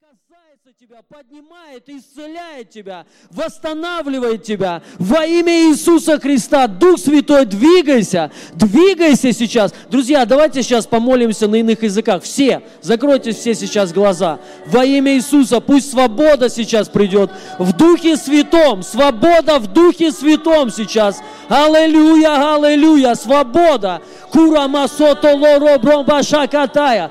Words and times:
касается 0.00 0.72
тебя, 0.80 1.00
поднимает, 1.08 1.88
исцеляет 1.88 2.70
тебя, 2.70 3.06
восстанавливает 3.30 4.42
тебя. 4.42 4.82
Во 4.98 5.24
имя 5.24 5.70
Иисуса 5.70 6.18
Христа, 6.18 6.66
Дух 6.66 6.98
Святой, 6.98 7.44
двигайся, 7.44 8.32
двигайся 8.54 9.32
сейчас. 9.32 9.72
Друзья, 9.90 10.24
давайте 10.24 10.62
сейчас 10.62 10.86
помолимся 10.86 11.46
на 11.48 11.56
иных 11.56 11.82
языках. 11.82 12.22
Все, 12.22 12.62
закройте 12.80 13.32
все 13.32 13.54
сейчас 13.54 13.92
глаза. 13.92 14.40
Во 14.66 14.84
имя 14.84 15.14
Иисуса, 15.14 15.60
пусть 15.60 15.90
свобода 15.90 16.48
сейчас 16.48 16.88
придет 16.88 17.30
в 17.58 17.72
Духе 17.76 18.16
Святом, 18.16 18.82
свобода 18.82 19.58
в 19.58 19.72
Духе 19.72 20.10
Святом 20.10 20.70
сейчас. 20.70 21.20
Аллилуйя, 21.48 22.54
аллилуйя, 22.54 23.14
свобода. 23.14 24.02
Кура 24.32 24.66
масото 24.66 25.36
лоро 25.36 25.78
бромба 25.78 26.22
шакатая. 26.24 27.10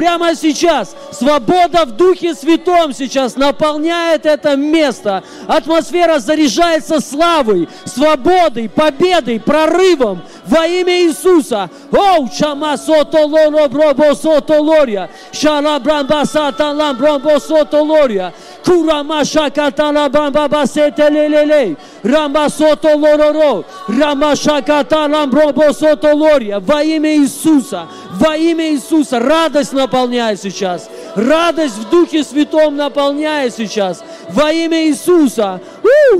прямо 0.00 0.34
сейчас. 0.34 0.96
Свобода 1.12 1.84
в 1.84 1.90
Духе 1.90 2.34
Святом 2.34 2.94
сейчас 2.94 3.36
наполняет 3.36 4.24
это 4.24 4.56
место. 4.56 5.22
Атмосфера 5.46 6.18
заряжается 6.18 7.00
славой, 7.00 7.68
свободой, 7.84 8.70
победой, 8.70 9.38
прорывом 9.38 10.22
во 10.46 10.66
имя 10.66 11.02
Иисуса. 11.02 11.68
Оу, 11.92 12.28
чама 12.28 12.76
сото 12.78 13.26
лоро 13.26 13.68
бробо 13.68 14.14
сото 14.14 14.62
лория. 14.62 15.10
Шара 15.32 15.78
брамба 15.78 16.24
сата 16.24 16.72
лам 16.72 16.96
бромбо 16.96 17.38
сото 17.38 17.84
лория. 17.84 18.32
Кура 18.64 19.02
маша 19.02 19.50
катала 19.50 20.08
бамба 20.08 20.48
басете 20.48 21.10
лелелей. 21.10 21.76
Рама 22.04 22.48
сото 22.50 22.88
лороро. 22.96 23.64
Рама 23.88 24.36
шаката 24.36 25.08
лам 25.08 25.30
бромбо 25.30 25.72
сото 25.72 26.16
лория. 26.16 26.60
Во 26.60 26.82
имя 26.82 27.16
Иисуса. 27.16 27.86
Во 28.12 28.36
имя 28.36 28.70
Иисуса. 28.70 29.20
Радость 29.20 29.72
наполняет 29.90 30.40
сейчас. 30.40 30.88
Радость 31.16 31.76
в 31.76 31.90
Духе 31.90 32.24
Святом 32.24 32.76
наполняет 32.76 33.54
сейчас. 33.54 34.02
Во 34.30 34.50
имя 34.50 34.86
Иисуса. 34.86 35.60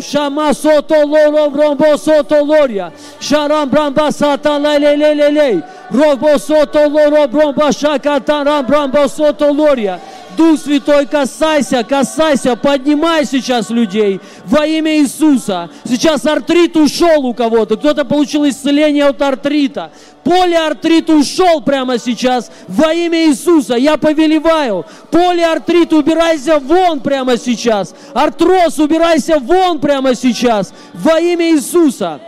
Шама 0.01 0.55
сото 0.55 1.07
лоро 1.07 1.51
бромбо 1.51 1.97
сото 1.97 2.45
лория. 2.45 2.93
Шарам 3.21 3.69
брамба 3.69 4.13
сата 4.13 4.59
лелелелей. 4.59 5.63
Робо 5.91 6.39
сото 6.39 6.89
лоро 6.89 7.27
бромба 7.29 7.73
шаката 7.73 8.45
рам 8.45 8.67
брамбо 8.67 9.09
сото 9.09 9.53
лория. 9.53 10.01
Дух 10.37 10.61
Святой, 10.61 11.07
касайся, 11.07 11.85
касайся, 11.85 12.57
поднимай 12.57 13.27
сейчас 13.27 13.69
людей 13.69 14.21
во 14.47 14.65
имя 14.65 14.99
Иисуса. 14.99 15.69
Сейчас 15.85 16.25
артрит 16.25 16.77
ушел 16.77 17.27
у 17.27 17.35
кого-то, 17.35 17.77
кто-то 17.77 18.05
получил 18.05 18.49
исцеление 18.49 19.07
от 19.07 19.21
артрита. 19.21 19.91
Полиартрит 20.25 21.11
ушел 21.11 21.61
прямо 21.63 21.99
сейчас 21.99 22.51
во 22.69 22.93
имя 22.93 23.27
Иисуса. 23.27 23.75
Я 23.75 23.97
повелеваю. 23.97 24.80
Полиартрит, 25.11 25.93
убирайся 25.93 26.59
вон 26.59 27.01
прямо 27.01 27.37
сейчас. 27.37 27.95
Артроз, 28.15 28.79
убирайся 28.79 29.39
вон 29.39 29.79
прямо 29.81 30.15
сейчас 30.15 30.73
во 30.95 31.21
имя 31.21 31.51
Иисуса. 31.51 32.21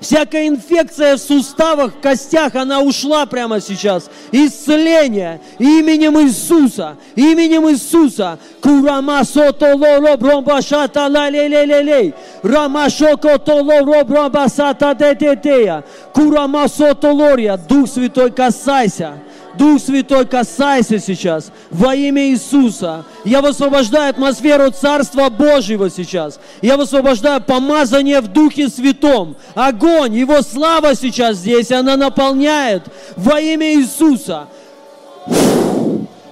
Всякая 0.00 0.48
инфекция 0.48 1.16
в 1.16 1.20
суставах, 1.20 1.94
в 1.94 2.00
костях, 2.00 2.54
она 2.54 2.80
ушла 2.80 3.24
прямо 3.24 3.60
сейчас. 3.60 4.10
Исцеление 4.30 5.40
именем 5.58 6.20
Иисуса. 6.20 6.96
Именем 7.14 7.68
Иисуса. 7.70 8.38
Курама 8.60 9.24
сото 9.24 9.76
лоро 9.76 10.16
бромба 10.16 10.60
шата 10.60 11.08
ла 11.08 11.30
ле 11.30 11.48
ле 11.48 11.64
ле 11.64 11.82
ле. 11.82 12.14
Рама 12.42 12.90
шоко 12.90 13.38
то 13.38 13.62
лоро 13.62 14.04
бромба 14.04 14.48
сата 14.48 14.94
де 14.94 15.14
де 15.14 15.34
де. 15.36 15.82
Курама 16.12 16.68
сото 16.68 17.12
лория. 17.12 17.56
Дух 17.56 17.88
Святой, 17.88 18.30
касайся. 18.30 19.14
Дух 19.58 19.80
Святой, 19.80 20.26
касайся 20.26 20.98
сейчас 20.98 21.50
во 21.70 21.94
имя 21.94 22.28
Иисуса. 22.28 23.04
Я 23.24 23.40
высвобождаю 23.40 24.10
атмосферу 24.10 24.70
Царства 24.70 25.28
Божьего 25.30 25.88
сейчас. 25.90 26.38
Я 26.62 26.76
высвобождаю 26.76 27.40
помазание 27.40 28.20
в 28.20 28.28
Духе 28.28 28.68
Святом. 28.68 29.36
Огонь, 29.54 30.14
Его 30.14 30.42
слава 30.42 30.94
сейчас 30.94 31.38
здесь, 31.38 31.70
она 31.70 31.96
наполняет 31.96 32.84
во 33.16 33.40
имя 33.40 33.74
Иисуса. 33.74 34.48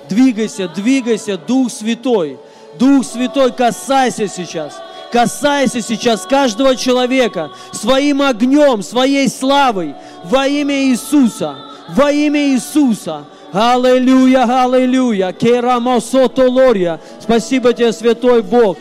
Двигайся, 0.09 0.69
двигайся, 0.69 1.39
Дух 1.39 1.71
Святой. 1.73 2.39
Дух 2.79 3.07
Святой, 3.07 3.53
касайся 3.53 4.29
сейчас 4.29 4.75
касайся 5.13 5.81
сейчас 5.81 6.27
каждого 6.27 6.75
человека 6.75 7.53
своим 7.71 8.21
огнем, 8.21 8.83
своей 8.83 9.29
славой 9.29 9.95
во 10.25 10.49
имя 10.49 10.87
Иисуса 10.87 11.57
во 11.89 12.11
имя 12.11 12.41
Иисуса. 12.49 13.25
Аллилуйя, 13.53 14.65
аллилуйя. 14.65 15.33
Керамосотолория. 15.33 17.01
Спасибо 17.21 17.73
тебе, 17.73 17.93
Святой 17.93 18.43
Бог. 18.43 18.77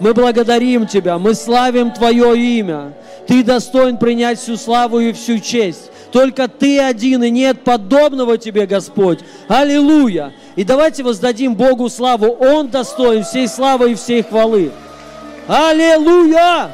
Мы 0.00 0.14
благодарим 0.14 0.86
Тебя, 0.88 1.18
мы 1.18 1.34
славим 1.34 1.92
Твое 1.92 2.36
имя. 2.36 2.92
Ты 3.28 3.44
достоин 3.44 3.98
принять 3.98 4.40
всю 4.40 4.56
славу 4.56 4.98
и 4.98 5.12
всю 5.12 5.38
честь. 5.38 5.92
Только 6.10 6.48
Ты 6.48 6.80
один, 6.80 7.22
и 7.22 7.30
нет 7.30 7.62
подобного 7.62 8.36
Тебе, 8.36 8.66
Господь. 8.66 9.20
Аллилуйя! 9.46 10.32
И 10.56 10.64
давайте 10.64 11.04
воздадим 11.04 11.54
Богу 11.54 11.88
славу. 11.88 12.32
Он 12.32 12.68
достоин 12.68 13.22
всей 13.22 13.46
славы 13.46 13.92
и 13.92 13.94
всей 13.94 14.22
хвалы. 14.22 14.72
Аллилуйя! 15.46 16.72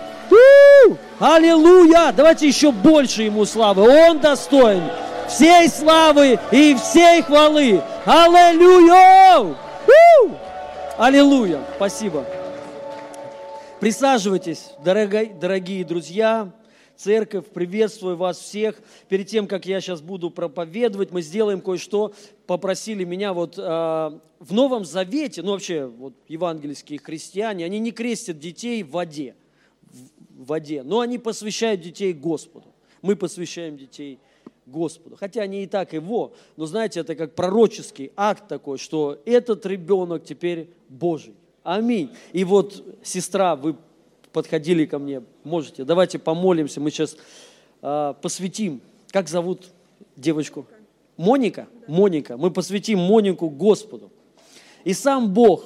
Аллилуйя! 1.20 2.12
Давайте 2.16 2.48
еще 2.48 2.72
больше 2.72 3.24
Ему 3.24 3.44
славы. 3.44 3.82
Он 3.82 4.18
достоин 4.18 4.82
всей 5.28 5.68
славы 5.68 6.38
и 6.50 6.74
всей 6.74 7.22
хвалы. 7.22 7.82
Аллилуйя! 8.04 9.56
Аллилуйя! 10.96 11.64
Спасибо. 11.76 12.26
Присаживайтесь, 13.80 14.72
дорогие, 14.84 15.32
дорогие 15.32 15.84
друзья. 15.84 16.52
Церковь, 16.96 17.46
приветствую 17.46 18.16
вас 18.16 18.40
всех. 18.40 18.80
Перед 19.08 19.28
тем, 19.28 19.46
как 19.46 19.66
я 19.66 19.80
сейчас 19.80 20.00
буду 20.00 20.30
проповедовать, 20.30 21.12
мы 21.12 21.22
сделаем 21.22 21.60
кое-что. 21.60 22.12
Попросили 22.48 23.04
меня 23.04 23.32
вот 23.32 23.56
э, 23.56 23.62
в 23.62 24.52
Новом 24.52 24.84
Завете, 24.84 25.42
ну 25.42 25.52
вообще 25.52 25.86
вот 25.86 26.14
евангельские 26.26 26.98
христиане, 26.98 27.64
они 27.64 27.78
не 27.78 27.92
крестят 27.92 28.40
детей 28.40 28.82
в 28.82 28.90
воде, 28.90 29.36
в 30.30 30.46
воде, 30.46 30.82
но 30.82 30.98
они 30.98 31.18
посвящают 31.18 31.82
детей 31.82 32.12
Господу. 32.12 32.66
Мы 33.00 33.14
посвящаем 33.14 33.76
детей 33.76 34.18
Господу. 34.70 35.16
Хотя 35.16 35.42
они 35.42 35.62
и 35.62 35.66
так 35.66 35.92
его, 35.92 36.32
но 36.56 36.66
знаете, 36.66 37.00
это 37.00 37.14
как 37.14 37.34
пророческий 37.34 38.12
акт 38.16 38.48
такой, 38.48 38.78
что 38.78 39.18
этот 39.24 39.66
ребенок 39.66 40.24
теперь 40.24 40.68
Божий. 40.88 41.34
Аминь. 41.62 42.10
И 42.32 42.44
вот, 42.44 42.82
сестра, 43.02 43.56
вы 43.56 43.76
подходили 44.32 44.86
ко 44.86 44.98
мне, 44.98 45.22
можете, 45.44 45.84
давайте 45.84 46.18
помолимся, 46.18 46.80
мы 46.80 46.90
сейчас 46.90 47.16
э, 47.82 48.14
посвятим, 48.20 48.80
как 49.10 49.28
зовут 49.28 49.66
девочку? 50.16 50.66
Моника? 51.16 51.66
Моника. 51.86 52.36
Мы 52.36 52.50
посвятим 52.50 53.00
Монику 53.00 53.50
Господу. 53.50 54.10
И 54.84 54.92
сам 54.92 55.32
Бог 55.32 55.64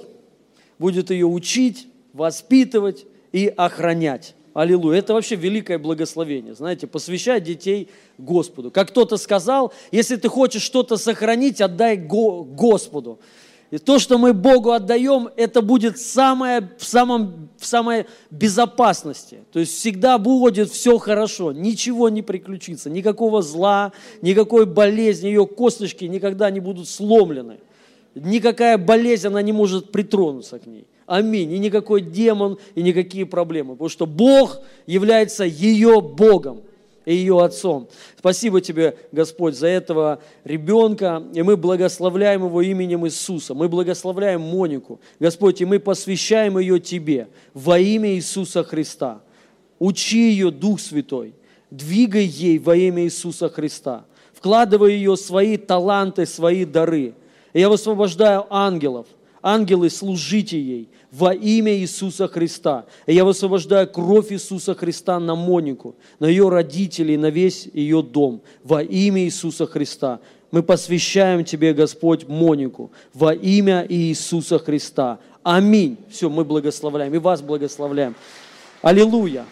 будет 0.79 1.11
ее 1.11 1.27
учить, 1.27 1.87
воспитывать 2.13 3.05
и 3.33 3.47
охранять. 3.49 4.35
Аллилуйя. 4.55 4.99
Это 4.99 5.15
вообще 5.15 5.37
великое 5.37 5.79
благословение. 5.79 6.55
Знаете, 6.55 6.87
посвящать 6.87 7.43
детей 7.45 7.89
Господу. 8.19 8.71
Как 8.71 8.89
кто-то 8.89 9.17
сказал, 9.17 9.73
если 9.91 10.17
ты 10.17 10.29
хочешь 10.29 10.63
что-то 10.63 10.97
сохранить, 10.97 11.61
отдай 11.61 11.97
Господу. 11.97 13.19
И 13.71 13.79
то, 13.79 13.99
что 13.99 14.19
мы 14.19 14.35
Богу 14.35 14.73
отдаем, 14.73 15.31
это 15.35 15.63
будет 15.63 15.99
самое, 15.99 16.69
в, 16.77 16.85
самом, 16.85 17.49
в 17.57 17.65
самой 17.65 18.05
безопасности. 18.31 19.39
То 19.51 19.61
есть 19.61 19.73
всегда 19.75 20.19
будет 20.19 20.71
все 20.71 20.99
хорошо, 20.99 21.53
ничего 21.53 22.11
не 22.11 22.21
приключится, 22.21 22.91
никакого 22.91 23.41
зла, 23.41 23.93
никакой 24.21 24.67
болезни, 24.67 25.29
ее 25.29 25.47
косточки 25.47 26.05
никогда 26.05 26.51
не 26.51 26.61
будут 26.61 26.87
сломлены. 26.87 27.61
Никакая 28.15 28.77
болезнь, 28.77 29.29
она 29.29 29.41
не 29.41 29.53
может 29.53 29.91
притронуться 29.91 30.59
к 30.59 30.67
ней. 30.67 30.87
Аминь. 31.07 31.53
И 31.53 31.59
никакой 31.59 32.01
демон, 32.01 32.59
и 32.75 32.83
никакие 32.83 33.27
проблемы. 33.27 33.73
Потому 33.73 33.89
что 33.89 34.07
Бог 34.07 34.61
является 34.87 35.45
ее 35.45 36.01
Богом 36.01 36.63
и 37.05 37.15
ее 37.15 37.43
отцом. 37.43 37.89
Спасибо 38.19 38.61
тебе, 38.61 38.97
Господь, 39.11 39.57
за 39.57 39.67
этого 39.67 40.21
ребенка, 40.45 41.23
и 41.35 41.43
мы 41.43 41.57
благословляем 41.57 42.45
его 42.45 42.63
именем 42.63 43.07
Иисуса. 43.07 43.55
Мы 43.55 43.69
благословляем 43.69 44.41
Монику, 44.41 45.01
Господь, 45.19 45.61
и 45.61 45.65
мы 45.65 45.81
посвящаем 45.81 46.59
ее 46.59 46.79
тебе 46.79 47.29
во 47.55 47.79
имя 47.79 48.15
Иисуса 48.15 48.63
Христа. 48.63 49.21
Учи 49.79 50.31
ее, 50.31 50.53
Дух 50.53 50.79
Святой, 50.79 51.35
двигай 51.71 52.25
ей 52.25 52.59
во 52.59 52.77
имя 52.77 53.03
Иисуса 53.05 53.49
Христа, 53.49 54.05
вкладывай 54.33 54.95
ее 54.95 55.17
свои 55.17 55.57
таланты, 55.57 56.25
свои 56.25 56.65
дары– 56.65 57.15
И 57.53 57.61
я 57.61 57.69
высвобождаю 57.69 58.47
ангелов. 58.51 59.07
Ангелы, 59.43 59.91
служите 59.91 60.61
ей 60.61 60.89
во 61.11 61.35
имя 61.35 61.77
Иисуса 61.77 62.29
Христа. 62.29 62.87
И 63.07 63.15
я 63.15 63.25
высвобождаю 63.25 63.89
кровь 63.89 64.33
Иисуса 64.33 64.75
Христа 64.75 65.19
на 65.19 65.35
Монику, 65.35 65.97
на 66.21 66.27
ее 66.27 66.49
родителей, 66.49 67.17
на 67.17 67.31
весь 67.31 67.69
ее 67.73 68.03
дом 68.03 68.41
во 68.63 68.83
имя 68.83 69.25
Иисуса 69.25 69.67
Христа. 69.67 70.21
Мы 70.53 70.63
посвящаем 70.63 71.45
Тебе, 71.45 71.75
Господь, 71.75 72.29
Монику 72.29 72.93
во 73.13 73.35
имя 73.35 73.85
Иисуса 73.89 74.59
Христа. 74.59 75.19
Аминь. 75.43 75.97
Все, 76.09 76.31
мы 76.31 76.45
благословляем 76.45 77.13
и 77.15 77.19
вас 77.19 77.43
благословляем. 77.43 78.15
Аллилуйя. 78.81 79.45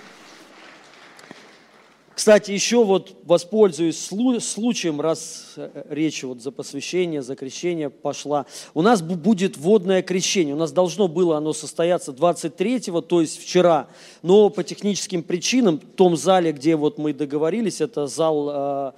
Кстати, 2.21 2.51
еще 2.51 2.85
вот 2.85 3.17
воспользуюсь 3.25 3.99
случаем, 3.99 5.01
раз 5.01 5.55
э, 5.57 5.85
речь 5.89 6.23
вот 6.23 6.43
за 6.43 6.53
посвящение, 6.53 7.23
за 7.23 7.35
крещение 7.35 7.89
пошла. 7.89 8.45
У 8.75 8.83
нас 8.83 9.01
будет 9.01 9.57
водное 9.57 10.03
крещение. 10.03 10.55
У 10.55 10.59
нас 10.59 10.71
должно 10.71 11.09
было 11.09 11.39
оно 11.39 11.55
состояться 11.55 12.13
23-го, 12.13 13.01
то 13.01 13.23
есть 13.23 13.41
вчера. 13.41 13.89
Но 14.21 14.51
по 14.51 14.63
техническим 14.63 15.23
причинам 15.23 15.79
в 15.79 15.97
том 15.97 16.15
зале, 16.15 16.53
где 16.53 16.77
вот 16.77 16.99
мы 16.99 17.15
договорились, 17.15 17.81
это 17.81 18.07
зал 18.07 18.51
э, 18.53 18.93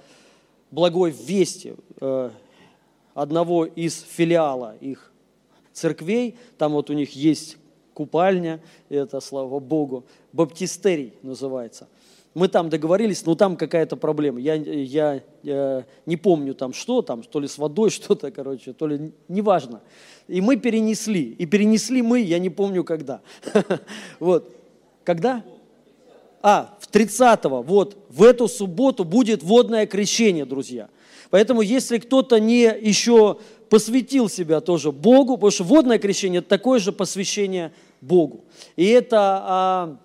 Благой 0.71 1.11
Вести, 1.11 1.75
э, 2.01 2.29
одного 3.13 3.63
из 3.63 4.05
филиала 4.05 4.75
их 4.81 5.13
церквей. 5.71 6.35
Там 6.57 6.73
вот 6.73 6.89
у 6.89 6.93
них 6.93 7.15
есть 7.15 7.55
купальня, 7.93 8.59
это, 8.89 9.21
слава 9.21 9.61
Богу, 9.61 10.03
баптистерий 10.33 11.13
называется– 11.21 11.87
мы 12.33 12.47
там 12.47 12.69
договорились, 12.69 13.25
но 13.25 13.35
там 13.35 13.55
какая-то 13.55 13.95
проблема. 13.95 14.39
Я, 14.39 14.55
я, 14.55 15.21
я 15.43 15.85
не 16.05 16.17
помню 16.17 16.55
там 16.55 16.73
что, 16.73 17.01
там, 17.01 17.23
то 17.23 17.39
ли 17.39 17.47
с 17.47 17.57
водой 17.57 17.89
что-то, 17.91 18.31
короче, 18.31 18.73
то 18.73 18.87
ли, 18.87 19.11
неважно. 19.27 19.81
И 20.27 20.41
мы 20.41 20.57
перенесли. 20.57 21.31
И 21.31 21.45
перенесли 21.45 22.01
мы, 22.01 22.21
я 22.21 22.39
не 22.39 22.49
помню 22.49 22.83
когда. 22.83 23.21
Вот. 24.19 24.49
Когда? 25.03 25.43
А, 26.41 26.77
в 26.79 26.89
30-го, 26.89 27.61
вот, 27.61 27.97
в 28.09 28.23
эту 28.23 28.47
субботу 28.47 29.03
будет 29.03 29.43
водное 29.43 29.85
крещение, 29.85 30.45
друзья. 30.45 30.89
Поэтому, 31.29 31.61
если 31.61 31.97
кто-то 31.97 32.39
не 32.39 32.63
еще 32.63 33.37
посвятил 33.69 34.29
себя 34.29 34.59
тоже 34.59 34.91
Богу, 34.91 35.35
потому 35.35 35.51
что 35.51 35.63
водное 35.63 35.97
крещение– 35.97 36.39
это 36.39 36.49
такое 36.49 36.79
же 36.79 36.91
посвящение 36.91 37.71
Богу. 38.01 38.43
И 38.75 38.85
это 38.85 39.17
а, 39.19 39.97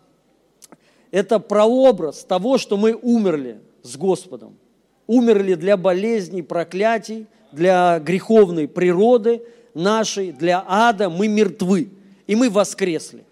это 1.10 1.38
прообраз 1.38 2.24
того, 2.24 2.58
что 2.58 2.76
мы 2.76 2.94
умерли 2.94 3.60
с 3.82 3.96
Господом. 3.96 4.56
Умерли 5.06 5.54
для 5.54 5.76
болезней, 5.76 6.42
проклятий, 6.42 7.26
для 7.52 7.98
греховной 7.98 8.68
природы 8.68 9.42
нашей, 9.74 10.32
для 10.32 10.64
ада. 10.66 11.08
Мы 11.08 11.28
мертвы, 11.28 11.88
и 12.26 12.36
мы 12.36 12.50
воскресли. 12.50 13.24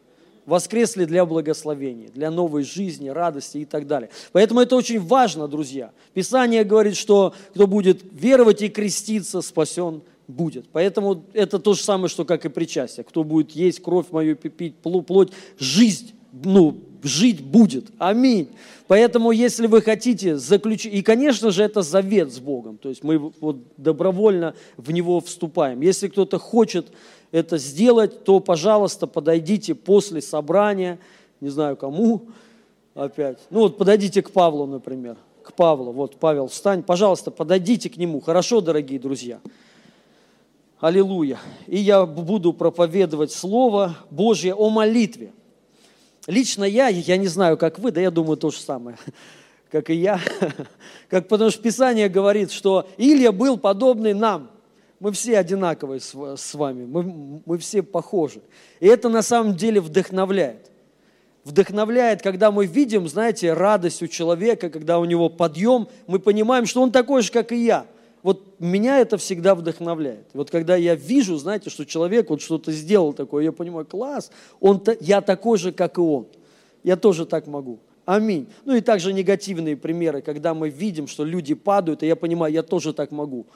Воскресли 0.47 1.05
для 1.05 1.27
благословения, 1.27 2.09
для 2.09 2.31
новой 2.31 2.63
жизни, 2.63 3.09
радости 3.09 3.59
и 3.59 3.65
так 3.65 3.87
далее. 3.89 4.11
Поэтому 4.31 4.61
это 4.61 4.77
очень 4.77 5.01
важно, 5.01 5.49
друзья. 5.49 5.91
Писание 6.15 6.63
говорит, 6.63 6.97
что 6.97 7.35
кто 7.53 7.67
будет 7.67 8.03
веровать 8.13 8.63
и 8.63 8.69
креститься, 8.69 9.43
спасен 9.43 10.03
будет. 10.29 10.67
Поэтому 10.73 11.25
это 11.33 11.59
то 11.59 11.75
же 11.75 11.83
самое, 11.83 12.09
что 12.09 12.25
как 12.25 12.45
и 12.45 12.49
причастие. 12.49 13.05
Кто 13.05 13.25
будет 13.25 13.53
есть 13.53 13.83
кровь 13.83 14.07
мою, 14.11 14.37
пить 14.37 14.77
плоть, 14.77 15.33
жизнь, 15.59 16.15
ну, 16.45 16.79
жить 17.03 17.43
будет. 17.43 17.87
Аминь. 17.99 18.49
Поэтому, 18.87 19.33
если 19.33 19.67
вы 19.67 19.83
хотите 19.83 20.37
заключить, 20.37 20.95
и, 20.95 21.03
конечно 21.03 21.51
же, 21.51 21.63
это 21.63 21.83
завет 21.83 22.33
с 22.33 22.39
Богом, 22.39 22.79
то 22.79 22.89
есть 22.89 23.03
мы 23.03 23.19
вот 23.19 23.59
добровольно 23.77 24.55
в 24.77 24.93
него 24.93 25.21
вступаем. 25.21 25.81
Если 25.81 26.09
кто-то 26.09 26.39
хочет 26.39 26.87
это 27.33 27.59
сделать, 27.59 28.25
то, 28.25 28.39
пожалуйста, 28.41 29.07
подойдите 29.07 29.75
после 29.75 30.21
собрания, 30.23 30.99
не 31.41 31.49
знаю 31.49 31.77
кому 31.77 32.29
опять, 32.95 33.39
ну 33.51 33.61
вот 33.61 33.77
подойдите 33.77 34.23
к 34.23 34.31
Павлу, 34.31 34.67
например, 34.67 35.17
к 35.43 35.53
Павлу, 35.53 35.93
вот 35.93 36.17
Павел, 36.17 36.47
встань, 36.49 36.83
пожалуйста, 36.83 37.31
подойдите 37.31 37.91
к 37.91 37.97
нему, 37.97 38.21
хорошо, 38.21 38.61
дорогие 38.61 38.99
друзья? 38.99 39.41
Аллилуйя. 40.79 41.39
И 41.67 41.79
я 41.79 42.05
буду 42.05 42.53
проповедовать 42.53 43.33
Слово 43.33 43.97
Божье 44.11 44.55
о 44.55 44.69
молитве. 44.69 45.33
Лично 46.27 46.65
я, 46.65 46.89
я 46.89 47.17
не 47.17 47.29
знаю, 47.29 47.57
как 47.57 47.79
вы, 47.79 47.93
да 47.93 48.01
я 48.01 48.11
думаю 48.11 48.37
то 48.37 48.51
же 48.51 48.59
самое, 48.59 48.97
как 49.71 49.91
и 49.91 49.95
я. 49.95 50.21
Как, 51.09 51.29
потому 51.29 51.51
что 51.51 51.63
Писание 51.63 52.09
говорит, 52.09 52.51
что 52.51 52.89
Илья 52.97 53.31
был 53.31 53.59
подобный 53.59 54.13
нам. 54.13 54.51
Мы 54.99 55.13
все 55.13 55.39
одинаковые 55.39 56.01
с, 56.01 56.55
вами, 56.55 56.85
мы, 56.85 57.43
мы 57.45 57.59
все 57.59 57.83
похожи. 57.83 58.41
И 58.81 58.87
это 58.87 59.09
на 59.09 59.23
самом 59.23 59.55
деле 59.55 59.81
вдохновляет. 59.81 60.71
Вдохновляет, 61.45 62.23
когда 62.23 62.51
мы 62.51 62.67
видим, 62.67 63.07
знаете, 63.07 63.53
радость 63.53 64.03
у 64.03 64.09
человека, 64.09 64.69
когда 64.69 64.99
у 64.99 65.05
него 65.05 65.29
подъем, 65.29 65.87
мы 66.09 66.19
понимаем, 66.19 66.67
что 66.67 66.83
он 66.83 66.91
такой 66.91 67.23
же, 67.23 67.31
как 67.31 67.53
и 67.53 67.65
я– 67.65 67.87
вот 68.27 68.59
меня 68.59 68.99
это 68.99 69.19
всегда 69.19 69.55
вдохновляет. 69.55 70.27
Вот 70.35 70.51
когда 70.51 70.75
я 70.75 70.97
вижу, 70.97 71.37
знаете, 71.37 71.71
что 71.71 71.87
человек 71.87 72.29
вот 72.29 72.43
что-то 72.43 72.73
сделал 72.73 73.13
такое, 73.13 73.45
я 73.45 73.53
понимаю, 73.53 73.87
класс, 73.87 74.33
он, 74.59 74.83
я 74.99 75.21
такой 75.21 75.59
же, 75.59 75.71
как 75.71 75.97
и 75.97 76.01
он. 76.01 76.27
Я 76.83 76.97
тоже 76.97 77.25
так 77.25 77.47
могу. 77.47 77.79
Аминь. 78.05 78.49
Ну 78.65 78.75
и 78.75 78.81
также 78.81 79.13
негативные 79.13 79.77
примеры, 79.77 80.23
когда 80.23 80.55
мы 80.55 80.71
видим, 80.71 81.07
что 81.07 81.23
люди 81.23 81.55
падают, 81.55 82.03
и 82.03 82.09
я 82.09 82.17
понимаю, 82.17 82.53
я 82.53 82.65
тоже 82.65 82.93
так 82.93 83.13
могу. 83.13 83.47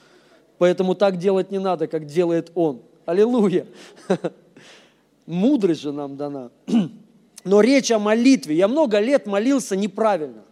Поэтому 0.58 0.94
так 0.94 1.16
делать 1.16 1.50
не 1.50 1.58
надо, 1.58 1.88
как 1.88 2.06
делает 2.06 2.52
он. 2.54 2.82
Аллилуйя. 3.06 3.66
Мудрость 5.26 5.80
же 5.80 5.90
нам 5.90 6.16
дана. 6.16 6.52
Но 7.44 7.60
речь 7.60 7.90
о 7.90 7.98
молитве. 7.98 8.54
Я 8.54 8.68
много 8.68 9.00
лет 9.00 9.26
молился 9.26 9.74
неправильно. 9.74 10.44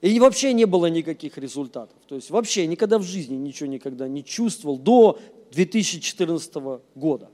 И 0.00 0.18
вообще 0.18 0.52
не 0.52 0.64
было 0.64 0.86
никаких 0.86 1.36
результатов. 1.36 1.96
То 2.08 2.14
есть 2.14 2.30
вообще 2.30 2.66
никогда 2.66 2.98
в 2.98 3.02
жизни 3.02 3.36
ничего 3.36 3.68
никогда 3.68 4.08
не 4.08 4.24
чувствовал 4.24 4.78
до 4.78 5.18
2014 5.52 6.54
года. 6.94 7.28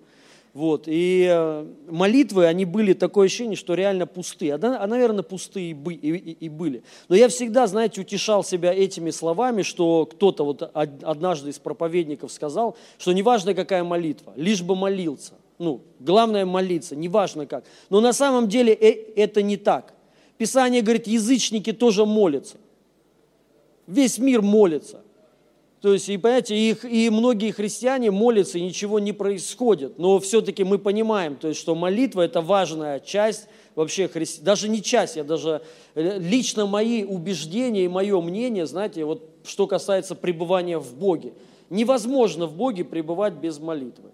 Вот. 0.56 0.84
И 0.86 1.28
э, 1.30 1.66
молитвы, 1.90 2.46
они 2.46 2.64
были 2.64 2.94
такое 2.94 3.26
ощущение, 3.26 3.56
что 3.56 3.74
реально 3.74 4.06
пустые. 4.06 4.54
А, 4.54 4.86
наверное, 4.86 5.22
пустые 5.22 5.72
и 5.72 6.48
были. 6.48 6.82
Но 7.10 7.14
я 7.14 7.28
всегда, 7.28 7.66
знаете, 7.66 8.00
утешал 8.00 8.42
себя 8.42 8.72
этими 8.72 9.10
словами, 9.10 9.60
что 9.60 10.06
кто-то 10.06 10.44
вот 10.46 10.62
однажды 10.72 11.50
из 11.50 11.58
проповедников 11.58 12.32
сказал, 12.32 12.74
что 12.96 13.12
неважно, 13.12 13.52
какая 13.52 13.84
молитва, 13.84 14.32
лишь 14.34 14.62
бы 14.62 14.74
молился. 14.76 15.34
Ну, 15.58 15.82
главное 16.00 16.46
молиться, 16.46 16.96
неважно 16.96 17.44
как. 17.44 17.64
Но 17.90 18.00
на 18.00 18.14
самом 18.14 18.48
деле 18.48 18.72
э, 18.72 19.12
это 19.14 19.42
не 19.42 19.58
так. 19.58 19.92
Писание 20.38 20.82
говорит, 20.82 21.06
язычники 21.06 21.72
тоже 21.72 22.04
молятся. 22.04 22.56
Весь 23.86 24.18
мир 24.18 24.42
молится. 24.42 25.02
То 25.80 25.92
есть, 25.92 26.08
и 26.08 26.16
понимаете, 26.16 26.56
их, 26.56 26.84
и 26.84 27.10
многие 27.10 27.52
христиане 27.52 28.10
молятся, 28.10 28.58
и 28.58 28.62
ничего 28.62 28.98
не 28.98 29.12
происходит. 29.12 29.98
Но 29.98 30.18
все-таки 30.18 30.64
мы 30.64 30.78
понимаем, 30.78 31.36
то 31.36 31.48
есть, 31.48 31.60
что 31.60 31.74
молитва– 31.74 32.22
это 32.22 32.40
важная 32.40 32.98
часть 32.98 33.46
вообще 33.74 34.08
христи... 34.08 34.42
Даже 34.42 34.68
не 34.68 34.82
часть, 34.82 35.16
я 35.16 35.22
даже 35.22 35.62
э, 35.94 36.18
лично 36.18 36.66
мои 36.66 37.04
убеждения 37.04 37.84
и 37.84 37.88
мое 37.88 38.20
мнение, 38.20 38.66
знаете, 38.66 39.04
вот 39.04 39.30
что 39.44 39.66
касается 39.66 40.14
пребывания 40.14 40.78
в 40.78 40.94
Боге. 40.94 41.34
Невозможно 41.70 42.46
в 42.46 42.56
Боге 42.56 42.84
пребывать 42.84 43.34
без 43.34 43.58
молитвы. 43.58 44.10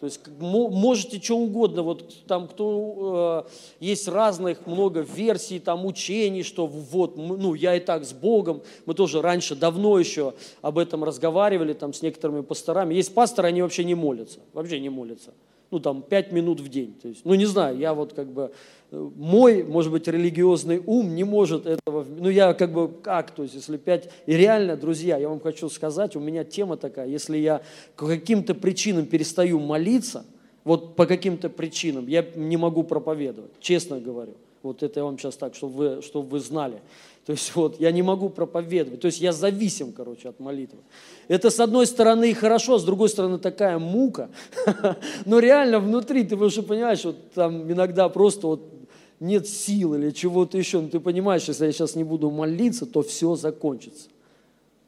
То 0.00 0.06
есть 0.06 0.20
можете 0.38 1.20
что 1.20 1.36
угодно, 1.36 1.82
вот 1.82 2.24
там 2.26 2.48
кто, 2.48 3.46
э, 3.46 3.84
есть 3.84 4.08
разных 4.08 4.66
много 4.66 5.00
версий, 5.00 5.58
там 5.58 5.84
учений, 5.84 6.42
что 6.42 6.66
вот, 6.66 7.18
ну 7.18 7.52
я 7.52 7.76
и 7.76 7.80
так 7.80 8.04
с 8.04 8.12
Богом, 8.14 8.62
мы 8.86 8.94
тоже 8.94 9.20
раньше 9.20 9.54
давно 9.54 9.98
еще 9.98 10.32
об 10.62 10.78
этом 10.78 11.04
разговаривали 11.04 11.74
там 11.74 11.92
с 11.92 12.00
некоторыми 12.00 12.40
пасторами. 12.40 12.94
Есть 12.94 13.12
пасторы, 13.12 13.48
они 13.48 13.60
вообще 13.60 13.84
не 13.84 13.94
молятся, 13.94 14.40
вообще 14.54 14.80
не 14.80 14.88
молятся 14.88 15.32
ну, 15.70 15.78
там, 15.78 16.02
пять 16.02 16.32
минут 16.32 16.60
в 16.60 16.68
день. 16.68 16.94
То 17.00 17.08
есть, 17.08 17.24
ну, 17.24 17.34
не 17.34 17.46
знаю, 17.46 17.78
я 17.78 17.94
вот 17.94 18.12
как 18.12 18.26
бы, 18.32 18.52
мой, 18.92 19.62
может 19.62 19.92
быть, 19.92 20.08
религиозный 20.08 20.82
ум 20.84 21.14
не 21.14 21.24
может 21.24 21.66
этого, 21.66 22.04
ну, 22.04 22.28
я 22.28 22.54
как 22.54 22.72
бы, 22.72 22.88
как, 22.88 23.30
то 23.30 23.42
есть, 23.42 23.54
если 23.54 23.76
пять, 23.76 24.10
и 24.26 24.34
реально, 24.34 24.76
друзья, 24.76 25.16
я 25.16 25.28
вам 25.28 25.40
хочу 25.40 25.68
сказать, 25.68 26.16
у 26.16 26.20
меня 26.20 26.44
тема 26.44 26.76
такая, 26.76 27.06
если 27.06 27.38
я 27.38 27.62
по 27.96 28.06
каким-то 28.06 28.54
причинам 28.54 29.06
перестаю 29.06 29.60
молиться, 29.60 30.24
вот 30.64 30.96
по 30.96 31.06
каким-то 31.06 31.48
причинам, 31.48 32.06
я 32.06 32.26
не 32.34 32.56
могу 32.56 32.82
проповедовать, 32.82 33.52
честно 33.60 34.00
говорю. 34.00 34.34
Вот 34.62 34.82
это 34.82 35.00
я 35.00 35.04
вам 35.04 35.18
сейчас 35.18 35.36
так, 35.36 35.54
чтобы 35.54 35.72
вы, 35.74 36.02
чтобы 36.02 36.28
вы 36.28 36.40
знали. 36.40 36.82
То 37.24 37.32
есть 37.32 37.54
вот 37.54 37.80
я 37.80 37.90
не 37.92 38.02
могу 38.02 38.28
проповедовать. 38.28 39.00
То 39.00 39.06
есть 39.06 39.20
я 39.20 39.32
зависим, 39.32 39.92
короче, 39.92 40.28
от 40.28 40.38
молитвы. 40.38 40.80
Это 41.28 41.48
с 41.48 41.60
одной 41.60 41.86
стороны 41.86 42.34
хорошо, 42.34 42.78
с 42.78 42.84
другой 42.84 43.08
стороны 43.08 43.38
такая 43.38 43.78
мука. 43.78 44.28
Но 45.24 45.38
реально 45.38 45.80
внутри 45.80 46.24
ты 46.24 46.36
уже 46.36 46.62
понимаешь, 46.62 47.04
вот 47.04 47.32
там 47.32 47.70
иногда 47.72 48.08
просто 48.10 48.48
вот 48.48 48.79
нет 49.20 49.46
сил 49.46 49.94
или 49.94 50.10
чего-то 50.10 50.58
еще. 50.58 50.80
Но 50.80 50.88
ты 50.88 50.98
понимаешь, 50.98 51.44
если 51.44 51.66
я 51.66 51.72
сейчас 51.72 51.94
не 51.94 52.04
буду 52.04 52.30
молиться, 52.30 52.86
то 52.86 53.02
все 53.02 53.36
закончится. 53.36 54.08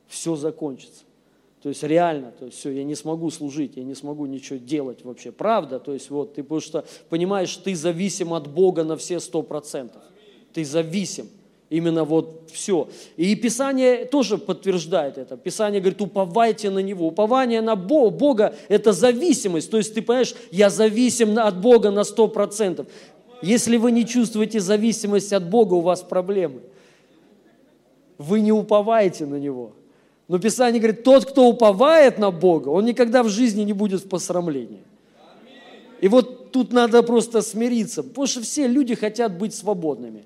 Все 0.09 0.35
закончится. 0.35 1.05
То 1.63 1.69
есть 1.69 1.85
реально, 1.85 2.33
то 2.33 2.47
есть 2.47 2.59
все, 2.59 2.71
я 2.71 2.83
не 2.83 2.97
смогу 2.97 3.31
служить, 3.31 3.77
я 3.77 3.85
не 3.85 3.95
смогу 3.95 4.27
ничего 4.27 4.59
делать 4.59 5.05
вообще. 5.05 5.31
Правда, 5.31 5.79
то 5.79 5.93
есть 5.93 6.11
вот 6.11 6.35
ты 6.35 6.45
что 6.61 6.85
понимаешь, 7.09 7.57
ты 7.57 7.77
зависим 7.77 8.35
от 8.35 8.49
Бога 8.49 8.83
на 8.83 8.97
все 8.97 9.21
сто 9.21 9.43
процентов. 9.43 10.03
Ты 10.53 10.65
зависим. 10.65 11.29
Именно 11.71 12.05
вот 12.05 12.51
все. 12.53 12.89
И 13.17 13.35
Писание 13.35 14.05
тоже 14.05 14.37
подтверждает 14.37 15.17
это. 15.17 15.39
Писание 15.39 15.81
говорит, 15.81 16.03
уповайте 16.03 16.69
на 16.69 16.81
Него. 16.81 17.07
Упование 17.07 17.63
на 17.63 17.77
Бога– 17.77 18.55
это 18.69 18.93
зависимость. 18.93 19.71
То 19.71 19.79
есть 19.79 19.95
ты 19.95 20.03
понимаешь, 20.03 20.35
я 20.51 20.69
зависим 20.69 21.39
от 21.39 21.59
Бога 21.63 21.91
на 21.91 22.05
сто 22.05 22.29
процентов. 22.29 22.89
Если 23.43 23.77
вы 23.77 23.91
не 23.91 24.07
чувствуете 24.07 24.61
зависимость 24.61 25.33
от 25.33 25.49
Бога, 25.49 25.75
у 25.75 25.81
вас 25.81 26.01
проблемы. 26.01 26.61
Вы 28.17 28.41
не 28.41 28.53
уповаете 28.53 29.27
на 29.27 29.35
Него. 29.35 29.73
Но 30.29 30.39
Писание 30.39 30.81
говорит, 30.81 31.03
тот, 31.03 31.27
кто 31.27 31.49
уповает 31.49 32.19
на 32.19 32.31
Бога, 32.31 32.69
он 32.69 32.85
никогда 32.85 33.23
в 33.23 33.29
жизни 33.29 33.63
не 33.63 33.73
будет 33.73 34.03
в 34.03 34.09
посрамлении. 34.09 34.81
И 36.01 36.09
вот 36.09 36.53
тут 36.53 36.73
надо 36.73 37.03
просто 37.03 37.43
смириться, 37.43 38.03
потому 38.03 38.27
что 38.27 38.41
все 38.41 38.67
люди 38.67 38.95
хотят 38.95 39.37
быть 39.37 39.55
свободными. 39.55 40.25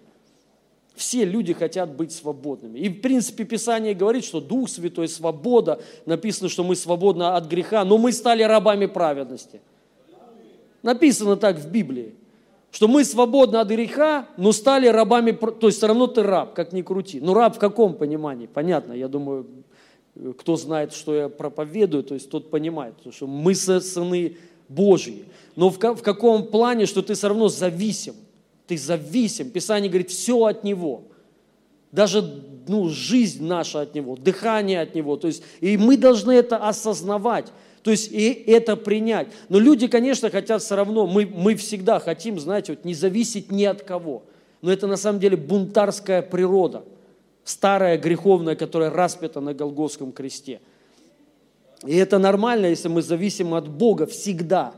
Все 0.95 1.25
люди 1.25 1.53
хотят 1.53 1.95
быть 1.95 2.13
свободными. 2.13 2.79
И, 2.79 2.89
в 2.89 3.01
принципе, 3.03 3.45
Писание 3.45 3.95
говорит, 3.95 4.25
что 4.25 4.41
Дух 4.41 4.71
Святой, 4.71 5.09
свобода. 5.09 5.81
Написано, 6.07 6.49
что 6.49 6.65
мы 6.65 6.75
свободны 6.75 7.25
от 7.25 7.47
греха, 7.47 7.85
но 7.85 7.99
мы 7.99 8.13
стали 8.13 8.43
рабами 8.43 8.87
праведности. 8.87 9.61
Написано 10.83 11.37
так 11.37 11.59
в 11.59 11.71
Библии, 11.71 12.15
что 12.77 12.89
мы 12.89 13.07
свободны 13.07 13.57
от 13.57 13.69
греха, 13.69 14.29
но 14.37 14.53
стали 14.53 14.87
рабами, 14.87 15.33
то 15.33 15.67
есть 15.67 15.79
все 15.79 15.87
равно 15.87 16.09
ты 16.09 16.23
раб, 16.23 16.53
как 16.53 16.75
ни 16.75 16.83
крути. 16.83 17.21
Ну 17.23 17.33
раб 17.33 17.57
в 17.57 17.59
каком 17.59 17.95
понимании? 17.95 18.47
Понятно, 18.53 18.93
я 18.93 19.09
думаю, 19.09 19.47
кто 20.37 20.57
знает, 20.57 20.93
что 20.93 21.15
я 21.15 21.31
проповедую, 21.31 22.05
то 22.05 22.13
есть 22.13 22.29
тот 22.29 22.51
понимает, 22.51 22.93
что 23.13 23.27
мы 23.27 23.55
сыны 23.55 24.37
Божьи. 24.69 25.25
Но 25.55 25.71
в 25.71 25.79
каком 25.79 26.49
плане, 26.49 26.85
что 26.85 27.01
ты 27.01 27.15
все 27.15 27.29
равно 27.29 27.49
зависим. 27.49 28.15
Ты 28.67 28.77
зависим. 28.77 29.49
Писание 29.49 29.89
говорит, 29.89 30.11
все 30.11 30.45
от 30.45 30.63
Него. 30.63 31.05
Даже 31.93 32.43
ну, 32.69 32.91
жизнь 32.91 33.43
наша 33.43 33.81
от 33.81 33.95
Него, 33.95 34.17
дыхание 34.17 34.83
от 34.83 34.95
Него. 34.95 35.17
То 35.17 35.29
есть, 35.29 35.43
и 35.63 35.79
мы 35.79 35.97
должны 35.97 36.33
это 36.33 36.59
осознавать. 36.59 37.51
То 37.87 37.93
есть 37.93 38.11
и 38.11 38.33
это 38.49 38.75
принять. 38.75 39.29
Но 39.49 39.61
люди, 39.61 39.87
конечно, 39.87 40.29
хотят 40.29 40.61
все 40.61 40.75
равно, 40.75 41.07
мы, 41.07 41.25
мы 41.25 41.55
всегда 41.55 42.01
хотим, 42.01 42.41
знаете, 42.41 42.73
вот 42.73 42.85
не 42.85 42.95
зависеть 42.95 43.53
ни 43.53 43.63
от 43.63 43.85
кого. 43.85 44.25
Но 44.61 44.73
это 44.73 44.89
на 44.89 44.97
самом 44.97 45.21
деле 45.21 45.37
бунтарская 45.37 46.21
природа, 46.21 46.83
старая, 47.45 47.97
греховная, 47.97 48.57
которая 48.57 48.91
распята 48.91 49.39
на 49.39 49.55
Голгофском 49.55 50.11
кресте. 50.11 50.61
И 51.87 51.95
это 51.95 52.19
нормально, 52.19 52.67
если 52.67 52.89
мы 52.89 53.03
зависим 53.03 53.55
от 53.55 53.69
Бога 53.69 54.07
всегда. 54.07 54.75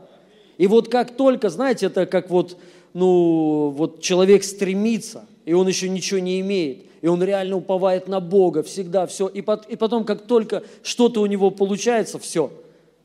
И 0.59 0.67
вот 0.67 0.89
как 0.89 1.17
только, 1.17 1.49
знаете, 1.49 1.87
это 1.87 2.05
как 2.05 2.29
вот 2.29 2.57
ну, 2.93 3.73
вот 3.75 4.01
человек 4.01 4.43
стремится, 4.43 5.25
и 5.45 5.53
он 5.53 5.67
еще 5.67 5.89
ничего 5.89 6.19
не 6.19 6.41
имеет, 6.41 6.83
и 7.01 7.07
он 7.07 7.23
реально 7.23 7.55
уповает 7.55 8.07
на 8.07 8.19
Бога 8.19 8.61
всегда, 8.61 9.07
все. 9.07 9.27
И, 9.27 9.39
и 9.39 9.75
потом, 9.75 10.03
как 10.05 10.27
только 10.27 10.61
что-то 10.83 11.21
у 11.21 11.25
него 11.25 11.49
получается, 11.49 12.19
все, 12.19 12.51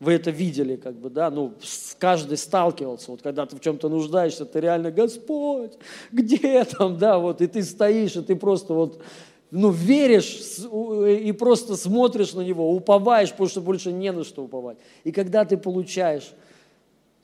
вы 0.05 0.13
это 0.13 0.31
видели, 0.31 0.77
как 0.77 0.95
бы, 0.95 1.11
да, 1.11 1.31
ну, 1.31 1.55
каждый 1.99 2.37
сталкивался, 2.37 3.11
вот 3.11 3.23
когда 3.23 3.47
ты 3.47 3.57
в 3.57 3.61
чем-то 3.61 3.89
нуждаешься, 3.89 4.45
ты 4.45 4.61
реально, 4.61 4.91
Господь, 4.91 5.73
где 6.13 6.65
там, 6.65 6.99
да, 6.99 7.19
вот, 7.19 7.41
и 7.41 7.47
ты 7.47 7.63
стоишь, 7.63 8.17
и 8.17 8.23
ты 8.23 8.37
просто 8.37 8.75
вот, 8.75 9.03
ну, 9.51 9.71
веришь 9.71 10.59
и 11.09 11.33
просто 11.33 11.77
смотришь 11.77 12.35
на 12.35 12.43
него, 12.43 12.73
уповаешь, 12.73 13.31
потому 13.31 13.49
что 13.49 13.61
больше 13.61 13.93
не 13.93 14.13
на 14.13 14.25
что 14.25 14.45
уповать. 14.45 14.79
И 15.05 15.13
когда 15.13 15.45
ты 15.45 15.57
получаешь 15.57 16.33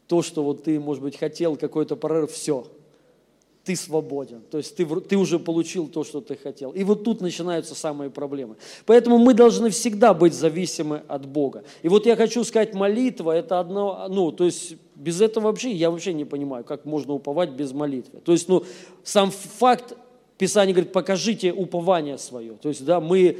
то, 0.06 0.22
что 0.22 0.42
вот 0.42 0.64
ты, 0.64 0.80
может 0.80 1.02
быть, 1.02 1.16
хотел, 1.16 1.56
какой-то 1.56 1.94
прорыв, 1.94 2.32
все, 2.32 2.66
ты 3.70 3.76
свободен. 3.76 4.42
То 4.50 4.58
есть 4.58 4.74
ты, 4.74 4.84
ты 4.84 5.16
уже 5.16 5.38
получил 5.38 5.86
то, 5.86 6.02
что 6.02 6.20
ты 6.20 6.34
хотел. 6.34 6.72
И 6.72 6.82
вот 6.82 7.04
тут 7.04 7.20
начинаются 7.20 7.76
самые 7.76 8.10
проблемы. 8.10 8.56
Поэтому 8.84 9.18
мы 9.18 9.32
должны 9.32 9.70
всегда 9.70 10.12
быть 10.12 10.34
зависимы 10.34 11.02
от 11.06 11.24
Бога. 11.26 11.62
И 11.84 11.88
вот 11.88 12.04
я 12.04 12.16
хочу 12.16 12.42
сказать, 12.42 12.74
молитва– 12.74 13.30
это 13.36 13.60
одно, 13.60 14.06
ну, 14.08 14.32
то 14.32 14.44
есть 14.44 14.74
без 14.96 15.20
этого 15.20 15.44
вообще, 15.44 15.70
я 15.70 15.92
вообще 15.92 16.12
не 16.14 16.24
понимаю, 16.24 16.64
как 16.64 16.84
можно 16.84 17.12
уповать 17.12 17.50
без 17.50 17.70
молитвы. 17.70 18.18
То 18.24 18.32
есть, 18.32 18.48
ну, 18.48 18.64
сам 19.04 19.30
факт, 19.30 19.96
Писание 20.36 20.74
говорит, 20.74 20.92
покажите 20.92 21.52
упование 21.52 22.18
свое. 22.18 22.54
То 22.54 22.70
есть, 22.70 22.84
да, 22.84 22.98
мы, 22.98 23.38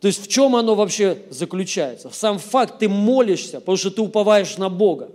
то 0.00 0.06
есть 0.06 0.22
в 0.22 0.28
чем 0.28 0.54
оно 0.54 0.74
вообще 0.74 1.16
заключается? 1.30 2.10
Сам 2.12 2.38
факт, 2.38 2.78
ты 2.78 2.90
молишься, 2.90 3.60
потому 3.60 3.78
что 3.78 3.90
ты 3.90 4.02
уповаешь 4.02 4.58
на 4.58 4.68
Бога. 4.68 5.08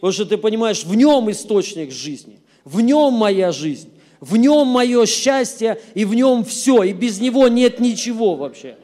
Потому 0.00 0.12
что 0.12 0.24
ты 0.24 0.36
понимаешь, 0.36 0.82
в 0.84 0.96
нем 0.96 1.30
источник 1.30 1.92
жизни, 1.92 2.40
в 2.64 2.80
нем 2.80 3.12
моя 3.14 3.52
жизнь, 3.52 3.90
в 4.20 4.36
нем 4.36 4.66
мое 4.68 5.06
счастье, 5.06 5.80
и 5.94 6.04
в 6.04 6.14
нем 6.14 6.44
все, 6.44 6.82
и 6.82 6.92
без 6.92 7.20
него 7.20 7.48
нет 7.48 7.80
ничего 7.80 8.36
вообще. 8.36 8.76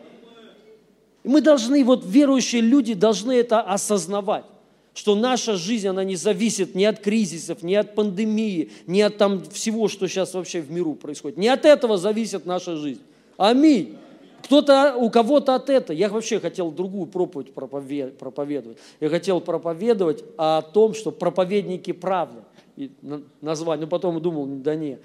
И 1.22 1.28
мы 1.28 1.40
должны, 1.40 1.84
вот 1.84 2.04
верующие 2.04 2.62
люди 2.62 2.94
должны 2.94 3.32
это 3.32 3.60
осознавать, 3.60 4.44
что 4.94 5.14
наша 5.14 5.56
жизнь, 5.56 5.88
она 5.88 6.04
не 6.04 6.16
зависит 6.16 6.74
ни 6.74 6.84
от 6.84 7.00
кризисов, 7.00 7.62
ни 7.62 7.74
от 7.74 7.94
пандемии, 7.94 8.70
ни 8.86 9.00
от 9.00 9.18
там 9.18 9.42
всего, 9.50 9.88
что 9.88 10.08
сейчас 10.08 10.34
вообще 10.34 10.60
в 10.60 10.70
миру 10.70 10.94
происходит. 10.94 11.38
Не 11.38 11.48
от 11.48 11.64
этого 11.64 11.96
зависит 11.96 12.46
наша 12.46 12.76
жизнь. 12.76 13.02
Аминь. 13.36 13.96
Кто-то, 14.42 14.96
у 14.96 15.10
кого-то 15.10 15.54
от 15.54 15.70
этого. 15.70 15.96
Я 15.96 16.08
вообще 16.08 16.40
хотел 16.40 16.70
другую 16.70 17.06
проповедь 17.06 17.52
проповедовать. 17.54 18.78
Я 19.00 19.08
хотел 19.08 19.40
проповедовать 19.40 20.24
о 20.36 20.62
том, 20.62 20.94
что 20.94 21.12
проповедники 21.12 21.92
правды. 21.92 22.40
И 22.80 22.90
название. 23.40 23.84
Но 23.84 23.90
потом 23.90 24.20
думал, 24.20 24.46
да 24.46 24.74
не, 24.74 24.98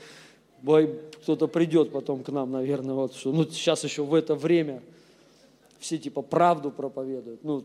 кто-то 1.22 1.48
придет 1.48 1.92
потом 1.92 2.24
к 2.24 2.30
нам, 2.30 2.52
наверное, 2.52 2.96
вот, 2.96 3.16
что 3.16 3.32
ну, 3.32 3.44
сейчас 3.46 3.84
еще 3.84 4.04
в 4.04 4.14
это 4.14 4.36
время 4.36 4.82
все 5.80 5.98
типа 5.98 6.22
правду 6.22 6.72
проповедуют. 6.72 7.44
Ну, 7.44 7.64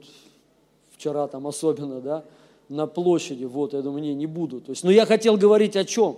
вчера 0.96 1.26
там 1.28 1.46
особенно, 1.46 2.00
да, 2.00 2.24
на 2.68 2.86
площади, 2.86 3.44
вот, 3.44 3.72
я 3.72 3.82
думаю, 3.82 4.02
не, 4.02 4.14
не 4.14 4.26
буду. 4.26 4.60
То 4.60 4.70
есть, 4.72 4.84
но 4.84 4.90
я 4.90 5.06
хотел 5.06 5.36
говорить 5.36 5.76
о 5.76 5.84
чем? 5.84 6.16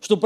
Что 0.00 0.16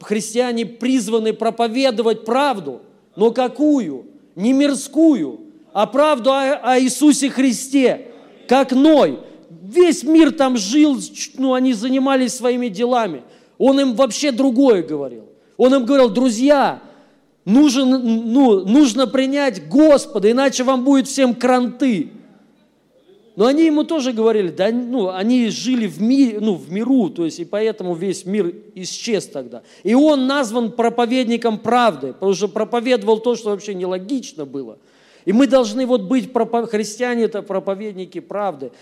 христиане 0.00 0.64
призваны 0.66 1.32
проповедовать 1.32 2.24
правду– 2.24 2.80
но 3.16 3.30
какую? 3.30 4.06
Не 4.34 4.52
мирскую, 4.52 5.40
а 5.72 5.86
правду 5.86 6.30
о, 6.30 6.54
о 6.54 6.80
Иисусе 6.80 7.28
Христе, 7.28 8.12
как 8.48 8.72
Ной. 8.72 9.18
Весь 9.62 10.02
мир 10.02 10.32
там 10.32 10.56
жил, 10.56 10.98
ну, 11.36 11.54
они 11.54 11.72
занимались 11.72 12.34
своими 12.34 12.68
делами. 12.68 13.22
Он 13.58 13.80
им 13.80 13.94
вообще 13.94 14.32
другое 14.32 14.82
говорил. 14.82 15.24
Он 15.56 15.74
им 15.74 15.84
говорил, 15.84 16.08
друзья, 16.08 16.82
нужен, 17.44 17.88
ну, 18.32 18.64
нужно 18.64 19.06
принять 19.06 19.68
Господа, 19.68 20.30
иначе 20.30 20.64
вам 20.64 20.84
будет 20.84 21.06
всем 21.06 21.34
кранты. 21.34 22.10
Но 23.34 23.46
они 23.46 23.64
ему 23.64 23.84
тоже 23.84 24.12
говорили, 24.12 24.48
да, 24.48 24.70
ну, 24.70 25.08
они 25.08 25.48
жили 25.48 25.86
в, 25.86 26.02
мире, 26.02 26.38
ну, 26.40 26.54
в 26.54 26.70
миру, 26.70 27.08
то 27.08 27.24
есть, 27.24 27.38
и 27.40 27.46
поэтому 27.46 27.94
весь 27.94 28.26
мир 28.26 28.54
исчез 28.74 29.26
тогда. 29.26 29.62
И 29.84 29.94
он 29.94 30.26
назван 30.26 30.72
проповедником 30.72 31.58
правды, 31.58 32.12
потому 32.12 32.34
что 32.34 32.48
проповедовал 32.48 33.20
то, 33.20 33.34
что 33.34 33.50
вообще 33.50 33.72
нелогично 33.72 34.44
было. 34.44 34.78
И 35.24 35.32
мы 35.32 35.46
должны 35.46 35.86
вот 35.86 36.02
быть, 36.02 36.30
христиане 36.70 37.24
это 37.24 37.40
проповедники 37.42 38.20
правды, 38.20 38.72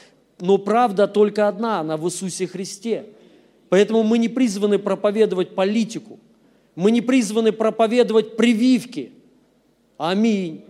но 0.41 0.59
правда 0.59 1.07
только 1.07 1.49
одна, 1.49 1.81
она 1.81 1.97
в 1.97 2.07
Иисусе 2.07 2.47
Христе. 2.47 3.07
Поэтому 3.69 4.03
мы 4.03 4.19
не 4.19 4.29
призваны 4.29 4.79
проповедовать 4.79 5.55
политику, 5.55 6.19
мы 6.75 6.91
не 6.91 7.01
призваны 7.01 7.53
проповедовать 7.53 8.37
прививки. 8.37 9.13
Аминь. 9.97 10.65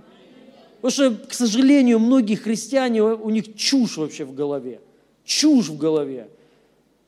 Потому 0.80 1.12
что, 1.12 1.26
к 1.28 1.32
сожалению, 1.32 1.98
многие 1.98 2.36
христиане, 2.36 3.02
у 3.02 3.30
них 3.30 3.54
чушь 3.54 3.96
вообще 3.96 4.24
в 4.24 4.34
голове. 4.34 4.80
Чушь 5.24 5.68
в 5.68 5.76
голове. 5.76 6.28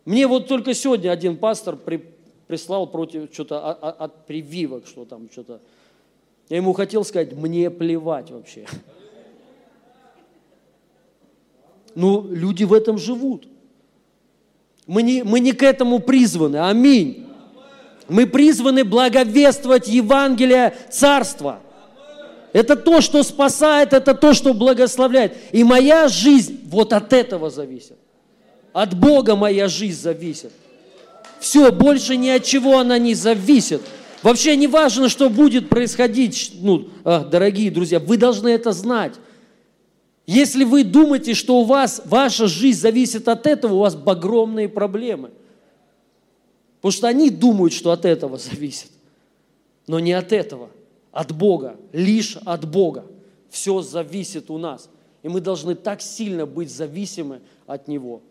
Мне 0.04 0.26
вот 0.26 0.46
только 0.46 0.74
сегодня 0.74 1.10
один 1.10 1.36
пастор 1.36 1.76
при, 1.76 2.04
прислал 2.46 2.86
против 2.86 3.32
что-то 3.32 3.70
от, 3.70 4.00
от 4.00 4.26
прививок, 4.26 4.86
что 4.86 5.04
там 5.04 5.28
что-то. 5.32 5.60
Я 6.48 6.56
ему 6.56 6.74
хотел 6.74 7.04
сказать, 7.04 7.32
мне 7.32 7.70
плевать 7.70 8.30
вообще. 8.30 8.66
Ну, 11.94 12.26
люди 12.30 12.64
в 12.64 12.72
этом 12.72 12.98
живут. 12.98 13.48
Мы 14.86 15.02
не, 15.02 15.22
мы 15.22 15.40
не 15.40 15.52
к 15.52 15.62
этому 15.62 16.00
призваны. 16.00 16.56
Аминь. 16.56 17.26
Мы 18.08 18.26
призваны 18.26 18.84
благовествовать 18.84 19.88
Евангелие 19.88 20.74
Царства– 20.90 21.60
это 22.52 22.76
то, 22.76 23.00
что 23.00 23.22
спасает, 23.22 23.92
это 23.92 24.14
то, 24.14 24.34
что 24.34 24.52
благословляет. 24.52 25.34
И 25.52 25.64
моя 25.64 26.08
жизнь 26.08 26.60
вот 26.66 26.92
от 26.92 27.12
этого 27.12 27.50
зависит. 27.50 27.96
От 28.72 28.94
Бога 28.94 29.36
моя 29.36 29.68
жизнь 29.68 30.00
зависит. 30.00 30.52
Все, 31.40 31.72
больше 31.72 32.16
ни 32.16 32.28
от 32.28 32.44
чего 32.44 32.78
она 32.78 32.98
не 32.98 33.14
зависит. 33.14 33.80
Вообще 34.22 34.54
не 34.56 34.68
важно, 34.68 35.08
что 35.08 35.28
будет 35.30 35.68
происходить. 35.68 36.52
Ну, 36.60 36.88
ах, 37.04 37.28
дорогие 37.28 37.70
друзья, 37.70 37.98
вы 37.98 38.16
должны 38.16 38.48
это 38.48 38.72
знать. 38.72 39.14
Если 40.26 40.64
вы 40.64 40.84
думаете, 40.84 41.34
что 41.34 41.60
у 41.60 41.64
вас 41.64 42.02
ваша 42.04 42.46
жизнь 42.46 42.80
зависит 42.80 43.26
от 43.28 43.46
этого, 43.46 43.74
у 43.74 43.78
вас 43.80 43.96
огромные 44.06 44.68
проблемы. 44.68 45.30
Потому 46.76 46.92
что 46.92 47.08
они 47.08 47.30
думают, 47.30 47.72
что 47.72 47.90
от 47.90 48.04
этого 48.04 48.38
зависит. 48.38 48.90
Но 49.86 49.98
не 49.98 50.12
от 50.12 50.32
этого, 50.32 50.70
от 51.10 51.32
Бога, 51.36 51.76
лишь 51.92 52.36
от 52.44 52.70
Бога. 52.70 53.04
Все 53.50 53.82
зависит 53.82 54.50
у 54.50 54.58
нас. 54.58 54.88
И 55.22 55.28
мы 55.28 55.40
должны 55.40 55.74
так 55.74 56.00
сильно 56.00 56.46
быть 56.46 56.70
зависимы 56.70 57.40
от 57.66 57.88
Него. 57.88 58.22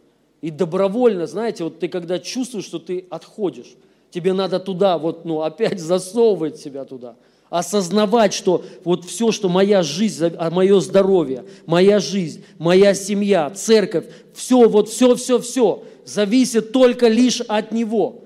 И 0.42 0.50
добровольно, 0.50 1.28
знаете, 1.28 1.64
вот 1.66 1.80
ты 1.80 1.88
когда 1.88 2.20
чувствуешь, 2.20 2.66
что 2.66 2.80
ты 2.80 3.06
отходишь, 3.10 3.76
тебе 4.10 4.34
надо 4.34 4.60
туда, 4.60 4.98
вот, 4.98 5.24
ну, 5.24 5.42
опять 5.42 5.80
засовывать 5.80 6.58
себя 6.58 6.86
туда– 6.86 7.16
осознавать, 7.52 8.34
что 8.34 8.66
вот 8.86 9.06
все, 9.06 9.32
что 9.32 9.50
моя 9.50 9.84
жизнь, 9.84 10.34
а 10.40 10.50
мое 10.50 10.80
здоровье, 10.80 11.46
моя 11.66 12.00
жизнь, 12.00 12.44
моя 12.58 12.94
семья, 12.96 13.50
церковь, 13.52 14.06
все, 14.34 14.68
вот 14.68 14.90
все, 14.90 15.16
все, 15.16 15.38
все 15.40 15.84
зависит 16.06 16.72
только 16.72 17.10
лишь 17.10 17.42
от 17.42 17.74
Него. 17.74 18.24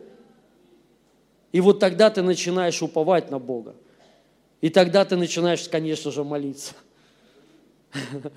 И 1.52 1.60
вот 1.60 1.80
тогда 1.80 2.10
ты 2.12 2.22
начинаешь 2.22 2.82
уповать 2.84 3.32
на 3.32 3.40
Бога. 3.40 3.76
И 4.62 4.70
тогда 4.70 5.04
ты 5.06 5.16
начинаешь, 5.16 5.68
конечно 5.68 6.12
же, 6.12 6.24
молиться. 6.24 6.74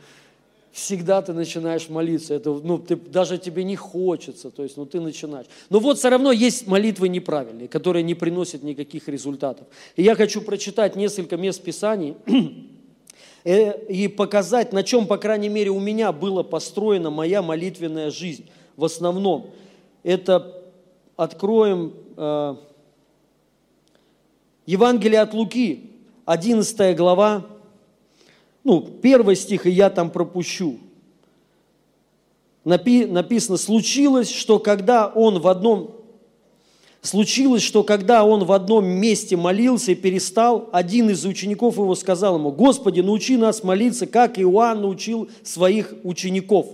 всегда 0.78 1.20
ты 1.22 1.32
начинаешь 1.32 1.88
молиться. 1.88 2.34
Это, 2.34 2.50
ну, 2.50 2.78
ты, 2.78 2.96
даже 2.96 3.36
тебе 3.36 3.64
не 3.64 3.76
хочется, 3.76 4.50
то 4.50 4.62
есть, 4.62 4.76
ну, 4.76 4.86
ты 4.86 5.00
начинаешь. 5.00 5.46
Но 5.70 5.80
вот 5.80 5.98
все 5.98 6.08
равно 6.08 6.32
есть 6.32 6.66
молитвы 6.66 7.08
неправильные, 7.08 7.68
которые 7.68 8.02
не 8.02 8.14
приносят 8.14 8.62
никаких 8.62 9.08
результатов. 9.08 9.66
И 9.96 10.02
я 10.02 10.14
хочу 10.14 10.40
прочитать 10.40 10.96
несколько 10.96 11.36
мест 11.36 11.62
Писаний 11.62 12.16
э, 13.44 13.86
и 13.86 14.08
показать, 14.08 14.72
на 14.72 14.82
чем, 14.82 15.06
по 15.06 15.18
крайней 15.18 15.48
мере, 15.48 15.70
у 15.70 15.80
меня 15.80 16.12
была 16.12 16.42
построена 16.44 17.10
моя 17.10 17.42
молитвенная 17.42 18.10
жизнь. 18.10 18.48
В 18.76 18.84
основном 18.84 19.50
это 20.04 20.62
откроем 21.16 21.92
э, 22.16 22.56
Евангелие 24.66 25.20
от 25.20 25.34
Луки, 25.34 25.90
11 26.24 26.96
глава, 26.96 27.44
ну, 28.68 28.82
первый 28.82 29.34
стих, 29.34 29.64
и 29.64 29.70
я 29.70 29.88
там 29.88 30.10
пропущу. 30.10 30.78
Напи, 32.64 33.06
написано, 33.06 33.56
случилось, 33.56 34.30
что 34.30 34.58
когда 34.58 35.06
он 35.06 35.40
в 35.40 35.48
одном 35.48 35.94
Случилось, 37.00 37.62
что 37.62 37.84
когда 37.84 38.24
он 38.24 38.44
в 38.44 38.50
одном 38.50 38.84
месте 38.84 39.36
молился 39.36 39.92
и 39.92 39.94
перестал, 39.94 40.68
один 40.72 41.08
из 41.08 41.24
учеников 41.24 41.76
его 41.76 41.94
сказал 41.94 42.36
ему, 42.36 42.50
«Господи, 42.50 43.00
научи 43.00 43.36
нас 43.36 43.62
молиться, 43.62 44.06
как 44.08 44.38
Иоанн 44.38 44.82
научил 44.82 45.30
своих 45.44 45.94
учеников». 46.02 46.66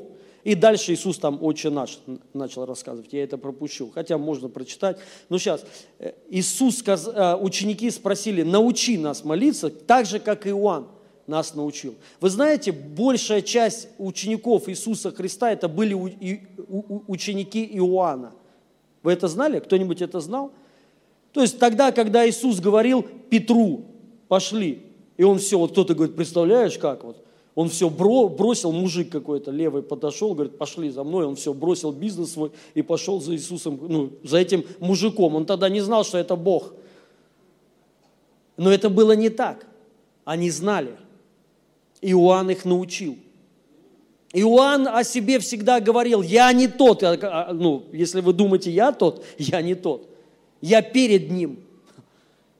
И 0.43 0.55
дальше 0.55 0.95
Иисус 0.95 1.19
там 1.19 1.39
«Отче 1.43 1.69
наш» 1.69 1.99
начал 2.33 2.65
рассказывать, 2.65 3.13
я 3.13 3.23
это 3.23 3.37
пропущу, 3.37 3.93
хотя 3.95 4.17
можно 4.17 4.49
прочитать. 4.49 4.97
Но 5.29 5.39
сейчас, 5.39 5.65
э, 5.99 6.13
Иисус, 6.31 6.83
э, 6.87 7.37
ученики 7.37 7.91
спросили, 7.91 8.43
«Научи 8.43 8.97
нас 8.97 9.25
молиться, 9.25 9.69
так 9.69 10.07
же, 10.07 10.19
как 10.19 10.47
Иоанн» 10.47 10.87
нас 11.27 11.55
научил. 11.55 11.95
Вы 12.21 12.31
знаете, 12.31 12.73
большая 12.73 13.43
часть 13.43 13.89
учеников 13.99 14.69
Иисуса 14.69 15.11
Христа 15.11 15.53
это 15.53 15.69
были 15.69 15.95
ученики 15.95 17.65
Иоанна. 17.79 18.33
Вы 19.03 19.13
это 19.13 19.29
знали? 19.29 19.61
Кто-нибудь 19.61 20.03
это 20.03 20.21
знал? 20.21 20.53
То 21.33 21.43
есть 21.43 21.59
тогда, 21.59 21.93
когда 21.93 22.29
Иисус 22.29 22.61
говорил 22.61 23.03
Петру, 23.03 23.85
пошли, 24.29 24.83
и 25.17 25.25
он 25.25 25.39
все, 25.39 25.59
вот 25.59 25.73
кто-то 25.73 25.95
говорит, 25.95 26.17
представляешь, 26.17 26.79
как 26.79 27.05
вот, 27.05 27.25
он 27.55 27.69
все 27.69 27.89
бро, 27.89 28.29
бросил, 28.29 28.73
мужик 28.73 29.11
какой-то 29.11 29.51
левый 29.51 29.83
подошел, 29.83 30.35
говорит, 30.35 30.59
пошли 30.59 30.91
за 30.91 31.05
мной, 31.05 31.25
он 31.25 31.37
все 31.37 31.53
бросил 31.53 31.93
бизнес 31.93 32.33
свой 32.33 32.51
и 32.75 32.83
пошел 32.83 33.21
за 33.21 33.35
Иисусом, 33.35 33.79
ну, 33.81 34.11
за 34.25 34.39
этим 34.39 34.65
мужиком. 34.81 35.37
Он 35.37 35.47
тогда 35.47 35.69
не 35.69 35.81
знал, 35.81 36.05
что 36.05 36.19
это 36.19 36.35
Бог. 36.35 36.75
Но 38.57 38.73
это 38.73 38.91
было 38.91 39.13
не 39.13 39.29
так. 39.29 39.67
Они 40.25 40.51
знали. 40.51 40.97
Иоанн 42.05 42.51
их 42.51 42.65
научил. 42.65 43.17
Иоанн 44.35 44.89
о 44.89 45.05
себе 45.05 45.39
всегда 45.39 45.81
говорил, 45.81 46.21
я 46.23 46.53
не 46.53 46.69
тот, 46.69 47.03
а, 47.03 47.19
а, 47.23 47.53
ну, 47.53 47.85
если 47.93 48.21
вы 48.21 48.33
думаете, 48.33 48.71
я 48.71 48.93
тот, 48.93 49.25
я 49.39 49.63
не 49.63 49.75
тот. 49.75 50.09
Я 50.61 50.83
перед 50.83 51.31
ним, 51.31 51.59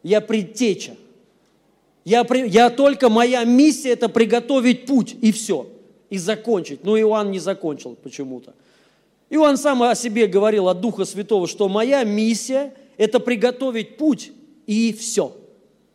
я 0.03 0.21
предтеча. 0.21 0.97
Я, 2.05 2.27
я 2.47 2.71
только, 2.71 3.09
моя 3.09 3.45
миссия 3.45 3.91
это 3.91 4.09
приготовить 4.09 4.87
путь, 4.87 5.17
и 5.21 5.33
все, 5.33 5.67
и 6.11 6.19
закончить. 6.19 6.85
Но 6.85 6.99
Иоанн 6.99 7.31
не 7.31 7.39
закончил 7.39 7.97
почему-то. 8.03 8.55
Иоанн 9.31 9.57
сам 9.57 9.83
о 9.83 9.95
себе 9.95 10.27
говорил 10.27 10.69
от 10.69 10.81
Духа 10.81 11.05
Святого, 11.05 11.47
что 11.47 11.69
моя 11.69 12.05
миссия– 12.05 12.75
это 12.99 13.21
приготовить 13.21 13.97
путь, 13.97 14.33
и 14.67 14.93
все, 14.93 15.35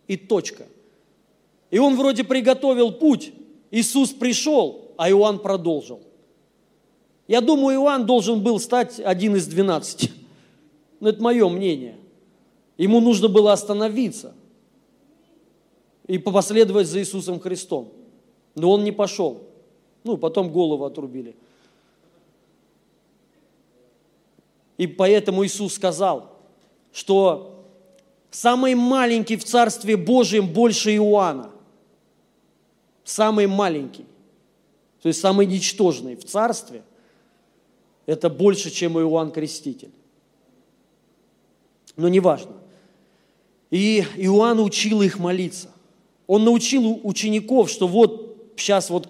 и 0.07 0.17
точка. 0.17 0.65
И 1.69 1.77
он 1.77 1.95
вроде 1.95 2.23
приготовил 2.23 2.91
путь, 2.91 3.31
Иисус 3.71 4.11
пришел, 4.11 4.91
а 4.97 5.09
Иоанн 5.09 5.39
продолжил. 5.39 6.01
Я 7.27 7.41
думаю, 7.41 7.79
Иоанн 7.79 8.05
должен 8.05 8.41
был 8.41 8.59
стать 8.59 8.99
один 8.99 9.35
из 9.35 9.45
двенадцати. 9.45 10.11
Но 10.99 11.09
это 11.09 11.21
мое 11.21 11.47
мнение. 11.47 11.97
Ему 12.77 12.99
нужно 12.99 13.27
было 13.27 13.53
остановиться 13.53 14.33
и 16.07 16.17
последовать 16.17 16.87
за 16.87 16.99
Иисусом 16.99 17.39
Христом. 17.39 17.89
Но 18.55 18.71
он 18.71 18.83
не 18.83 18.91
пошел. 18.91 19.43
Ну, 20.03 20.17
потом 20.17 20.51
голову 20.51 20.85
отрубили. 20.85 21.35
И 24.77 24.87
поэтому 24.87 25.45
Иисус 25.45 25.73
сказал, 25.73 26.37
что 26.91 27.63
самый 28.31 28.75
маленький 28.75 29.35
в 29.35 29.43
Царстве 29.43 29.97
Божьем 29.97 30.51
больше 30.51 30.95
Иоанна 30.95 31.51
самый 33.09 33.47
маленький, 33.47 34.05
то 35.01 35.07
есть 35.07 35.19
самый 35.19 35.45
ничтожный 35.45 36.15
в 36.15 36.25
царстве, 36.25 36.83
это 38.05 38.29
больше, 38.29 38.69
чем 38.69 38.99
Иоанн 38.99 39.31
Креститель. 39.31 39.91
Но 41.95 42.07
неважно. 42.07 42.53
И 43.71 44.03
Иоанн 44.17 44.59
учил 44.59 45.01
их 45.01 45.19
молиться. 45.19 45.69
Он 46.27 46.43
научил 46.43 46.99
учеников, 47.03 47.69
что 47.69 47.87
вот 47.87 48.53
сейчас 48.55 48.89
вот 48.89 49.09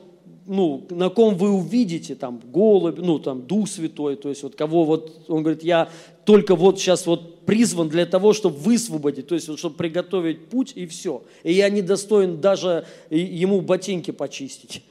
ну, 0.50 0.88
на 0.90 1.10
ком 1.10 1.36
вы 1.36 1.52
увидите, 1.52 2.16
там, 2.16 2.42
голубь, 2.52 2.98
ну, 2.98 3.20
там, 3.20 3.44
Дух 3.44 3.70
Святой, 3.70 4.16
то 4.16 4.30
есть 4.30 4.42
вот 4.42 4.56
кого 4.56 4.84
вот, 4.84 5.26
он 5.28 5.44
говорит, 5.44 5.64
я 5.64 5.90
только 6.26 6.56
вот 6.56 6.80
сейчас 6.80 7.06
вот 7.06 7.46
призван 7.46 7.88
для 7.88 8.08
того, 8.08 8.34
чтобы 8.34 8.58
высвободить, 8.58 9.28
то 9.28 9.36
есть 9.36 9.48
вот, 9.48 9.60
чтобы 9.60 9.76
приготовить 9.76 10.48
путь 10.48 10.74
и 10.74 10.88
все. 10.88 11.22
И 11.44 11.54
я 11.54 11.70
не 11.70 11.84
достоин 11.84 12.42
даже 12.42 12.88
ему 13.12 13.62
ботинки 13.62 14.10
почистить. 14.10 14.82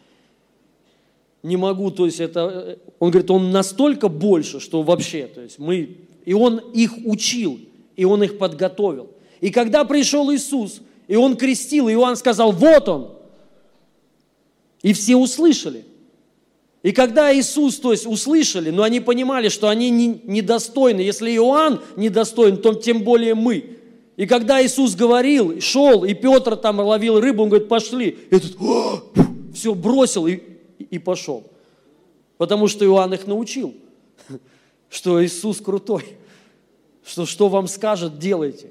Не 1.42 1.56
могу, 1.56 1.90
то 1.90 2.06
есть 2.06 2.20
это, 2.20 2.78
он 3.00 3.10
говорит, 3.10 3.28
он 3.32 3.50
настолько 3.50 4.06
больше, 4.06 4.60
что 4.60 4.82
вообще, 4.82 5.26
то 5.26 5.40
есть 5.40 5.58
мы, 5.58 5.96
и 6.24 6.34
он 6.34 6.58
их 6.72 6.92
учил, 7.04 7.58
и 7.96 8.04
он 8.04 8.22
их 8.22 8.38
подготовил. 8.38 9.10
И 9.40 9.50
когда 9.50 9.84
пришел 9.84 10.32
Иисус, 10.32 10.82
и 11.08 11.16
он 11.16 11.36
крестил, 11.36 11.88
Иоанн 11.88 12.14
сказал, 12.14 12.52
вот 12.52 12.88
он, 12.88 13.17
и 14.82 14.92
все 14.92 15.16
услышали. 15.16 15.84
И 16.82 16.92
когда 16.92 17.34
Иисус, 17.36 17.78
то 17.78 17.92
есть 17.92 18.06
услышали, 18.06 18.70
но 18.70 18.82
они 18.82 19.00
понимали, 19.00 19.48
что 19.48 19.68
они 19.68 19.90
недостойны. 19.90 21.00
Если 21.00 21.34
Иоанн 21.34 21.82
недостоин, 21.96 22.58
то 22.58 22.74
тем 22.74 23.02
более 23.02 23.34
мы. 23.34 23.78
И 24.16 24.26
когда 24.26 24.64
Иисус 24.64 24.94
говорил, 24.94 25.60
шел, 25.60 26.04
и 26.04 26.14
Петр 26.14 26.56
там 26.56 26.80
ловил 26.80 27.20
рыбу, 27.20 27.42
он 27.42 27.48
говорит, 27.50 27.68
пошли. 27.68 28.18
И 28.30 28.38
тут 28.38 28.56
все 29.54 29.74
бросил 29.74 30.26
и, 30.26 30.40
и 30.78 30.98
пошел. 30.98 31.44
Потому 32.36 32.68
что 32.68 32.84
Иоанн 32.84 33.14
их 33.14 33.26
научил, 33.26 33.74
что 34.88 35.24
Иисус 35.24 35.60
крутой, 35.60 36.04
что 37.04 37.26
что 37.26 37.48
вам 37.48 37.66
скажет, 37.66 38.18
делайте. 38.18 38.70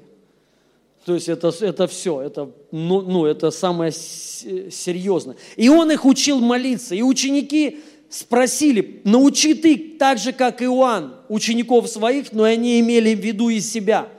То 1.08 1.14
есть 1.14 1.30
это, 1.30 1.50
это 1.62 1.86
все, 1.86 2.20
это, 2.20 2.50
ну, 2.70 3.00
ну, 3.00 3.24
это 3.24 3.50
самое 3.50 3.92
серьезное. 3.92 5.36
И 5.56 5.70
он 5.70 5.90
их 5.90 6.04
учил 6.04 6.38
молиться. 6.38 6.94
И 6.94 7.00
ученики 7.00 7.78
спросили, 8.10 9.00
научи 9.04 9.54
ты 9.54 9.96
так 9.98 10.18
же, 10.18 10.34
как 10.34 10.60
Иоанн, 10.60 11.14
учеников 11.30 11.88
своих, 11.88 12.32
но 12.32 12.42
они 12.42 12.78
имели 12.78 13.14
в 13.14 13.20
виду 13.20 13.48
и 13.48 13.58
себя. 13.60 14.10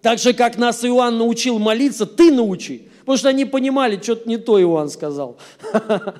Так 0.00 0.18
же, 0.18 0.32
как 0.32 0.56
нас 0.56 0.82
Иоанн 0.82 1.18
научил 1.18 1.58
молиться, 1.58 2.06
ты 2.06 2.32
научи. 2.32 2.88
Потому 3.00 3.18
что 3.18 3.28
они 3.28 3.44
понимали, 3.44 4.00
что-то 4.00 4.26
не 4.26 4.38
то 4.38 4.58
Иоанн 4.58 4.88
сказал. 4.88 5.36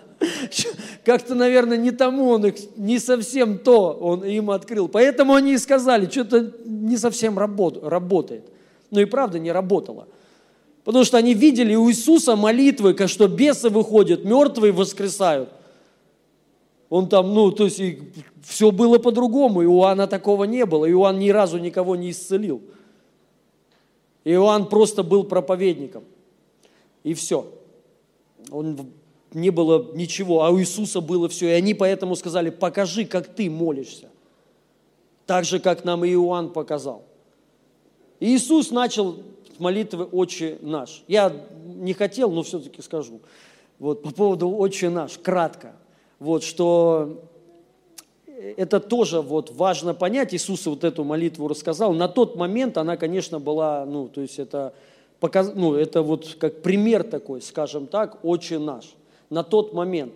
Как-то, 1.02 1.34
наверное, 1.34 1.78
не 1.78 1.92
тому 1.92 2.28
он 2.28 2.44
их, 2.44 2.56
не 2.76 2.98
совсем 2.98 3.56
то 3.56 3.92
он 3.92 4.22
им 4.22 4.50
открыл. 4.50 4.86
Поэтому 4.86 5.32
они 5.32 5.54
и 5.54 5.58
сказали, 5.58 6.10
что-то 6.10 6.52
не 6.66 6.98
совсем 6.98 7.38
работает 7.38 8.44
но 8.90 9.00
и 9.00 9.04
правда 9.04 9.38
не 9.38 9.52
работало. 9.52 10.08
Потому 10.84 11.04
что 11.04 11.18
они 11.18 11.34
видели 11.34 11.74
у 11.74 11.90
Иисуса 11.90 12.34
молитвы, 12.36 12.96
что 13.06 13.28
бесы 13.28 13.68
выходят, 13.68 14.24
мертвые 14.24 14.72
воскресают. 14.72 15.50
Он 16.88 17.08
там, 17.08 17.34
ну, 17.34 17.52
то 17.52 17.64
есть 17.64 17.80
все 18.42 18.70
было 18.70 18.98
по-другому. 18.98 19.62
Иоанна 19.62 20.06
такого 20.06 20.44
не 20.44 20.64
было. 20.64 20.90
Иоанн 20.90 21.18
ни 21.18 21.28
разу 21.28 21.58
никого 21.58 21.96
не 21.96 22.10
исцелил. 22.10 22.62
Иоанн 24.24 24.68
просто 24.68 25.02
был 25.02 25.24
проповедником. 25.24 26.04
И 27.04 27.12
все. 27.12 27.52
Он 28.50 28.78
не 29.34 29.50
было 29.50 29.94
ничего, 29.94 30.44
а 30.44 30.50
у 30.50 30.58
Иисуса 30.58 31.02
было 31.02 31.28
все. 31.28 31.48
И 31.48 31.52
они 31.52 31.74
поэтому 31.74 32.16
сказали, 32.16 32.48
покажи, 32.48 33.04
как 33.04 33.28
ты 33.28 33.50
молишься. 33.50 34.08
Так 35.26 35.44
же, 35.44 35.58
как 35.60 35.84
нам 35.84 36.04
и 36.06 36.12
Иоанн 36.12 36.50
показал. 36.50 37.02
Иисус 38.20 38.70
начал 38.70 39.16
молитвы 39.58 40.04
«Отче 40.04 40.58
наш». 40.60 41.04
Я 41.08 41.32
не 41.64 41.92
хотел, 41.92 42.30
но 42.30 42.42
все-таки 42.42 42.82
скажу. 42.82 43.20
Вот, 43.78 44.02
по 44.02 44.10
поводу 44.10 44.50
«Отче 44.50 44.88
наш», 44.88 45.18
кратко. 45.18 45.76
Вот, 46.18 46.42
что 46.42 47.22
это 48.56 48.80
тоже 48.80 49.20
вот 49.20 49.52
важно 49.52 49.94
понять. 49.94 50.34
Иисус 50.34 50.66
вот 50.66 50.84
эту 50.84 51.04
молитву 51.04 51.48
рассказал. 51.48 51.92
На 51.92 52.08
тот 52.08 52.36
момент 52.36 52.76
она, 52.76 52.96
конечно, 52.96 53.40
была, 53.40 53.84
ну, 53.84 54.08
то 54.08 54.20
есть 54.20 54.38
это, 54.38 54.74
показ, 55.20 55.52
ну, 55.54 55.74
это 55.74 56.02
вот 56.02 56.36
как 56.38 56.62
пример 56.62 57.04
такой, 57.04 57.42
скажем 57.42 57.86
так, 57.86 58.24
«Отче 58.24 58.58
наш» 58.58 58.94
на 59.30 59.42
тот 59.42 59.74
момент. 59.74 60.14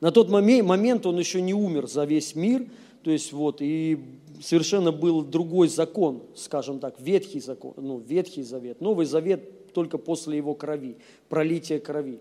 На 0.00 0.10
тот 0.10 0.28
момент 0.28 1.06
он 1.06 1.18
еще 1.18 1.40
не 1.40 1.54
умер 1.54 1.88
за 1.88 2.04
весь 2.04 2.34
мир, 2.34 2.66
то 3.02 3.10
есть 3.10 3.32
вот, 3.32 3.60
и 3.60 3.98
совершенно 4.42 4.92
был 4.92 5.22
другой 5.22 5.68
закон, 5.68 6.22
скажем 6.34 6.80
так, 6.80 7.00
ветхий 7.00 7.40
закон, 7.40 7.74
ну, 7.76 7.98
ветхий 7.98 8.42
завет. 8.42 8.80
Новый 8.80 9.06
завет 9.06 9.72
только 9.72 9.98
после 9.98 10.36
его 10.36 10.54
крови, 10.54 10.96
пролития 11.28 11.78
крови. 11.78 12.20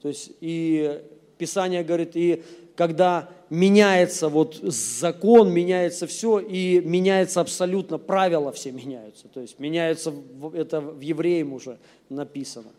То 0.00 0.08
есть 0.08 0.32
и 0.40 1.02
Писание 1.38 1.82
говорит, 1.82 2.12
и 2.14 2.42
когда 2.76 3.28
меняется 3.50 4.28
вот 4.28 4.56
закон, 4.62 5.52
меняется 5.52 6.06
все, 6.06 6.40
и 6.40 6.80
меняется 6.80 7.40
абсолютно, 7.40 7.98
правила 7.98 8.52
все 8.52 8.72
меняются. 8.72 9.28
То 9.28 9.40
есть 9.40 9.58
меняется, 9.58 10.12
это 10.54 10.80
в 10.80 11.00
евреям 11.00 11.52
уже 11.52 11.78
написано. 12.08 12.70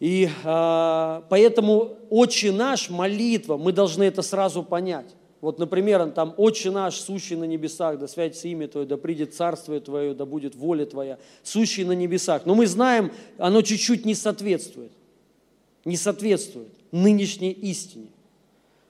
И 0.00 0.28
а, 0.44 1.24
поэтому 1.28 1.96
«Отче 2.08 2.52
наш» 2.52 2.88
молитва, 2.88 3.56
мы 3.56 3.72
должны 3.72 4.04
это 4.04 4.22
сразу 4.22 4.62
понять. 4.62 5.14
Вот, 5.40 5.58
например, 5.58 6.10
там 6.10 6.34
«Отче 6.36 6.70
наш, 6.70 6.96
сущий 6.96 7.36
на 7.36 7.44
небесах, 7.44 7.98
да 7.98 8.08
святится 8.08 8.48
имя 8.48 8.66
Твое, 8.66 8.86
да 8.86 8.96
придет 8.96 9.34
царствие 9.34 9.80
Твое, 9.80 10.12
да 10.12 10.26
будет 10.26 10.56
воля 10.56 10.84
Твоя, 10.84 11.18
сущий 11.44 11.84
на 11.84 11.92
небесах». 11.92 12.44
Но 12.44 12.56
мы 12.56 12.66
знаем, 12.66 13.12
оно 13.38 13.62
чуть-чуть 13.62 14.04
не 14.04 14.14
соответствует. 14.14 14.90
Не 15.84 15.96
соответствует 15.96 16.72
нынешней 16.90 17.52
истине. 17.52 18.08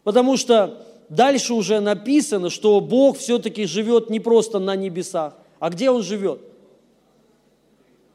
Потому 0.05 0.39
что 0.39 0.87
дальше 1.11 1.53
уже 1.53 1.81
написано, 1.81 2.49
что 2.49 2.81
Бог 2.81 3.19
все-таки 3.19 3.67
живет 3.67 4.09
не 4.09 4.21
просто 4.21 4.59
на 4.59 4.75
небесах. 4.75 5.35
А 5.59 5.69
где 5.69 5.91
Он 5.91 6.03
живет? 6.03 6.41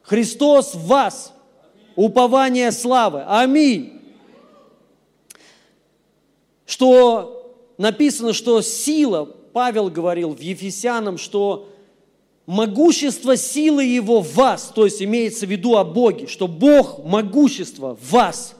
Христос 0.02 0.74
в 0.74 0.86
вас– 0.86 1.32
упование 1.96 2.72
славы. 2.72 3.22
Аминь. 3.26 4.00
Что 6.66 7.43
написано, 7.78 8.32
что 8.32 8.60
сила, 8.62 9.24
Павел 9.52 9.88
говорил 9.88 10.30
в 10.34 10.40
Ефесянам, 10.40 11.18
что 11.18 11.68
могущество 12.46 13.36
силы 13.36 13.84
Его 13.84 14.20
в 14.20 14.34
вас, 14.34 14.72
то 14.74 14.84
есть 14.84 15.02
имеется 15.02 15.46
в 15.46 15.50
виду 15.50 15.76
о 15.76 15.84
Боге, 15.84 16.26
что 16.26 16.48
Бог 16.48 17.04
могущество 17.04 17.96
в 17.96 18.12
вас. 18.12 18.56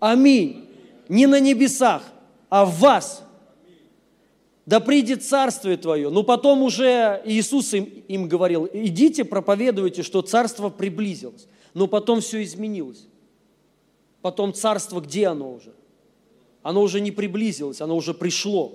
Аминь. 0.00 0.64
Не 1.08 1.26
на 1.26 1.40
небесах, 1.40 2.02
а 2.48 2.64
в 2.64 2.78
вас. 2.78 3.22
Да 4.66 4.80
придет 4.80 5.22
царствие 5.22 5.76
Твое. 5.76 6.08
Но 6.10 6.22
потом 6.22 6.62
уже 6.62 7.20
Иисус 7.24 7.74
им, 7.74 7.84
им 8.08 8.28
говорил, 8.28 8.68
идите 8.72 9.24
проповедуйте, 9.24 10.02
что 10.02 10.22
царство 10.22 10.70
приблизилось 10.70 11.46
но 11.74 11.88
потом 11.88 12.20
все 12.20 12.42
изменилось. 12.42 13.06
Потом 14.22 14.54
царство, 14.54 15.00
где 15.00 15.26
оно 15.26 15.52
уже? 15.52 15.74
Оно 16.64 16.82
уже 16.82 17.00
не 17.00 17.12
приблизилось, 17.12 17.80
оно 17.80 17.94
уже 17.94 18.12
пришло. 18.12 18.72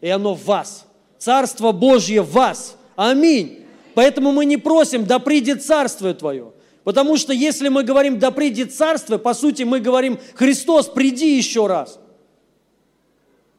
И 0.00 0.08
оно 0.08 0.34
в 0.34 0.44
вас. 0.44 0.86
Царство 1.18 1.72
Божье 1.72 2.22
в 2.22 2.30
вас. 2.30 2.76
Аминь. 2.94 3.64
Поэтому 3.94 4.30
мы 4.30 4.44
не 4.44 4.56
просим, 4.56 5.04
да 5.04 5.18
придет 5.18 5.64
царствие 5.64 6.14
Твое. 6.14 6.52
Потому 6.84 7.16
что 7.16 7.32
если 7.32 7.68
мы 7.68 7.82
говорим, 7.82 8.20
да 8.20 8.30
придет 8.30 8.72
царство, 8.72 9.18
по 9.18 9.34
сути 9.34 9.64
мы 9.64 9.80
говорим, 9.80 10.20
Христос, 10.34 10.86
приди 10.86 11.36
еще 11.36 11.66
раз. 11.66 11.98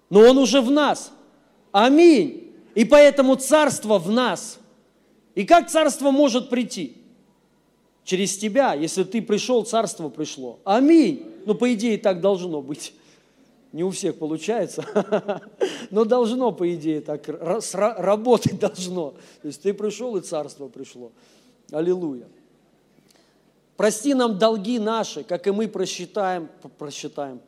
Но 0.10 0.22
Он 0.22 0.38
уже 0.38 0.62
в 0.62 0.72
нас. 0.72 1.12
Аминь. 1.74 2.54
И 2.76 2.86
поэтому 2.86 3.36
царство 3.36 3.98
в 3.98 4.10
нас. 4.10 4.60
И 5.34 5.44
как 5.44 5.70
царство 5.70 6.12
может 6.12 6.50
прийти? 6.50 6.96
через 8.06 8.38
тебя. 8.38 8.74
Если 8.74 9.04
ты 9.04 9.22
пришел, 9.22 9.66
царство 9.66 10.08
пришло. 10.08 10.60
Аминь. 10.64 11.26
Ну, 11.46 11.56
по 11.56 11.74
идее, 11.74 11.98
так 11.98 12.22
должно 12.22 12.62
быть. 12.62 12.94
Не 13.76 13.84
у 13.84 13.90
всех 13.90 14.16
получается, 14.16 14.86
но 15.92 16.06
должно, 16.06 16.54
по 16.54 16.74
идее, 16.74 17.02
так 17.02 17.28
работать 17.28 18.58
должно. 18.62 19.16
То 19.42 19.48
есть 19.50 19.62
ты 19.62 19.74
пришел, 19.74 20.16
и 20.16 20.22
царство 20.22 20.70
пришло. 20.70 21.12
Аллилуйя. 21.74 22.26
Прости 23.76 24.14
нам 24.14 24.38
долги 24.38 24.80
наши, 24.80 25.26
как 25.26 25.46
и 25.48 25.52
мы 25.52 25.68
просчитаем, 25.68 26.48
просчитаем, 26.78 27.42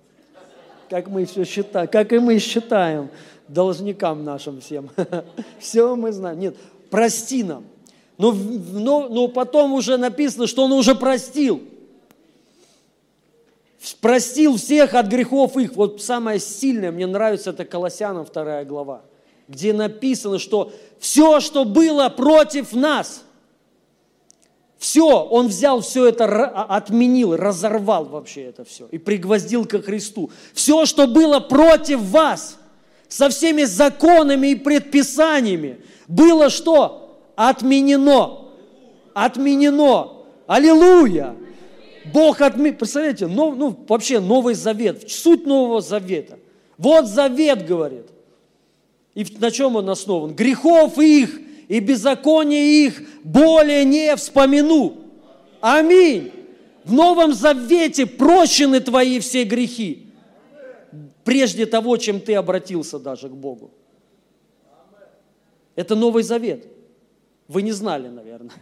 как 0.90 1.08
мы 1.08 1.24
все 1.24 1.46
считаем, 1.46 1.88
как 1.88 2.12
и 2.12 2.20
мы 2.20 2.40
считаем 2.40 3.10
должникам 3.48 4.26
нашим 4.26 4.60
всем. 4.60 4.90
Все 5.60 5.96
мы 5.96 6.12
знаем. 6.12 6.40
Нет, 6.40 6.58
прости 6.90 7.42
нам. 7.42 7.64
Но, 8.18 8.34
но, 8.34 9.08
но 9.08 9.30
потом 9.30 9.72
уже 9.72 9.96
написано, 9.96 10.46
что 10.46 10.66
он 10.66 10.74
уже 10.74 10.94
простил. 10.94 11.62
Простил 14.02 14.58
всех 14.58 14.94
от 14.94 15.08
грехов 15.08 15.56
их. 15.58 15.76
Вот 15.76 16.02
самое 16.02 16.40
сильное, 16.40 16.92
мне 16.92 17.08
нравится, 17.08 17.52
это 17.52 17.66
Колоссянам 17.66 18.26
2 18.26 18.64
глава, 18.66 19.02
где 19.48 19.74
написано, 19.74 20.40
что 20.40 20.72
все, 21.00 21.40
что 21.40 21.64
было 21.64 22.10
против 22.10 22.74
нас, 22.74 23.24
все, 24.78 25.26
он 25.26 25.48
взял 25.48 25.82
все 25.82 26.08
это, 26.08 26.26
а, 26.26 26.78
отменил, 26.78 27.36
разорвал 27.36 28.06
вообще 28.06 28.44
это 28.44 28.64
все 28.64 28.88
и 28.92 28.98
пригвоздил 28.98 29.66
ко 29.66 29.82
Христу. 29.82 30.30
Все, 30.54 30.86
что 30.86 31.08
было 31.08 31.40
против 31.40 32.00
вас, 32.02 32.58
со 33.08 33.30
всеми 33.30 33.64
законами 33.64 34.50
и 34.50 34.56
предписаниями, 34.56 35.80
было 36.08 36.50
что? 36.50 37.08
отменено. 37.38 38.50
Отменено. 39.14 40.26
Аллилуйя. 40.48 41.36
Бог 42.14 42.42
отменил. 42.42 42.76
Представляете, 42.76 43.28
ну, 43.28 43.56
ну, 43.56 43.86
вообще 43.88 44.20
Новый 44.20 44.56
Завет, 44.56 45.10
суть 45.10 45.46
Нового 45.46 45.82
Завета. 45.82 46.40
Вот 46.78 47.08
Завет 47.08 47.66
говорит. 47.66 48.08
И 49.16 49.26
на 49.40 49.50
чем 49.52 49.76
он 49.76 49.90
основан? 49.90 50.36
Грехов 50.36 51.00
их 51.00 51.40
и 51.68 51.80
беззакония 51.80 52.86
их 52.88 53.02
более 53.24 53.84
не 53.84 54.16
вспомину. 54.16 54.98
Аминь. 55.60 56.32
В 56.84 56.94
Новом 56.94 57.34
Завете 57.34 58.06
прощены 58.06 58.80
твои 58.80 59.20
все 59.20 59.44
грехи. 59.44 60.08
Прежде 61.24 61.66
того, 61.66 61.98
чем 61.98 62.22
ты 62.22 62.36
обратился 62.36 63.00
даже 63.00 63.28
к 63.28 63.34
Богу. 63.34 63.72
Это 65.76 65.96
Новый 65.96 66.24
Завет. 66.24 66.68
Вы 67.48 67.62
не 67.62 67.72
знали, 67.72 68.08
наверное. 68.08 68.56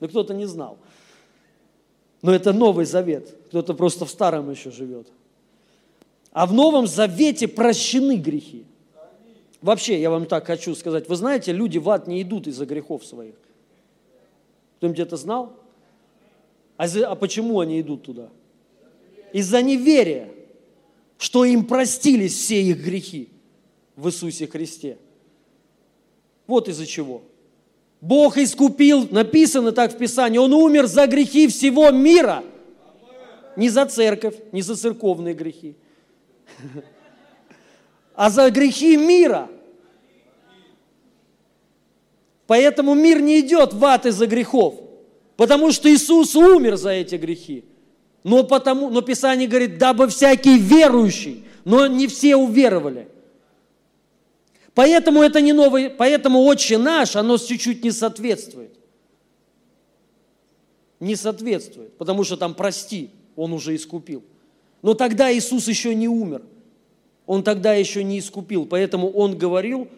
Но 0.00 0.08
кто-то 0.08 0.34
не 0.34 0.46
знал. 0.46 0.78
Но 2.24 2.34
это 2.34 2.54
Новый 2.54 2.86
Завет. 2.86 3.36
Кто-то 3.48 3.74
просто 3.74 4.06
в 4.06 4.10
Старом 4.10 4.50
еще 4.50 4.70
живет. 4.70 5.08
А 6.32 6.46
в 6.46 6.54
Новом 6.54 6.86
Завете 6.86 7.46
прощены 7.46 8.16
грехи. 8.16 8.64
Вообще, 9.60 10.00
я 10.00 10.08
вам 10.08 10.24
так 10.24 10.46
хочу 10.46 10.74
сказать. 10.74 11.06
Вы 11.06 11.16
знаете, 11.16 11.52
люди 11.52 11.76
в 11.76 11.86
ад 11.90 12.06
не 12.06 12.22
идут 12.22 12.46
из-за 12.46 12.64
грехов 12.64 13.04
своих. 13.04 13.34
Кто-нибудь 14.78 15.00
это 15.00 15.18
знал? 15.18 15.52
А, 16.78 16.88
за, 16.88 17.10
а 17.10 17.14
почему 17.14 17.60
они 17.60 17.78
идут 17.78 18.04
туда? 18.04 18.30
Из-за 19.34 19.60
неверия, 19.60 20.30
что 21.18 21.44
им 21.44 21.66
простились 21.66 22.32
все 22.32 22.62
их 22.62 22.82
грехи 22.82 23.28
в 23.96 24.08
Иисусе 24.08 24.46
Христе. 24.46 24.96
Вот 26.46 26.70
из-за 26.70 26.86
чего. 26.86 27.20
Бог 28.04 28.36
искупил, 28.36 29.08
написано 29.10 29.72
так 29.72 29.92
в 29.92 29.96
Писании, 29.96 30.38
Он 30.38 30.52
умер 30.52 30.86
за 30.86 31.06
грехи 31.06 31.48
всего 31.48 31.90
мира. 31.90 32.44
Не 33.56 33.70
за 33.70 33.86
церковь, 33.86 34.34
не 34.52 34.62
за 34.62 34.76
церковные 34.76 35.32
грехи, 35.34 35.76
а 38.14 38.30
за 38.30 38.50
грехи 38.50 38.96
мира. 38.96 39.48
Поэтому 42.46 42.94
мир 42.94 43.20
не 43.22 43.40
идет 43.40 43.72
в 43.72 43.82
ад 43.84 44.04
из-за 44.06 44.26
грехов, 44.26 44.74
потому 45.36 45.72
что 45.72 45.88
Иисус 45.88 46.36
умер 46.36 46.76
за 46.76 46.90
эти 46.90 47.14
грехи. 47.14 47.64
Но, 48.22 48.44
потому, 48.44 48.90
но 48.90 49.00
Писание 49.00 49.48
говорит, 49.48 49.78
дабы 49.78 50.08
всякий 50.08 50.58
верующий 50.58 51.44
но 51.64 51.86
не 51.86 52.06
все 52.06 52.36
уверовали. 52.36 53.08
Поэтому 54.74 55.22
это 55.22 55.40
не 55.40 55.52
новый, 55.52 55.88
поэтому 55.88 56.42
«Отче 56.42 56.78
наш», 56.78 57.14
оно 57.16 57.38
чуть-чуть 57.38 57.84
не 57.84 57.92
соответствует. 57.92 58.74
Не 60.98 61.16
соответствует, 61.16 61.96
потому 61.96 62.24
что 62.24 62.36
там 62.36 62.54
«прости», 62.54 63.10
он 63.36 63.52
уже 63.52 63.74
искупил. 63.74 64.22
Но 64.82 64.94
тогда 64.94 65.32
Иисус 65.32 65.68
еще 65.68 65.94
не 65.94 66.08
умер. 66.08 66.42
Он 67.26 67.42
тогда 67.42 67.74
еще 67.74 68.04
не 68.04 68.18
искупил. 68.18 68.66
Поэтому 68.66 69.10
он 69.10 69.36
говорил 69.36 69.88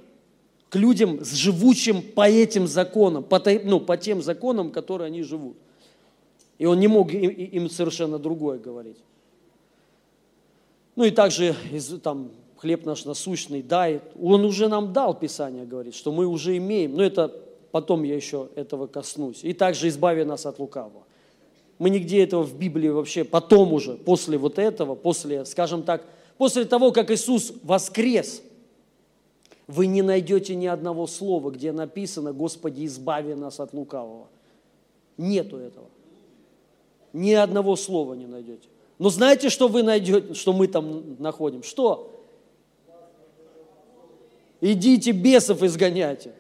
к 0.69 0.77
людям, 0.77 1.25
живущим 1.25 2.03
по 2.03 2.29
этим 2.29 2.67
законам, 2.67 3.25
по, 3.25 3.43
ну, 3.65 3.81
по 3.81 3.97
тем 3.97 4.23
законам, 4.23 4.71
которые 4.71 5.07
они 5.07 5.23
живут. 5.23 5.57
И 6.59 6.67
он 6.67 6.79
не 6.79 6.89
мог 6.89 7.13
им 7.13 7.69
совершенно 7.69 8.19
другое 8.19 8.59
говорить. 8.59 8.97
Ну 10.95 11.05
и 11.05 11.11
также 11.11 11.55
там, 12.03 12.31
хлеб 12.57 12.85
наш 12.85 13.05
насущный 13.05 13.63
дай. 13.63 14.01
Он 14.21 14.45
уже 14.45 14.69
нам 14.69 14.93
дал 14.93 15.15
Писание, 15.19 15.65
говорит, 15.65 15.95
что 15.95 16.13
мы 16.13 16.27
уже 16.27 16.57
имеем. 16.57 16.95
Но 16.95 17.03
это 17.03 17.33
потом 17.71 18.03
я 18.03 18.15
еще 18.15 18.49
этого 18.55 18.87
коснусь. 18.87 19.41
И 19.43 19.53
также 19.53 19.89
избави 19.89 20.25
нас 20.25 20.47
от 20.47 20.59
лукавого. 20.59 21.05
Мы 21.79 21.91
нигде 21.91 22.23
этого 22.23 22.43
в 22.43 22.59
Библии 22.59 22.89
вообще 22.89 23.23
потом 23.25 23.73
уже, 23.75 23.95
после 23.95 24.39
вот 24.39 24.59
этого, 24.59 24.95
после, 24.95 25.45
скажем 25.45 25.83
так, 25.83 26.05
после 26.39 26.65
того, 26.65 26.91
как 26.91 27.11
Иисус 27.11 27.53
воскрес, 27.63 28.43
вы 29.67 29.87
не 29.87 30.01
найдете 30.01 30.55
ни 30.55 30.67
одного 30.67 31.07
слова, 31.07 31.51
где 31.51 31.73
написано 31.73 32.33
«Господи, 32.33 32.87
избави 32.87 33.35
нас 33.35 33.61
от 33.61 33.75
лукавого». 33.75 34.29
Нету 35.19 35.59
этого. 35.59 35.89
Ни 37.13 37.33
одного 37.33 37.77
слова 37.77 38.15
не 38.15 38.27
найдете. 38.27 38.69
Но 38.99 39.11
знаете, 39.11 39.51
что 39.51 39.69
вы 39.69 39.83
найдете, 39.83 40.35
что 40.35 40.53
мы 40.53 40.69
там 40.69 41.17
находим? 41.19 41.63
Что? 41.63 42.16
Идите 44.61 45.13
бесов 45.13 45.63
изгоняйте. 45.63 46.33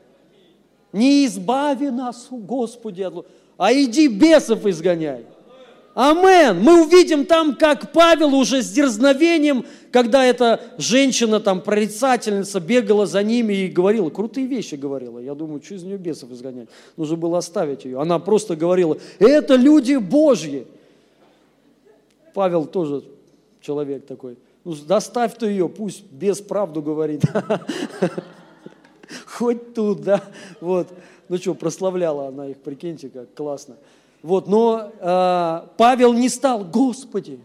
Не 0.92 1.26
избави 1.26 1.90
нас, 1.90 2.28
Господи, 2.30 3.06
а 3.58 3.72
иди 3.72 4.08
бесов 4.08 4.66
изгоняй. 4.66 5.26
Амен. 5.96 6.60
Мы 6.60 6.84
увидим 6.84 7.24
там, 7.24 7.56
как 7.56 7.92
Павел 7.92 8.34
уже 8.34 8.62
с 8.62 8.70
дерзновением, 8.70 9.64
когда 9.90 10.26
эта 10.26 10.60
женщина, 10.76 11.40
там, 11.40 11.62
прорицательница, 11.62 12.60
бегала 12.60 13.06
за 13.06 13.22
ними 13.22 13.54
и 13.54 13.68
говорила, 13.68 14.10
крутые 14.10 14.46
вещи 14.46 14.74
говорила. 14.74 15.18
Я 15.18 15.34
думаю, 15.34 15.62
что 15.62 15.74
из 15.74 15.84
нее 15.84 15.96
бесов 15.96 16.30
изгонять? 16.32 16.68
Нужно 16.98 17.16
было 17.16 17.38
оставить 17.38 17.86
ее. 17.86 17.98
Она 17.98 18.18
просто 18.18 18.56
говорила, 18.56 18.98
это 19.18 19.56
люди 19.56 19.96
Божьи. 19.96 20.66
Павел 22.34 22.66
тоже 22.66 23.02
человек 23.62 24.06
такой. 24.06 24.36
Ну, 24.66 24.74
доставь 24.74 25.38
ты 25.38 25.46
ее, 25.46 25.68
пусть 25.68 26.02
без 26.10 26.40
правду 26.40 26.82
говорит. 26.82 27.22
Хоть 29.26 29.74
тут, 29.74 30.02
да. 30.02 30.20
Вот. 30.60 30.88
Ну 31.28 31.36
что, 31.36 31.54
прославляла 31.54 32.26
она 32.26 32.48
их, 32.48 32.56
прикиньте, 32.56 33.08
как 33.08 33.32
классно. 33.32 33.76
Вот, 34.24 34.48
но 34.48 34.90
э, 34.98 35.68
Павел 35.76 36.12
не 36.12 36.28
стал, 36.28 36.64
Господи, 36.64 37.38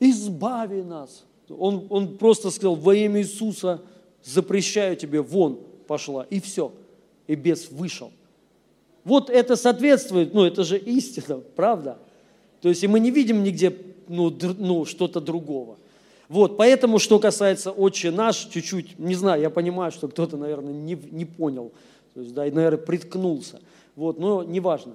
избави 0.00 0.82
нас. 0.82 1.24
Он, 1.48 1.86
он 1.88 2.18
просто 2.18 2.50
сказал, 2.50 2.74
во 2.74 2.94
имя 2.94 3.22
Иисуса 3.22 3.80
запрещаю 4.22 4.96
тебе, 4.96 5.22
вон 5.22 5.60
пошла. 5.86 6.26
И 6.28 6.40
все. 6.40 6.72
И 7.26 7.36
бес 7.36 7.70
вышел. 7.70 8.12
Вот 9.04 9.30
это 9.30 9.56
соответствует, 9.56 10.34
ну 10.34 10.44
это 10.44 10.62
же 10.64 10.76
истина, 10.76 11.40
правда? 11.56 11.96
То 12.60 12.68
есть 12.68 12.84
и 12.84 12.86
мы 12.86 13.00
не 13.00 13.10
видим 13.10 13.42
нигде 13.42 13.74
ну, 14.08 14.30
ну, 14.58 14.84
что-то 14.84 15.22
другого. 15.22 15.78
Вот, 16.30 16.56
поэтому, 16.56 17.00
что 17.00 17.18
касается 17.18 17.72
«Отче 17.72 18.12
наш», 18.12 18.36
чуть-чуть, 18.36 19.00
не 19.00 19.16
знаю, 19.16 19.42
я 19.42 19.50
понимаю, 19.50 19.90
что 19.90 20.06
кто-то, 20.06 20.36
наверное, 20.36 20.72
не, 20.72 20.94
не 20.94 21.24
понял, 21.24 21.72
то 22.14 22.20
есть, 22.20 22.32
да, 22.32 22.46
и, 22.46 22.52
наверное, 22.52 22.78
приткнулся. 22.78 23.60
Вот, 23.96 24.20
но 24.20 24.44
неважно. 24.44 24.94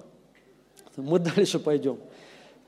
Мы 0.96 1.18
дальше 1.36 1.58
пойдем. 1.58 1.98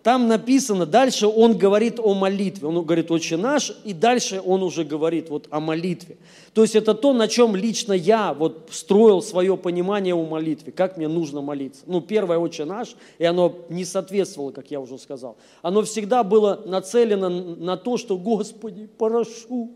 Там 0.09 0.27
написано, 0.27 0.87
дальше 0.87 1.27
он 1.27 1.59
говорит 1.59 2.01
о 2.01 2.15
молитве. 2.15 2.67
Он 2.67 2.83
говорит 2.83 3.11
«Отче 3.11 3.37
наш», 3.37 3.75
и 3.85 3.93
дальше 3.93 4.41
он 4.43 4.63
уже 4.63 4.83
говорит 4.83 5.29
вот 5.29 5.49
о 5.51 5.61
молитве. 5.61 6.17
То 6.55 6.63
есть 6.63 6.75
это 6.75 6.95
то, 6.95 7.13
на 7.13 7.29
чем 7.29 7.55
лично 7.55 7.93
я 7.93 8.33
вот 8.33 8.71
строил 8.73 9.21
свое 9.21 9.59
понимание 9.59 10.15
о 10.15 10.25
молитве, 10.25 10.73
как 10.73 10.97
мне 10.97 11.09
нужно 11.09 11.43
молиться. 11.43 11.83
Ну, 11.85 12.01
первое 12.01 12.39
«Отче 12.39 12.65
наш», 12.65 12.97
и 13.19 13.25
оно 13.27 13.55
не 13.69 13.85
соответствовало, 13.85 14.51
как 14.51 14.71
я 14.71 14.81
уже 14.81 14.97
сказал. 14.97 15.37
Оно 15.61 15.83
всегда 15.83 16.25
было 16.25 16.63
нацелено 16.65 17.29
на 17.29 17.77
то, 17.77 17.99
что 17.99 18.17
«Господи, 18.17 18.89
прошу, 18.97 19.73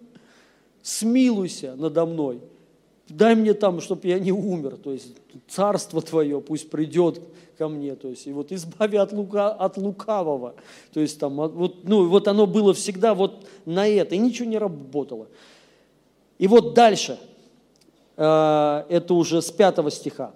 смилуйся 0.81 1.75
надо 1.77 2.07
мной» 2.07 2.41
дай 3.09 3.35
мне 3.35 3.55
там, 3.55 3.81
чтобы 3.81 4.09
я 4.09 4.19
не 4.19 4.33
умер, 4.33 4.79
то 4.83 4.93
есть 4.93 5.15
царство 5.49 6.01
Твое 6.01 6.41
пусть 6.41 6.71
придет 6.71 7.21
ко 7.57 7.69
мне, 7.69 7.95
то 7.95 8.09
есть 8.09 8.27
и 8.27 8.33
вот 8.33 8.53
избави 8.53 8.97
от, 8.97 9.13
лука, 9.13 9.51
от 9.51 9.77
лукавого, 9.77 10.55
то 10.93 11.01
есть 11.01 11.19
там, 11.19 11.35
вот, 11.37 11.85
ну, 11.85 12.09
вот 12.09 12.29
оно 12.29 12.47
было 12.47 12.75
всегда 12.75 13.15
вот 13.15 13.47
на 13.65 13.87
это, 13.87 14.15
и 14.15 14.19
ничего 14.19 14.49
не 14.49 14.59
работало. 14.59 15.29
И 16.39 16.47
вот 16.47 16.75
дальше, 16.75 17.19
э, 18.17 18.85
это 18.89 19.15
уже 19.15 19.43
с 19.43 19.51
пятого 19.51 19.91
стиха. 19.91 20.35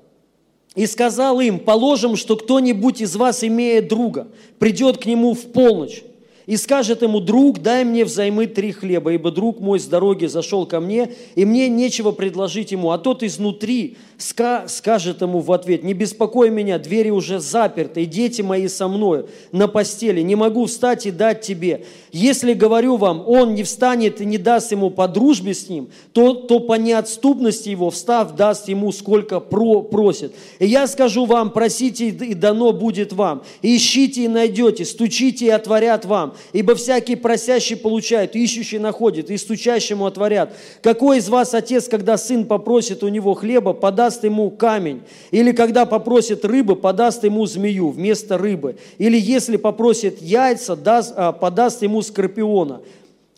«И 0.74 0.86
сказал 0.86 1.40
им, 1.40 1.58
положим, 1.58 2.16
что 2.16 2.36
кто-нибудь 2.36 3.00
из 3.00 3.16
вас, 3.16 3.42
имея 3.42 3.80
друга, 3.80 4.28
придет 4.58 4.98
к 4.98 5.06
нему 5.06 5.32
в 5.34 5.52
полночь, 5.52 6.04
и 6.46 6.56
скажет 6.56 7.02
ему, 7.02 7.20
друг, 7.20 7.58
дай 7.60 7.84
мне 7.84 8.04
взаймы 8.04 8.46
три 8.46 8.70
хлеба, 8.70 9.12
ибо 9.12 9.32
друг 9.32 9.58
мой 9.58 9.80
с 9.80 9.86
дороги 9.86 10.26
зашел 10.26 10.64
ко 10.64 10.78
мне, 10.78 11.12
и 11.34 11.44
мне 11.44 11.68
нечего 11.68 12.12
предложить 12.12 12.70
ему. 12.70 12.92
А 12.92 12.98
тот 12.98 13.24
изнутри 13.24 13.96
скажет 14.18 15.20
ему 15.20 15.40
в 15.40 15.52
ответ, 15.52 15.82
не 15.84 15.92
беспокой 15.92 16.50
меня, 16.50 16.78
двери 16.78 17.10
уже 17.10 17.38
заперты, 17.38 18.02
и 18.02 18.06
дети 18.06 18.40
мои 18.40 18.66
со 18.68 18.88
мною 18.88 19.28
на 19.52 19.68
постели, 19.68 20.22
не 20.22 20.34
могу 20.34 20.66
встать 20.66 21.06
и 21.06 21.10
дать 21.10 21.42
тебе. 21.42 21.84
Если, 22.12 22.54
говорю 22.54 22.96
вам, 22.96 23.22
он 23.26 23.54
не 23.54 23.62
встанет 23.62 24.22
и 24.22 24.24
не 24.24 24.38
даст 24.38 24.72
ему 24.72 24.88
по 24.88 25.06
дружбе 25.06 25.52
с 25.52 25.68
ним, 25.68 25.90
то, 26.12 26.32
то 26.32 26.60
по 26.60 26.74
неотступности 26.74 27.68
его, 27.68 27.90
встав, 27.90 28.34
даст 28.36 28.68
ему 28.68 28.90
сколько 28.90 29.38
про, 29.38 29.82
просит. 29.82 30.34
И 30.58 30.66
я 30.66 30.86
скажу 30.86 31.26
вам, 31.26 31.50
просите, 31.50 32.08
и 32.08 32.34
дано 32.34 32.72
будет 32.72 33.12
вам. 33.12 33.42
Ищите, 33.60 34.24
и 34.24 34.28
найдете, 34.28 34.86
стучите, 34.86 35.46
и 35.46 35.50
отворят 35.50 36.06
вам. 36.06 36.34
Ибо 36.54 36.74
всякий 36.74 37.16
просящий 37.16 37.76
получает, 37.76 38.34
ищущий 38.34 38.78
находит, 38.78 39.30
и 39.30 39.36
стучащему 39.36 40.06
отворят. 40.06 40.54
Какой 40.80 41.18
из 41.18 41.28
вас 41.28 41.52
отец, 41.52 41.86
когда 41.86 42.16
сын 42.16 42.46
попросит 42.46 43.02
у 43.02 43.08
него 43.08 43.34
хлеба, 43.34 43.74
подаст 43.74 44.05
ему 44.24 44.50
камень? 44.50 45.02
Или 45.30 45.52
когда 45.52 45.86
попросит 45.86 46.44
рыбы, 46.44 46.76
подаст 46.76 47.24
ему 47.24 47.46
змею 47.46 47.90
вместо 47.90 48.38
рыбы? 48.38 48.76
Или 48.98 49.18
если 49.18 49.56
попросит 49.56 50.20
яйца, 50.22 50.76
даст, 50.76 51.14
а, 51.16 51.32
подаст 51.32 51.82
ему 51.82 52.02
скорпиона. 52.02 52.80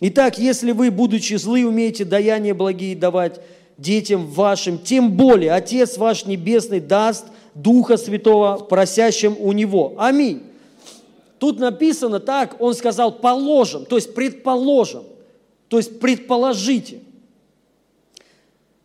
Итак, 0.00 0.38
если 0.38 0.72
вы, 0.72 0.90
будучи 0.90 1.34
злы, 1.34 1.66
умеете 1.66 2.04
даяния 2.04 2.54
благие 2.54 2.94
давать 2.94 3.40
детям 3.78 4.26
вашим, 4.26 4.78
тем 4.78 5.12
более 5.12 5.52
Отец 5.52 5.96
ваш 5.96 6.26
Небесный 6.26 6.80
даст 6.80 7.26
Духа 7.54 7.96
Святого 7.96 8.58
просящим 8.58 9.36
у 9.38 9.52
Него. 9.52 9.94
Аминь. 9.98 10.42
Тут 11.38 11.60
написано 11.60 12.20
так, 12.20 12.60
он 12.60 12.74
сказал 12.74 13.12
положим, 13.12 13.86
то 13.86 13.96
есть 13.96 14.14
предположим, 14.14 15.04
то 15.68 15.76
есть 15.76 16.00
предположите, 16.00 17.00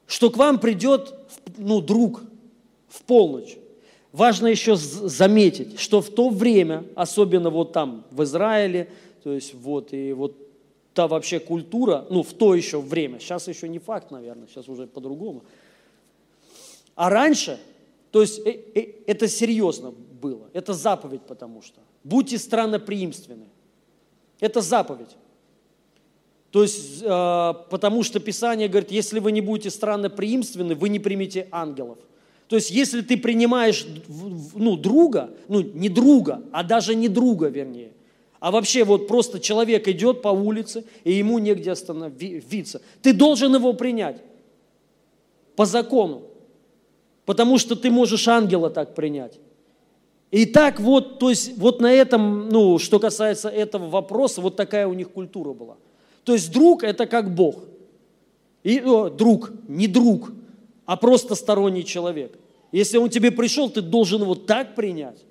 что 0.05 0.29
к 0.29 0.37
вам 0.37 0.59
придет 0.59 1.15
ну, 1.57 1.81
друг 1.81 2.21
в 2.87 3.03
полночь. 3.03 3.57
Важно 4.11 4.47
еще 4.47 4.75
заметить, 4.75 5.79
что 5.79 6.01
в 6.01 6.09
то 6.09 6.29
время, 6.29 6.85
особенно 6.95 7.49
вот 7.49 7.73
там 7.73 8.05
в 8.11 8.21
Израиле, 8.23 8.89
то 9.23 9.33
есть 9.33 9.53
вот 9.55 9.93
и 9.93 10.13
вот 10.13 10.35
та 10.93 11.07
вообще 11.07 11.39
культура, 11.39 12.05
ну, 12.09 12.21
в 12.21 12.33
то 12.33 12.53
еще 12.53 12.79
время, 12.79 13.19
сейчас 13.19 13.47
еще 13.47 13.67
не 13.67 13.79
факт, 13.79 14.11
наверное, 14.11 14.47
сейчас 14.47 14.69
уже 14.69 14.85
по-другому. 14.85 15.43
А 16.95 17.09
раньше, 17.09 17.59
то 18.11 18.21
есть 18.21 18.39
э, 18.45 18.59
э, 18.75 18.93
это 19.07 19.27
серьезно 19.27 19.91
было, 20.21 20.47
это 20.53 20.73
заповедь 20.73 21.23
потому 21.23 21.63
что. 21.63 21.79
Будьте 22.03 22.37
странноприимственны. 22.37 23.47
Это 24.39 24.61
заповедь. 24.61 25.15
То 26.53 26.61
есть, 26.61 27.01
э, 27.01 27.53
потому 27.71 28.03
что 28.03 28.19
Писание 28.19 28.67
говорит, 28.67 28.91
если 28.91 29.17
вы 29.17 29.31
не 29.31 29.41
будете 29.41 29.71
странноприимственны, 29.71 30.75
вы 30.75 30.89
не 30.89 30.99
примете 30.99 31.47
ангелов. 31.49 31.97
То 32.47 32.57
есть, 32.57 32.69
если 32.69 33.01
ты 33.01 33.17
принимаешь 33.17 33.87
ну, 34.53 34.77
друга, 34.77 35.31
ну, 35.47 35.61
не 35.61 35.89
друга, 35.89 36.43
а 36.51 36.63
даже 36.63 36.93
не 36.93 37.09
друга, 37.09 37.47
вернее, 37.47 37.93
а 38.39 38.51
вообще 38.51 38.83
вот 38.83 39.07
просто 39.07 39.39
человек 39.39 39.87
идет 39.87 40.21
по 40.21 40.27
улице, 40.27 40.85
и 41.03 41.13
ему 41.13 41.39
негде 41.39 41.71
остановиться. 41.71 42.83
Ты 43.01 43.13
должен 43.13 43.55
его 43.55 43.73
принять 43.73 44.21
по 45.55 45.65
закону, 45.65 46.21
потому 47.25 47.57
что 47.57 47.75
ты 47.75 47.89
можешь 47.89 48.27
ангела 48.27 48.69
так 48.69 48.93
принять. 48.93 49.39
И 50.29 50.45
так 50.45 50.79
вот, 50.79 51.17
то 51.17 51.31
есть 51.31 51.57
вот 51.57 51.81
на 51.81 51.91
этом, 51.91 52.49
ну, 52.49 52.77
что 52.77 52.99
касается 52.99 53.49
этого 53.49 53.89
вопроса, 53.89 54.39
вот 54.39 54.55
такая 54.55 54.85
у 54.85 54.93
них 54.93 55.09
культура 55.09 55.53
была. 55.53 55.77
То 56.23 56.33
есть 56.33 56.51
друг– 56.51 56.83
это 56.83 57.05
как 57.05 57.33
Бог. 57.33 57.63
И, 58.63 58.81
о, 58.81 59.09
друг, 59.09 59.51
не 59.67 59.87
друг, 59.87 60.31
а 60.85 60.95
просто 60.95 61.35
сторонний 61.35 61.83
человек. 61.83 62.37
Если 62.71 62.97
он 62.97 63.09
тебе 63.09 63.31
пришел, 63.31 63.69
ты 63.69 63.81
должен 63.81 64.21
его 64.21 64.35
так 64.35 64.75
принять. 64.75 65.23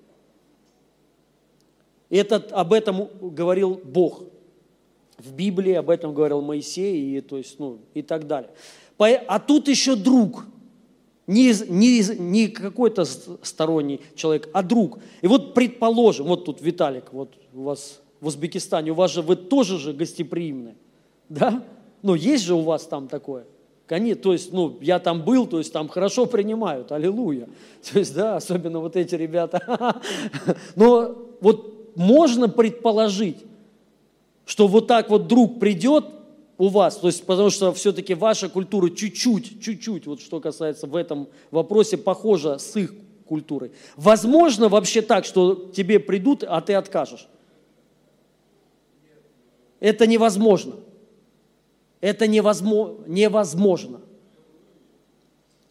И 2.10 2.16
это, 2.16 2.36
об 2.36 2.72
этом 2.72 3.08
говорил 3.20 3.80
Бог. 3.82 4.24
В 5.18 5.32
Библии 5.32 5.72
об 5.72 5.88
этом 5.88 6.12
говорил 6.12 6.42
Моисей 6.42 7.16
и, 7.16 7.20
то 7.20 7.38
есть, 7.38 7.58
ну, 7.58 7.78
и 7.94 8.02
так 8.02 8.26
далее. 8.26 8.50
А 8.98 9.38
тут 9.38 9.68
еще 9.68 9.96
друг. 9.96 10.44
Не, 11.26 11.52
не, 11.68 12.02
не 12.18 12.48
какой-то 12.48 13.04
сторонний 13.04 14.00
человек, 14.14 14.48
а 14.52 14.62
друг. 14.62 14.98
И 15.22 15.26
вот 15.26 15.54
предположим, 15.54 16.26
вот 16.26 16.44
тут 16.44 16.60
Виталик, 16.60 17.12
вот 17.12 17.32
у 17.54 17.62
вас 17.62 18.00
в 18.20 18.26
Узбекистане, 18.26 18.90
у 18.90 18.94
вас 18.94 19.12
же 19.12 19.22
вы 19.22 19.36
тоже 19.36 19.78
же 19.78 19.92
гостеприимны, 19.92 20.74
да? 21.32 21.62
Ну, 22.02 22.14
есть 22.14 22.44
же 22.44 22.54
у 22.54 22.60
вас 22.60 22.86
там 22.86 23.08
такое? 23.08 23.44
Конечно, 23.86 24.22
то 24.22 24.32
есть, 24.32 24.52
ну, 24.52 24.76
я 24.80 24.98
там 24.98 25.22
был, 25.22 25.46
то 25.46 25.58
есть 25.58 25.72
там 25.72 25.88
хорошо 25.88 26.26
принимают, 26.26 26.92
аллилуйя. 26.92 27.48
То 27.92 27.98
есть, 27.98 28.14
да, 28.14 28.36
особенно 28.36 28.78
вот 28.78 28.96
эти 28.96 29.14
ребята. 29.14 30.00
Но 30.76 31.16
вот 31.40 31.94
можно 31.96 32.48
предположить, 32.48 33.38
что 34.46 34.66
вот 34.66 34.86
так 34.86 35.10
вот 35.10 35.26
друг 35.26 35.58
придет 35.58 36.06
у 36.58 36.68
вас, 36.68 36.96
то 36.96 37.08
есть 37.08 37.24
потому 37.26 37.50
что 37.50 37.72
все-таки 37.72 38.14
ваша 38.14 38.48
культура 38.48 38.88
чуть-чуть, 38.88 39.60
чуть-чуть, 39.60 40.06
вот 40.06 40.20
что 40.20 40.40
касается 40.40 40.86
в 40.86 40.94
этом 40.94 41.28
вопросе, 41.50 41.96
похожа 41.96 42.58
с 42.58 42.76
их 42.76 42.94
культурой. 43.26 43.72
Возможно 43.96 44.68
вообще 44.68 45.02
так, 45.02 45.24
что 45.24 45.70
тебе 45.74 45.98
придут, 45.98 46.44
а 46.44 46.60
ты 46.60 46.74
откажешь? 46.74 47.26
Это 49.80 50.06
невозможно. 50.06 50.74
Это 52.02 52.26
невозможно. 52.26 54.00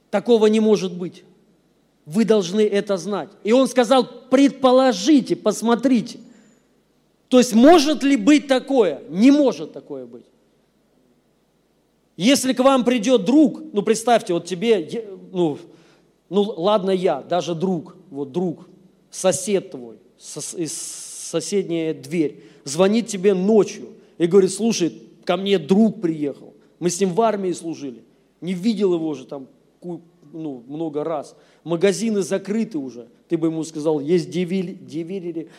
Такого 0.09 0.47
не 0.47 0.59
может 0.59 0.97
быть. 0.97 1.23
Вы 2.05 2.25
должны 2.25 2.61
это 2.61 2.97
знать. 2.97 3.29
И 3.43 3.51
он 3.51 3.67
сказал, 3.67 4.07
предположите, 4.29 5.35
посмотрите. 5.35 6.19
То 7.27 7.37
есть 7.37 7.53
может 7.53 8.01
ли 8.03 8.15
быть 8.15 8.47
такое? 8.47 9.03
Не 9.09 9.29
может 9.29 9.73
такое 9.73 10.05
быть. 10.05 10.25
Если 12.15 12.53
к 12.53 12.59
вам 12.59 12.85
придет 12.85 13.25
друг, 13.25 13.61
ну 13.73 13.81
представьте, 13.83 14.33
вот 14.33 14.45
тебе, 14.45 15.07
ну, 15.31 15.57
ну 16.29 16.41
ладно 16.41 16.91
я, 16.91 17.21
даже 17.21 17.55
друг, 17.55 17.95
вот 18.09 18.31
друг, 18.31 18.67
сосед 19.09 19.71
твой, 19.71 19.97
сос, 20.17 20.55
соседняя 20.65 21.93
дверь, 21.93 22.43
звонит 22.63 23.07
тебе 23.07 23.33
ночью 23.33 23.89
и 24.17 24.27
говорит, 24.27 24.51
слушай, 24.51 25.10
ко 25.25 25.37
мне 25.37 25.57
друг 25.59 26.01
приехал, 26.01 26.53
мы 26.79 26.89
с 26.89 26.99
ним 26.99 27.13
в 27.13 27.21
армии 27.21 27.51
служили, 27.51 28.03
не 28.41 28.53
видел 28.53 28.93
его 28.93 29.07
уже 29.07 29.25
там 29.25 29.47
ну, 29.81 30.63
много 30.67 31.03
раз, 31.03 31.35
магазины 31.63 32.21
закрыты 32.21 32.77
уже, 32.77 33.07
ты 33.27 33.37
бы 33.37 33.47
ему 33.47 33.63
сказал, 33.63 33.99
есть 33.99 34.29
девили, 34.29 35.49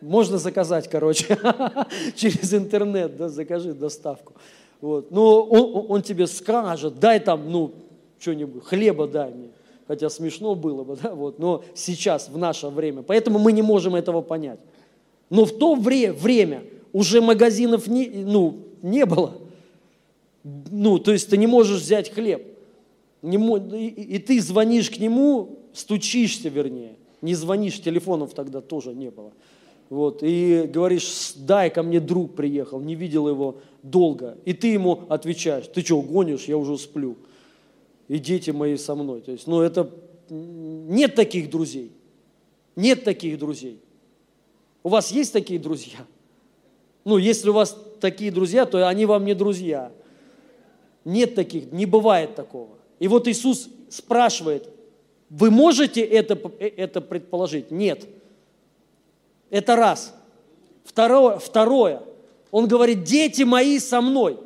можно 0.00 0.38
заказать, 0.38 0.88
короче, 0.88 1.38
через 2.14 2.54
интернет, 2.54 3.16
да, 3.16 3.28
закажи 3.28 3.74
доставку. 3.74 4.34
Вот. 4.80 5.10
Но 5.10 5.42
он, 5.42 5.86
он 5.88 6.02
тебе 6.02 6.26
скажет, 6.26 6.98
дай 6.98 7.20
там, 7.20 7.50
ну, 7.50 7.72
что-нибудь, 8.18 8.64
хлеба 8.64 9.06
дай 9.06 9.30
мне. 9.30 9.48
Хотя 9.86 10.08
смешно 10.08 10.54
было 10.54 10.84
бы, 10.84 10.96
да, 11.02 11.14
вот, 11.14 11.38
но 11.38 11.64
сейчас, 11.74 12.28
в 12.28 12.38
наше 12.38 12.68
время. 12.68 13.02
Поэтому 13.02 13.38
мы 13.38 13.52
не 13.52 13.62
можем 13.62 13.94
этого 13.94 14.22
понять. 14.22 14.60
Но 15.28 15.44
в 15.44 15.52
то 15.52 15.74
вре- 15.74 16.12
время 16.12 16.62
уже 16.92 17.20
магазинов 17.20 17.86
не, 17.86 18.08
ну, 18.08 18.58
не 18.82 19.06
было. 19.06 19.38
Ну, 20.42 20.98
то 20.98 21.12
есть 21.12 21.28
ты 21.30 21.36
не 21.36 21.46
можешь 21.46 21.82
взять 21.82 22.12
хлеб. 22.12 22.46
Не, 23.22 23.36
и, 23.78 24.16
и 24.16 24.18
ты 24.18 24.40
звонишь 24.40 24.90
к 24.90 24.98
нему, 24.98 25.58
стучишься, 25.72 26.48
вернее. 26.48 26.96
Не 27.20 27.34
звонишь, 27.34 27.80
телефонов 27.82 28.32
тогда 28.34 28.60
тоже 28.60 28.94
не 28.94 29.10
было. 29.10 29.32
Вот, 29.90 30.22
и 30.22 30.70
говоришь, 30.72 31.32
дай 31.34 31.68
ко 31.68 31.82
мне 31.82 31.98
друг 31.98 32.36
приехал, 32.36 32.80
не 32.80 32.94
видел 32.94 33.28
его 33.28 33.56
долго. 33.82 34.38
И 34.44 34.52
ты 34.52 34.68
ему 34.68 35.02
отвечаешь, 35.08 35.66
ты 35.66 35.82
что, 35.82 36.00
гонишь, 36.00 36.44
я 36.44 36.56
уже 36.56 36.78
сплю. 36.78 37.16
И 38.08 38.18
дети 38.18 38.50
мои 38.50 38.76
со 38.76 38.94
мной. 38.94 39.20
То 39.20 39.32
есть, 39.32 39.46
ну 39.46 39.60
это, 39.60 39.90
нет 40.30 41.16
таких 41.16 41.50
друзей. 41.50 41.90
Нет 42.76 43.04
таких 43.04 43.38
друзей. 43.38 43.80
У 44.82 44.88
вас 44.88 45.10
есть 45.10 45.32
такие 45.32 45.58
друзья? 45.58 45.98
Ну, 47.04 47.18
если 47.18 47.50
у 47.50 47.52
вас 47.52 47.76
такие 48.00 48.30
друзья, 48.30 48.66
то 48.66 48.86
они 48.86 49.06
вам 49.06 49.24
не 49.24 49.34
друзья. 49.34 49.90
Нет 51.04 51.34
таких, 51.34 51.72
не 51.72 51.86
бывает 51.86 52.34
такого. 52.34 52.68
И 52.98 53.08
вот 53.08 53.26
Иисус 53.26 53.68
спрашивает, 53.88 54.68
вы 55.30 55.50
можете 55.50 56.02
это, 56.02 56.38
это 56.58 57.00
предположить? 57.00 57.70
Нет. 57.70 58.06
Это 59.48 59.76
раз. 59.76 60.14
Второе, 60.84 61.38
второе. 61.38 62.02
Он 62.50 62.66
говорит, 62.66 63.04
дети 63.04 63.42
мои 63.42 63.78
со 63.78 64.00
мной. 64.00 64.38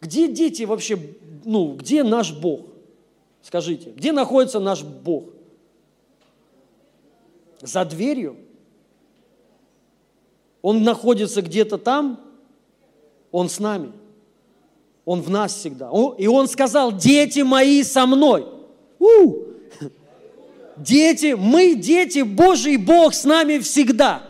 Где 0.00 0.28
дети 0.28 0.64
вообще, 0.64 0.98
ну, 1.44 1.74
где 1.74 2.02
наш 2.04 2.32
Бог? 2.32 2.66
Скажите, 3.42 3.90
где 3.90 4.12
находится 4.12 4.60
наш 4.60 4.82
Бог? 4.82 5.30
За 7.60 7.84
дверью? 7.84 8.36
Он 10.64 10.82
находится 10.82 11.42
где-то 11.42 11.76
там, 11.76 12.18
Он 13.30 13.50
с 13.50 13.58
нами. 13.58 13.92
Он 15.04 15.20
в 15.20 15.28
нас 15.28 15.54
всегда. 15.54 15.90
И 16.16 16.26
Он 16.26 16.48
сказал, 16.48 16.90
дети 16.90 17.40
мои 17.40 17.82
со 17.82 18.06
мной. 18.06 18.46
У! 18.98 19.42
Дети, 20.78 21.34
мы 21.34 21.74
дети 21.74 22.20
Божий, 22.20 22.78
Бог 22.78 23.12
с 23.12 23.24
нами 23.24 23.58
всегда. 23.58 24.22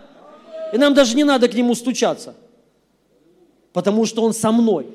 И 0.73 0.77
нам 0.77 0.92
даже 0.92 1.14
не 1.14 1.23
надо 1.23 1.47
к 1.47 1.55
Нему 1.55 1.77
стучаться, 1.77 2.35
потому 3.73 4.05
что 4.05 4.25
Он 4.25 4.35
со 4.35 4.51
мной. 4.51 4.88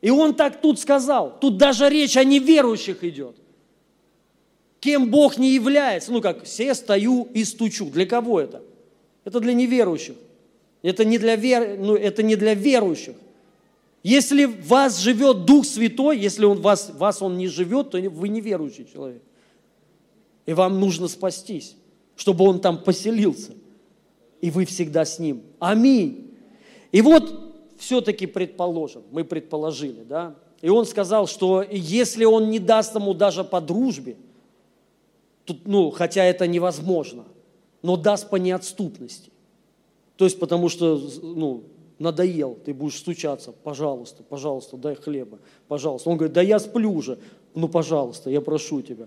И 0.00 0.10
Он 0.10 0.34
так 0.34 0.60
тут 0.60 0.80
сказал. 0.80 1.38
Тут 1.40 1.58
даже 1.58 1.88
речь 1.88 2.16
о 2.16 2.24
неверующих 2.24 3.04
идет. 3.04 3.36
Кем 4.80 5.12
Бог 5.12 5.38
не 5.38 5.50
является. 5.52 6.10
Ну 6.10 6.20
как, 6.20 6.42
все 6.42 6.74
стою 6.74 7.28
и 7.32 7.44
стучу. 7.44 7.84
Для 7.88 8.04
кого 8.04 8.40
это? 8.40 8.62
Это 9.24 9.40
для 9.40 9.52
неверующих. 9.52 10.16
Это 10.82 11.04
не 11.04 11.18
для, 11.18 11.36
вер... 11.36 11.78
ну, 11.78 11.94
это 11.94 12.22
не 12.22 12.36
для 12.36 12.54
верующих. 12.54 13.14
Если 14.02 14.46
в 14.46 14.66
вас 14.66 14.98
живет 14.98 15.44
Дух 15.44 15.64
Святой, 15.64 16.18
если 16.18 16.44
он 16.44 16.60
вас, 16.60 16.90
вас 16.94 17.22
он 17.22 17.38
не 17.38 17.46
живет, 17.46 17.90
то 17.90 17.98
вы 17.98 18.28
неверующий 18.28 18.86
человек. 18.92 19.22
И 20.44 20.52
вам 20.54 20.80
нужно 20.80 21.06
спастись, 21.06 21.76
чтобы 22.16 22.44
он 22.44 22.60
там 22.60 22.82
поселился. 22.82 23.52
И 24.40 24.50
вы 24.50 24.64
всегда 24.64 25.04
с 25.04 25.20
ним. 25.20 25.42
Аминь. 25.60 26.32
И 26.90 27.00
вот 27.00 27.54
все-таки 27.78 28.26
предположим, 28.26 29.02
мы 29.12 29.24
предположили, 29.24 30.02
да, 30.02 30.34
и 30.60 30.68
он 30.68 30.86
сказал, 30.86 31.26
что 31.26 31.64
если 31.68 32.24
он 32.24 32.48
не 32.48 32.60
даст 32.60 32.94
ему 32.94 33.14
даже 33.14 33.42
по 33.42 33.60
дружбе, 33.60 34.16
тут, 35.44 35.66
ну, 35.66 35.90
хотя 35.90 36.24
это 36.24 36.46
невозможно, 36.46 37.24
но 37.82 37.96
даст 37.96 38.30
по 38.30 38.36
неотступности. 38.36 39.30
То 40.16 40.24
есть 40.24 40.38
потому 40.38 40.68
что 40.68 41.00
ну, 41.22 41.64
надоел, 41.98 42.56
ты 42.64 42.72
будешь 42.72 42.98
стучаться, 42.98 43.52
пожалуйста, 43.52 44.22
пожалуйста, 44.22 44.76
дай 44.76 44.94
хлеба, 44.94 45.38
пожалуйста. 45.68 46.10
Он 46.10 46.16
говорит, 46.16 46.34
да 46.34 46.42
я 46.42 46.58
сплю 46.58 46.92
уже, 46.92 47.18
ну 47.54 47.68
пожалуйста, 47.68 48.30
я 48.30 48.40
прошу 48.40 48.82
тебя. 48.82 49.06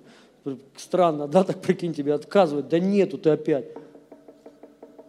Странно, 0.77 1.27
да, 1.27 1.43
так 1.43 1.61
прикинь, 1.61 1.93
тебе 1.93 2.13
отказывают, 2.13 2.67
да 2.67 2.79
нету, 2.79 3.17
ты 3.17 3.31
опять. 3.31 3.65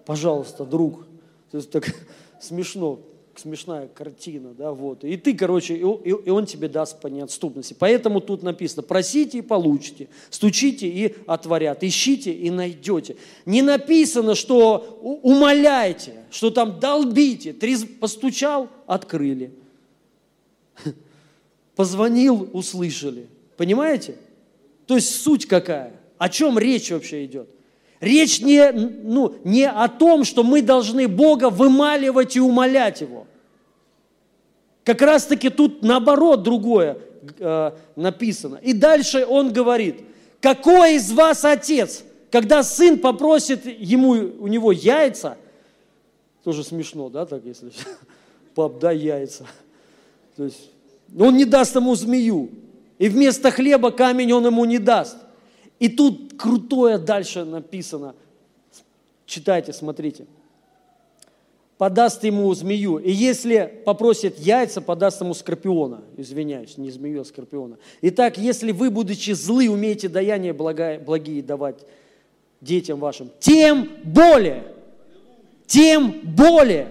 Пожалуйста, 0.07 0.65
друг. 0.65 1.07
То 1.51 1.59
есть 1.59 1.71
так 1.71 1.85
смешно 2.41 3.01
смешная 3.39 3.89
картина, 3.89 4.55
да, 4.55 4.73
вот. 4.73 5.05
И 5.05 5.17
ты, 5.17 5.35
короче, 5.35 5.75
и, 5.75 5.81
и 5.81 6.31
он 6.31 6.47
тебе 6.47 6.69
даст 6.69 7.01
по 7.01 7.07
неотступности. 7.07 7.75
Поэтому 7.79 8.21
тут 8.21 8.43
написано, 8.43 8.83
просите 8.83 9.39
и 9.39 9.43
получите, 9.43 10.09
стучите 10.31 10.87
и 10.87 11.15
отворят, 11.27 11.83
ищите 11.83 12.33
и 12.33 12.51
найдете. 12.51 13.17
Не 13.45 13.63
написано, 13.63 14.35
что 14.35 14.99
умоляйте, 15.23 16.25
что 16.31 16.51
там 16.51 16.81
долбите, 16.81 17.53
три 17.53 17.77
постучал, 17.77 18.69
открыли. 18.87 19.53
Позвонил, 21.77 22.49
услышали. 22.53 23.27
Понимаете? 23.57 24.17
То 24.87 24.95
есть 24.97 25.23
суть 25.23 25.47
какая? 25.47 25.93
О 26.19 26.29
чем 26.29 26.59
речь 26.59 26.91
вообще 26.91 27.25
идет? 27.25 27.49
Речь 28.01 28.41
не, 28.41 28.73
ну, 28.73 29.35
не 29.45 29.69
о 29.69 29.89
том, 29.89 30.25
что 30.25 30.43
мы 30.43 30.63
должны 30.63 31.09
Бога 31.09 31.49
вымаливать 31.49 32.37
и 32.37 32.41
умолять 32.41 33.01
Его. 33.01 33.27
Как 34.85 35.03
раз-таки 35.03 35.49
тут 35.49 35.83
наоборот 35.83 36.43
другое 36.43 36.99
э, 37.39 37.73
написано. 37.97 38.57
И 38.63 38.73
дальше 38.73 39.27
он 39.27 39.53
говорит, 39.53 40.01
какой 40.41 40.95
из 40.95 41.11
вас 41.11 41.45
отец, 41.45 42.05
когда 42.31 42.63
сын 42.63 42.99
попросит 42.99 43.67
ему, 43.67 44.11
у 44.11 44.47
него 44.47 44.73
яйца, 44.73 45.37
Тоже 46.45 46.63
смешно, 46.63 47.09
да, 47.09 47.27
так 47.27 47.45
если 47.45 47.73
пап, 48.55 48.79
дай 48.79 48.97
яйца. 48.99 49.47
То 50.37 50.45
есть 50.45 50.71
он 51.19 51.37
не 51.37 51.45
даст 51.45 51.75
ему 51.75 51.95
змею. 51.95 52.51
И 52.99 53.09
вместо 53.09 53.51
хлеба 53.51 53.91
камень 53.91 54.33
он 54.33 54.47
ему 54.47 54.65
не 54.65 54.79
даст. 54.79 55.17
И 55.79 55.89
тут 55.89 56.35
крутое 56.39 56.99
дальше 56.99 57.45
написано. 57.45 58.15
Читайте, 59.27 59.73
смотрите. 59.73 60.27
Подаст 61.79 62.25
ему 62.25 62.53
змею. 62.55 62.97
И 62.97 63.11
если 63.11 63.83
попросит 63.85 64.39
яйца, 64.39 64.81
подаст 64.81 65.21
ему 65.21 65.35
скорпиона. 65.35 66.03
Извиняюсь, 66.17 66.79
не 66.79 66.91
змею, 66.91 67.21
а 67.21 67.25
скорпиона. 67.25 67.77
Итак, 68.01 68.39
если 68.39 68.73
вы, 68.73 68.91
будучи 68.91 69.33
злы, 69.33 69.69
умеете 69.69 70.09
даяния 70.09 70.55
благие 70.55 71.43
давать 71.43 71.85
детям 72.63 72.99
вашим, 72.99 73.31
тем 73.39 73.91
более, 74.05 74.73
тем 75.67 76.21
более, 76.23 76.89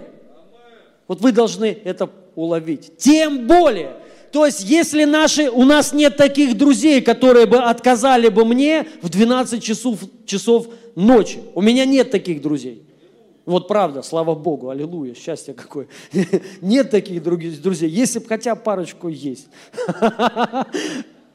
вот 1.07 1.21
вы 1.21 1.31
должны 1.31 1.75
это 1.83 2.11
уловить, 2.36 2.97
тем 2.97 3.47
более, 3.47 3.95
то 4.36 4.45
есть, 4.45 4.65
если 4.65 5.05
наши, 5.05 5.49
у 5.49 5.63
нас 5.63 5.93
нет 5.93 6.17
таких 6.17 6.57
друзей, 6.57 7.01
которые 7.01 7.45
бы 7.45 7.55
отказали 7.55 8.27
бы 8.27 8.43
мне 8.43 8.86
в 9.01 9.07
12 9.07 9.63
часов, 9.63 9.99
часов 10.25 10.67
ночи. 10.93 11.39
У 11.53 11.61
меня 11.61 11.86
нет 11.86 12.11
таких 12.11 12.41
друзей. 12.41 12.83
Вот 13.45 13.69
правда, 13.69 14.01
слава 14.01 14.36
Богу, 14.36 14.71
аллилуйя, 14.71 15.13
счастье 15.13 15.53
какое. 15.53 15.88
Нет 16.61 16.91
таких 16.91 17.23
друзей, 17.23 17.89
если 17.89 18.19
бы 18.19 18.27
хотя 18.27 18.55
парочку 18.55 19.07
есть. 19.07 19.47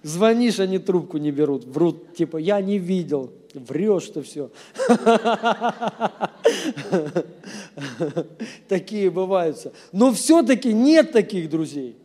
Звонишь, 0.03 0.61
они 0.61 0.79
трубку 0.79 1.17
не 1.17 1.31
берут, 1.31 1.65
врут, 1.65 2.15
типа, 2.15 2.37
я 2.37 2.61
не 2.61 2.77
видел, 2.77 3.33
врешь 3.55 4.09
ты 4.09 4.21
все. 4.21 4.51
Такие 8.69 9.11
бываются. 9.11 9.73
Но 9.91 10.13
все-таки 10.13 10.75
нет 10.75 11.13
таких 11.13 11.49
друзей. 11.49 11.97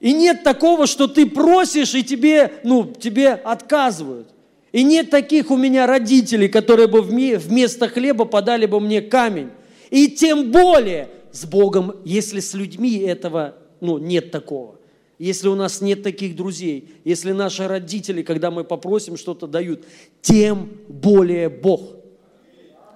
И 0.00 0.14
нет 0.14 0.42
такого, 0.42 0.86
что 0.86 1.06
ты 1.06 1.26
просишь, 1.26 1.94
и 1.94 2.02
тебе, 2.02 2.52
ну, 2.64 2.84
тебе 2.84 3.32
отказывают. 3.32 4.28
И 4.72 4.82
нет 4.82 5.10
таких 5.10 5.50
у 5.50 5.56
меня 5.56 5.86
родителей, 5.86 6.48
которые 6.48 6.88
бы 6.88 7.02
вместо 7.02 7.88
хлеба 7.88 8.24
подали 8.24 8.66
бы 8.66 8.80
мне 8.80 9.02
камень. 9.02 9.50
И 9.90 10.08
тем 10.08 10.50
более 10.50 11.08
с 11.32 11.44
Богом, 11.44 11.96
если 12.04 12.40
с 12.40 12.54
людьми 12.54 12.98
этого 12.98 13.56
ну, 13.80 13.98
нет 13.98 14.30
такого. 14.30 14.76
Если 15.18 15.48
у 15.48 15.54
нас 15.54 15.82
нет 15.82 16.02
таких 16.02 16.34
друзей, 16.34 16.88
если 17.04 17.32
наши 17.32 17.68
родители, 17.68 18.22
когда 18.22 18.50
мы 18.50 18.64
попросим, 18.64 19.18
что-то 19.18 19.46
дают, 19.46 19.84
тем 20.22 20.70
более 20.88 21.50
Бог. 21.50 21.82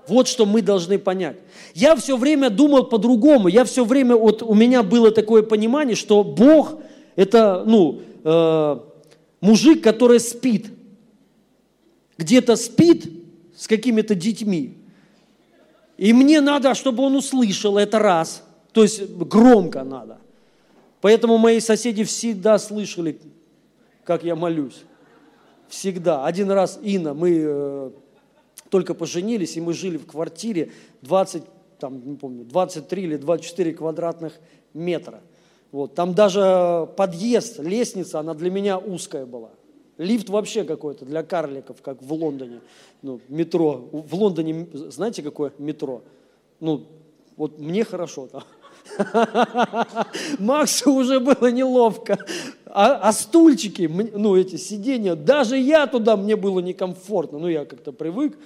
Вот 0.09 0.29
что 0.29 0.47
мы 0.47 0.63
должны 0.63 0.99
понять. 0.99 1.37
Я 1.75 1.97
все 1.97 2.17
время 2.17 2.49
думал 2.49 2.85
по-другому. 2.85 3.49
Я 3.49 3.65
все 3.65 3.85
время, 3.85 4.17
вот 4.17 4.43
у 4.43 4.55
меня 4.55 4.83
было 4.83 5.11
такое 5.11 5.43
понимание, 5.43 5.97
что 5.97 6.25
Бог– 6.25 6.81
это, 7.17 7.63
ну, 7.67 8.03
э, 8.25 8.81
мужик, 9.41 9.83
который 9.83 10.21
спит. 10.21 10.67
Где-то 12.19 12.57
спит 12.57 13.11
с 13.57 13.67
какими-то 13.67 14.15
детьми. 14.15 14.79
И 15.97 16.13
мне 16.13 16.41
надо, 16.41 16.75
чтобы 16.75 17.05
он 17.05 17.15
услышал 17.15 17.79
это 17.79 17.99
раз. 17.99 18.43
То 18.73 18.83
есть 18.83 19.09
громко 19.11 19.85
надо. 19.85 20.19
Поэтому 21.01 21.39
мои 21.39 21.61
соседи 21.61 22.03
всегда 22.03 22.59
слышали, 22.59 23.21
как 24.05 24.25
я 24.25 24.35
молюсь. 24.35 24.83
Всегда. 25.69 26.25
Один 26.25 26.51
раз 26.51 26.79
Инна, 26.83 27.15
мы 27.15 27.43
э, 27.45 27.91
только 28.71 28.95
поженились, 28.95 29.57
и 29.57 29.61
мы 29.61 29.73
жили 29.73 29.99
в 29.99 30.07
квартире 30.07 30.73
20, 31.03 31.43
там, 31.79 32.03
не 32.05 32.17
помню, 32.17 32.45
23 32.45 33.03
или 33.03 33.17
24 33.17 33.73
квадратных 33.75 34.33
метра– 34.73 35.21
вот, 35.75 35.97
там 35.97 36.15
даже 36.15 36.89
подъезд, 36.97 37.59
лестница, 37.59 38.21
она 38.21 38.35
для 38.35 38.49
меня 38.49 38.79
узкая 38.79 39.27
была. 39.27 39.49
Лифт 39.99 40.29
вообще 40.29 40.63
какой-то 40.63 41.05
для 41.05 41.25
карликов, 41.25 41.83
как 41.83 42.01
в 42.01 42.13
Лондоне. 42.13 42.61
Ну, 43.03 43.21
метро. 43.29 43.89
В 43.91 44.15
Лондоне, 44.15 44.69
знаете, 44.73 45.25
какое 45.25 45.53
метро? 45.59 46.03
Ну, 46.61 46.87
вот 47.37 47.59
мне 47.59 47.83
хорошо 47.83 48.29
там. 48.29 48.45
Максу 50.39 50.93
уже 50.93 51.19
было 51.19 51.51
неловко. 51.51 52.25
А, 52.67 53.09
а 53.09 53.13
стульчики, 53.13 53.91
ну, 54.15 54.37
эти 54.37 54.55
сиденья, 54.55 55.17
даже 55.17 55.59
я 55.59 55.89
туда, 55.89 56.17
мне 56.17 56.37
было 56.37 56.61
некомфортно. 56.61 57.41
Ну, 57.41 57.49
я 57.49 57.65
как-то 57.65 57.91
привык. 57.91 58.39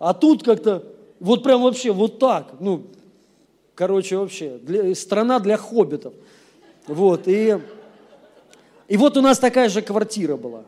А 0.00 0.12
тут 0.12 0.42
как-то, 0.42 0.82
вот 1.20 1.44
прям 1.44 1.62
вообще 1.62 1.92
вот 1.92 2.18
так. 2.18 2.54
Ну, 2.58 2.82
короче, 3.76 4.16
вообще, 4.16 4.58
для, 4.60 4.92
страна 4.96 5.38
для 5.38 5.56
хоббитов. 5.56 6.14
Вот, 6.86 7.28
и, 7.28 7.58
и 8.88 8.96
вот 8.96 9.16
у 9.16 9.22
нас 9.22 9.38
такая 9.38 9.68
же 9.68 9.80
квартира 9.80 10.36
была. 10.36 10.64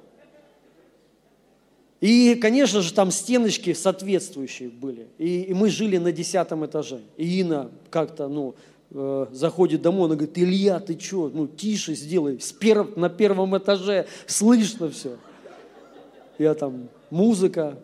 И, 2.00 2.34
конечно 2.36 2.82
же, 2.82 2.92
там 2.92 3.10
стеночки 3.10 3.72
соответствующие 3.72 4.68
были. 4.68 5.08
И, 5.18 5.42
и 5.42 5.54
мы 5.54 5.70
жили 5.70 5.96
на 5.96 6.12
десятом 6.12 6.64
этаже. 6.64 7.00
И 7.16 7.40
Инна 7.40 7.70
как-то, 7.90 8.28
ну, 8.28 8.54
э, 8.90 9.26
заходит 9.32 9.82
домой, 9.82 10.06
она 10.06 10.14
говорит, 10.14 10.38
Илья, 10.38 10.78
ты 10.78 10.98
что, 10.98 11.30
ну, 11.32 11.46
тише 11.46 11.94
сделай, 11.94 12.38
с 12.40 12.52
перв, 12.52 12.96
на 12.96 13.08
первом 13.08 13.56
этаже 13.56 14.06
слышно 14.26 14.90
все. 14.90 15.16
Я 16.38 16.54
там, 16.54 16.88
музыка, 17.10 17.78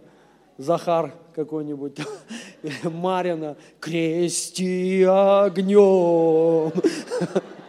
Захар 0.59 1.15
какой-нибудь, 1.35 1.99
Марина, 2.85 3.57
крести 3.81 5.03
огнем 5.03 6.71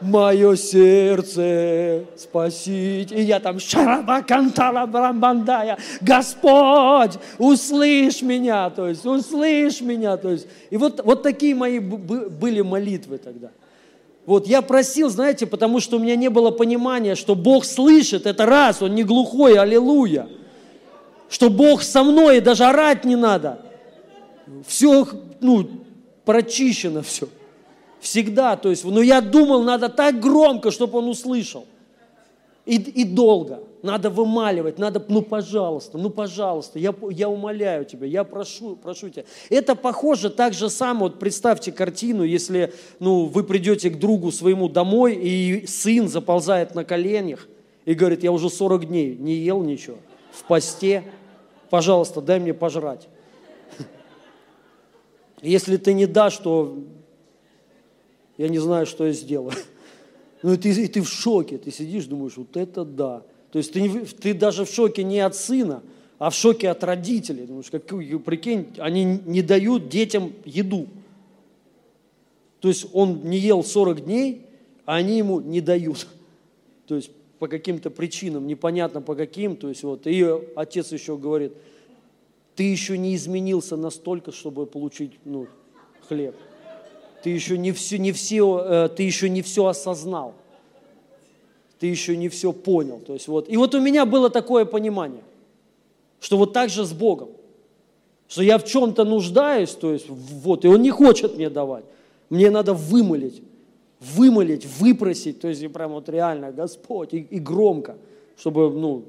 мое 0.00 0.56
сердце 0.56 2.04
спасить. 2.16 3.12
И 3.12 3.22
я 3.22 3.40
там 3.40 3.58
шарабакантала 3.58 4.86
брамбандая, 4.86 5.78
Господь, 6.00 7.18
услышь 7.38 8.22
меня, 8.22 8.70
то 8.70 8.88
есть 8.88 9.04
услышь 9.04 9.80
меня, 9.80 10.16
то 10.16 10.30
есть. 10.30 10.46
И 10.70 10.76
вот, 10.76 11.00
вот 11.04 11.22
такие 11.22 11.54
мои 11.54 11.78
были 11.78 12.60
молитвы 12.60 13.18
тогда. 13.18 13.50
Вот 14.26 14.46
я 14.46 14.62
просил, 14.62 15.10
знаете, 15.10 15.46
потому 15.46 15.80
что 15.80 15.96
у 15.96 16.00
меня 16.00 16.14
не 16.14 16.28
было 16.28 16.50
понимания, 16.50 17.14
что 17.14 17.34
Бог 17.34 17.64
слышит, 17.64 18.26
это 18.26 18.46
раз, 18.46 18.82
Он 18.82 18.94
не 18.94 19.02
глухой, 19.02 19.58
аллилуйя. 19.58 20.28
Что 21.28 21.48
Бог 21.48 21.82
со 21.82 22.02
мной, 22.02 22.38
и 22.38 22.40
даже 22.40 22.64
орать 22.64 23.04
не 23.04 23.16
надо. 23.16 23.60
Все, 24.66 25.06
ну, 25.40 25.68
прочищено 26.24 27.02
все. 27.02 27.28
Всегда. 28.00 28.56
То 28.56 28.70
есть, 28.70 28.84
но 28.84 29.02
я 29.02 29.20
думал, 29.20 29.62
надо 29.62 29.88
так 29.88 30.18
громко, 30.20 30.70
чтобы 30.70 30.98
он 30.98 31.08
услышал. 31.08 31.66
И, 32.64 32.76
и 32.76 33.04
долго. 33.04 33.60
Надо 33.82 34.10
вымаливать, 34.10 34.78
надо, 34.78 35.02
ну, 35.08 35.22
пожалуйста, 35.22 35.96
ну, 35.96 36.10
пожалуйста, 36.10 36.78
я, 36.78 36.94
я 37.10 37.30
умоляю 37.30 37.86
тебя, 37.86 38.06
я 38.06 38.24
прошу, 38.24 38.76
прошу 38.76 39.08
тебя. 39.08 39.24
Это 39.48 39.74
похоже 39.74 40.28
так 40.28 40.52
же 40.52 40.68
само, 40.68 41.06
вот 41.06 41.18
представьте 41.18 41.72
картину, 41.72 42.22
если, 42.22 42.74
ну, 42.98 43.24
вы 43.24 43.42
придете 43.42 43.88
к 43.88 43.98
другу 43.98 44.32
своему 44.32 44.68
домой, 44.68 45.14
и 45.14 45.66
сын 45.66 46.08
заползает 46.08 46.74
на 46.74 46.84
коленях 46.84 47.48
и 47.86 47.94
говорит, 47.94 48.22
я 48.22 48.32
уже 48.32 48.50
40 48.50 48.88
дней 48.88 49.16
не 49.16 49.36
ел 49.36 49.62
ничего, 49.62 49.96
в 50.30 50.44
посте, 50.44 51.02
пожалуйста, 51.70 52.20
дай 52.20 52.38
мне 52.38 52.52
пожрать. 52.52 53.08
Если 55.40 55.78
ты 55.78 55.94
не 55.94 56.04
дашь, 56.04 56.36
то 56.36 56.76
я 58.40 58.48
не 58.48 58.58
знаю, 58.58 58.86
что 58.86 59.06
я 59.06 59.12
сделаю. 59.12 59.52
Ну 60.42 60.54
и 60.54 60.56
ты, 60.56 60.70
и 60.70 60.88
ты 60.88 61.02
в 61.02 61.08
шоке, 61.08 61.58
ты 61.58 61.70
сидишь, 61.70 62.06
думаешь, 62.06 62.38
вот 62.38 62.56
это 62.56 62.82
да. 62.82 63.22
То 63.52 63.58
есть 63.58 63.74
ты, 63.74 64.06
ты 64.06 64.32
даже 64.32 64.64
в 64.64 64.70
шоке 64.70 65.04
не 65.04 65.20
от 65.20 65.36
сына, 65.36 65.82
а 66.18 66.30
в 66.30 66.34
шоке 66.34 66.70
от 66.70 66.82
родителей. 66.82 67.44
Думаешь, 67.44 67.70
как, 67.70 67.84
прикинь, 67.84 68.68
они 68.78 69.20
не 69.26 69.42
дают 69.42 69.90
детям 69.90 70.32
еду. 70.46 70.86
То 72.60 72.68
есть 72.68 72.86
он 72.94 73.20
не 73.24 73.36
ел 73.36 73.62
40 73.62 74.06
дней, 74.06 74.46
а 74.86 74.94
они 74.94 75.18
ему 75.18 75.42
не 75.42 75.60
дают. 75.60 76.06
То 76.86 76.96
есть 76.96 77.10
по 77.38 77.46
каким-то 77.46 77.90
причинам, 77.90 78.46
непонятно 78.46 79.02
по 79.02 79.14
каким. 79.14 79.56
То 79.56 79.68
есть 79.68 79.82
вот, 79.82 80.06
и 80.06 80.26
отец 80.56 80.90
еще 80.92 81.18
говорит, 81.18 81.52
ты 82.56 82.62
еще 82.62 82.96
не 82.96 83.14
изменился 83.14 83.76
настолько, 83.76 84.32
чтобы 84.32 84.64
получить 84.64 85.12
ну, 85.26 85.48
хлеб 86.08 86.34
ты 87.22 87.30
еще 87.30 87.58
не 87.58 87.72
все, 87.72 87.98
не 87.98 88.12
все, 88.12 88.64
э, 88.64 88.88
ты 88.88 89.02
еще 89.02 89.28
не 89.28 89.42
все 89.42 89.66
осознал, 89.66 90.34
ты 91.78 91.86
еще 91.86 92.16
не 92.16 92.28
все 92.28 92.52
понял. 92.52 93.00
То 93.00 93.14
есть 93.14 93.28
вот, 93.28 93.48
и 93.48 93.56
вот 93.56 93.74
у 93.74 93.80
меня 93.80 94.06
было 94.06 94.30
такое 94.30 94.64
понимание, 94.64 95.22
что 96.20 96.36
вот 96.36 96.52
так 96.52 96.70
же 96.70 96.84
с 96.84 96.92
Богом, 96.92 97.30
что 98.28 98.42
я 98.42 98.58
в 98.58 98.64
чем-то 98.64 99.04
нуждаюсь, 99.04 99.70
то 99.70 99.92
есть 99.92 100.06
вот, 100.08 100.64
и 100.64 100.68
Он 100.68 100.82
не 100.82 100.90
хочет 100.90 101.36
мне 101.36 101.50
давать, 101.50 101.84
мне 102.28 102.50
надо 102.50 102.74
вымолить, 102.74 103.42
вымолить, 103.98 104.66
выпросить, 104.78 105.40
то 105.40 105.48
есть 105.48 105.72
прям 105.72 105.92
вот 105.92 106.08
реально, 106.08 106.52
Господь, 106.52 107.12
и, 107.12 107.18
и 107.18 107.38
громко, 107.38 107.96
чтобы, 108.36 108.70
ну, 108.70 109.04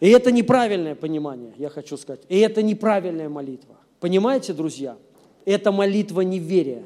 и 0.00 0.08
это 0.08 0.32
неправильное 0.32 0.94
понимание, 0.94 1.52
я 1.58 1.68
хочу 1.68 1.96
сказать, 1.96 2.22
и 2.28 2.38
это 2.38 2.62
неправильная 2.62 3.28
молитва. 3.28 3.76
Понимаете, 4.00 4.52
друзья? 4.52 4.96
Это 5.44 5.72
молитва 5.72 6.20
неверия. 6.20 6.84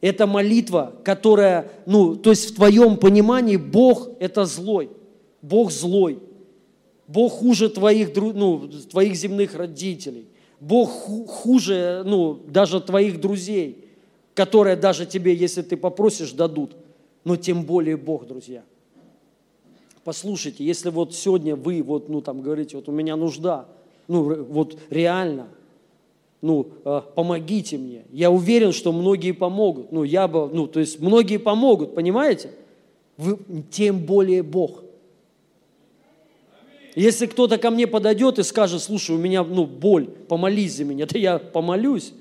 Это 0.00 0.26
молитва, 0.26 0.94
которая, 1.02 1.70
ну, 1.86 2.14
то 2.14 2.30
есть 2.30 2.50
в 2.50 2.54
твоем 2.56 2.96
понимании 2.96 3.56
Бог– 3.56 4.10
это 4.20 4.44
злой. 4.44 4.90
Бог 5.40 5.70
злой. 5.70 6.18
Бог 7.06 7.32
хуже 7.32 7.68
твоих, 7.70 8.14
ну, 8.14 8.68
твоих 8.90 9.14
земных 9.16 9.54
родителей. 9.54 10.26
Бог 10.60 10.90
хуже, 10.90 12.02
ну, 12.04 12.40
даже 12.46 12.80
твоих 12.80 13.20
друзей, 13.20 13.86
которые 14.34 14.76
даже 14.76 15.06
тебе, 15.06 15.34
если 15.34 15.62
ты 15.62 15.76
попросишь, 15.76 16.32
дадут. 16.32 16.76
Но 17.24 17.36
тем 17.36 17.64
более 17.64 17.96
Бог, 17.96 18.26
друзья. 18.26 18.62
Послушайте, 20.02 20.66
если 20.66 20.90
вот 20.90 21.14
сегодня 21.14 21.56
вы 21.56 21.82
вот, 21.82 22.10
ну, 22.10 22.20
там 22.20 22.42
говорите, 22.42 22.76
вот 22.76 22.90
у 22.90 22.92
меня 22.92 23.16
нужда, 23.16 23.66
ну, 24.06 24.44
вот 24.44 24.78
реально– 24.90 25.48
ну, 26.44 26.68
э, 26.84 27.00
помогите 27.14 27.78
мне. 27.78 28.04
Я 28.12 28.30
уверен, 28.30 28.72
что 28.72 28.92
многие 28.92 29.32
помогут. 29.32 29.92
Ну, 29.92 30.04
я 30.04 30.28
бы, 30.28 30.46
ну, 30.52 30.66
то 30.66 30.78
есть 30.78 31.00
многие 31.00 31.38
помогут, 31.38 31.94
понимаете? 31.94 32.50
Вы, 33.16 33.38
тем 33.70 34.00
более 34.00 34.42
Бог. 34.42 34.82
Если 36.94 37.24
кто-то 37.24 37.56
ко 37.56 37.70
мне 37.70 37.86
подойдет 37.86 38.38
и 38.38 38.42
скажет, 38.42 38.82
слушай, 38.82 39.16
у 39.16 39.18
меня, 39.18 39.42
ну, 39.42 39.64
боль, 39.64 40.04
помолись 40.04 40.76
за 40.76 40.84
меня, 40.84 41.06
то 41.06 41.16
я 41.16 41.38
помолюсь. 41.38 42.12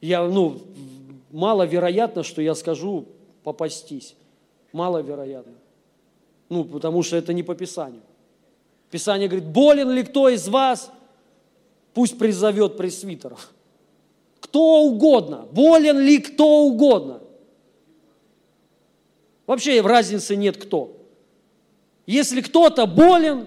Я, 0.00 0.26
ну, 0.26 0.62
маловероятно, 1.30 2.22
что 2.22 2.40
я 2.40 2.54
скажу 2.54 3.04
попастись. 3.44 4.16
Маловероятно. 4.72 5.52
Ну, 6.48 6.64
потому 6.64 7.02
что 7.02 7.18
это 7.18 7.34
не 7.34 7.42
по 7.42 7.54
Писанию. 7.54 8.00
Писание 8.90 9.28
говорит, 9.28 9.50
болен 9.50 9.90
ли 9.90 10.02
кто 10.02 10.30
из 10.30 10.48
вас– 10.48 10.90
Пусть 11.94 12.18
призовет 12.18 12.76
пресвитеров. 12.76 13.52
Кто 14.40 14.82
угодно, 14.82 15.46
болен 15.52 15.98
ли 15.98 16.18
кто 16.18 16.64
угодно. 16.64 17.20
Вообще 19.46 19.80
разницы 19.80 20.36
нет 20.36 20.56
кто. 20.56 20.96
Если 22.06 22.40
кто-то 22.40 22.86
болен, 22.86 23.46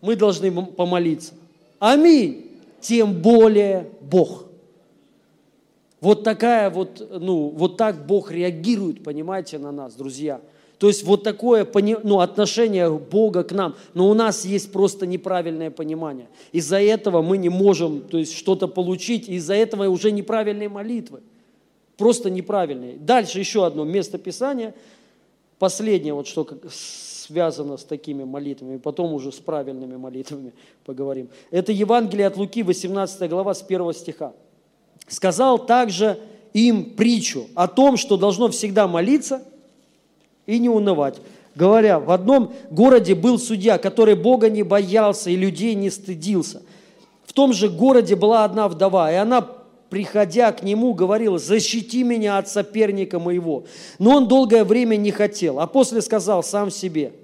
мы 0.00 0.16
должны 0.16 0.50
помолиться. 0.64 1.34
Аминь. 1.78 2.50
Тем 2.80 3.20
более 3.20 3.90
Бог. 4.00 4.44
Вот 6.00 6.24
такая 6.24 6.70
вот, 6.70 7.04
ну, 7.10 7.48
вот 7.48 7.76
так 7.76 8.06
Бог 8.06 8.30
реагирует, 8.30 9.02
понимаете, 9.02 9.58
на 9.58 9.72
нас, 9.72 9.94
друзья. 9.94 10.40
То 10.78 10.88
есть 10.88 11.04
вот 11.04 11.22
такое 11.22 11.66
ну, 12.02 12.20
отношение 12.20 12.90
Бога 12.90 13.44
к 13.44 13.52
нам. 13.52 13.76
Но 13.94 14.10
у 14.10 14.14
нас 14.14 14.44
есть 14.44 14.72
просто 14.72 15.06
неправильное 15.06 15.70
понимание. 15.70 16.28
Из-за 16.52 16.80
этого 16.80 17.22
мы 17.22 17.38
не 17.38 17.48
можем 17.48 18.02
то 18.02 18.18
есть, 18.18 18.34
что-то 18.34 18.68
получить, 18.68 19.28
из-за 19.28 19.54
этого 19.54 19.88
уже 19.88 20.12
неправильные 20.12 20.68
молитвы. 20.68 21.22
Просто 21.96 22.28
неправильные. 22.28 22.96
Дальше 22.98 23.38
еще 23.38 23.64
одно 23.64 23.84
место 23.84 24.18
Писания. 24.18 24.74
Последнее, 25.58 26.12
вот 26.12 26.26
что 26.26 26.46
связано 26.70 27.78
с 27.78 27.84
такими 27.84 28.24
молитвами, 28.24 28.76
потом 28.76 29.14
уже 29.14 29.32
с 29.32 29.36
правильными 29.36 29.96
молитвами 29.96 30.52
поговорим. 30.84 31.30
Это 31.50 31.72
Евангелие 31.72 32.26
от 32.26 32.36
Луки, 32.36 32.62
18 32.62 33.30
глава, 33.30 33.54
с 33.54 33.62
1 33.62 33.94
стиха. 33.94 34.34
«Сказал 35.08 35.64
также 35.64 36.18
им 36.52 36.96
притчу 36.96 37.46
о 37.54 37.66
том, 37.66 37.96
что 37.96 38.18
должно 38.18 38.48
всегда 38.50 38.86
молиться– 38.86 39.42
и 40.46 40.58
не 40.58 40.68
унывать. 40.68 41.16
Говоря, 41.54 41.98
в 41.98 42.10
одном 42.10 42.52
городе 42.70 43.14
был 43.14 43.38
судья, 43.38 43.78
который 43.78 44.14
Бога 44.14 44.50
не 44.50 44.62
боялся 44.62 45.30
и 45.30 45.36
людей 45.36 45.74
не 45.74 45.90
стыдился. 45.90 46.62
В 47.24 47.32
том 47.32 47.52
же 47.52 47.68
городе 47.68 48.14
была 48.14 48.44
одна 48.44 48.68
вдова, 48.68 49.10
и 49.10 49.16
она, 49.16 49.46
приходя 49.90 50.52
к 50.52 50.62
нему, 50.62 50.94
говорила, 50.94 51.38
защити 51.38 52.02
меня 52.02 52.38
от 52.38 52.48
соперника 52.48 53.18
моего. 53.18 53.64
Но 53.98 54.16
он 54.16 54.28
долгое 54.28 54.64
время 54.64 54.96
не 54.96 55.10
хотел, 55.10 55.60
а 55.60 55.66
после 55.66 56.02
сказал 56.02 56.42
сам 56.42 56.70
себе– 56.70 57.12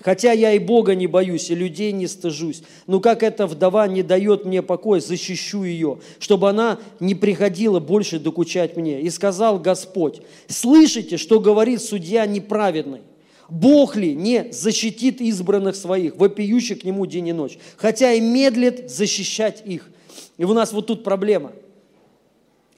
Хотя 0.00 0.30
я 0.30 0.52
и 0.52 0.60
Бога 0.60 0.94
не 0.94 1.08
боюсь, 1.08 1.50
и 1.50 1.54
людей 1.54 1.90
не 1.90 2.06
стыжусь. 2.06 2.62
Но 2.86 3.00
как 3.00 3.24
эта 3.24 3.46
вдова 3.46 3.88
не 3.88 4.02
дает 4.02 4.44
мне 4.44 4.62
покоя, 4.62 5.00
защищу 5.00 5.64
ее, 5.64 5.98
чтобы 6.20 6.48
она 6.48 6.78
не 7.00 7.16
приходила 7.16 7.80
больше 7.80 8.20
докучать 8.20 8.76
мне. 8.76 9.00
И 9.00 9.10
сказал 9.10 9.58
Господь, 9.58 10.22
слышите, 10.46 11.16
что 11.16 11.40
говорит 11.40 11.82
судья 11.82 12.26
неправедный? 12.26 13.00
Бог 13.48 13.96
ли 13.96 14.14
не 14.14 14.52
защитит 14.52 15.20
избранных 15.20 15.74
своих, 15.74 16.16
вопиющих 16.16 16.80
к 16.80 16.84
Нему 16.84 17.06
день 17.06 17.28
и 17.28 17.32
ночь, 17.32 17.58
хотя 17.76 18.12
и 18.12 18.20
медлит 18.20 18.90
защищать 18.90 19.62
их? 19.64 19.90
И 20.36 20.44
у 20.44 20.52
нас 20.52 20.72
вот 20.72 20.86
тут 20.86 21.02
проблема. 21.02 21.52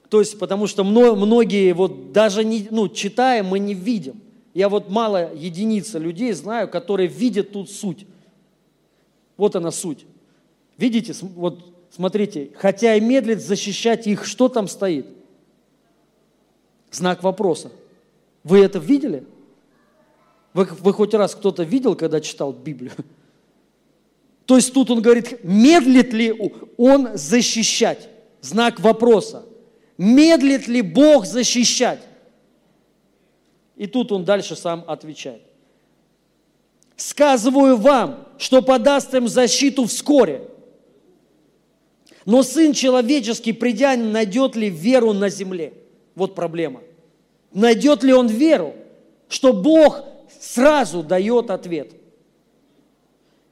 То 0.09 0.19
есть, 0.19 0.39
потому 0.39 0.65
что 0.65 0.83
многие, 0.83 1.73
вот 1.73 2.13
даже 2.13 2.43
не, 2.43 2.67
ну, 2.71 2.89
читая, 2.89 3.43
мы 3.43 3.59
не 3.59 3.75
видим– 3.75 4.21
я 4.53 4.69
вот 4.69 4.89
мало 4.89 5.33
единица 5.33 5.97
людей 5.97 6.33
знаю, 6.33 6.67
которые 6.67 7.07
видят 7.07 7.51
тут 7.51 7.69
суть. 7.69 8.05
Вот 9.37 9.55
она 9.55 9.71
суть. 9.71 10.05
Видите, 10.77 11.13
вот 11.21 11.73
смотрите, 11.89 12.51
хотя 12.55 12.95
и 12.95 13.01
медлит 13.01 13.41
защищать 13.41 14.07
их, 14.07 14.25
что 14.25 14.49
там 14.49 14.67
стоит? 14.67 15.07
Знак 16.91 17.23
вопроса. 17.23 17.71
Вы 18.43 18.59
это 18.59 18.79
видели? 18.79 19.25
Вы, 20.53 20.65
вы 20.65 20.93
хоть 20.93 21.13
раз 21.13 21.33
кто-то 21.35 21.63
видел, 21.63 21.95
когда 21.95 22.19
читал 22.19 22.51
Библию? 22.51 22.91
То 24.45 24.57
есть 24.57 24.73
тут 24.73 24.91
он 24.91 25.01
говорит, 25.01 25.43
медлит 25.43 26.11
ли 26.11 26.33
он 26.77 27.09
защищать? 27.13 28.09
Знак 28.41 28.79
вопроса. 28.81 29.45
Медлит 29.97 30.67
ли 30.67 30.81
Бог 30.81 31.25
защищать? 31.25 32.01
И 33.81 33.87
тут 33.87 34.11
он 34.11 34.23
дальше 34.23 34.55
сам 34.55 34.83
отвечает. 34.85 35.41
«Сказываю 36.95 37.77
вам, 37.77 38.27
что 38.37 38.61
подаст 38.61 39.11
им 39.15 39.27
защиту 39.27 39.85
вскоре. 39.85 40.47
Но 42.27 42.43
Сын 42.43 42.73
Человеческий, 42.73 43.53
придя, 43.53 43.97
найдет 43.97 44.55
ли 44.55 44.69
веру 44.69 45.13
на 45.13 45.29
земле?» 45.29 45.73
Вот 46.13 46.35
проблема. 46.35 46.81
Найдет 47.55 48.03
ли 48.03 48.13
он 48.13 48.27
веру, 48.27 48.75
что 49.27 49.51
Бог 49.51 50.03
сразу 50.39 51.01
дает 51.01 51.49
ответ? 51.49 51.91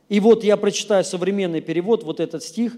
И 0.10 0.20
вот 0.20 0.44
я 0.44 0.58
прочитаю 0.58 1.04
современный 1.04 1.62
перевод, 1.62 2.04
вот 2.04 2.20
этот 2.20 2.44
стих. 2.44 2.78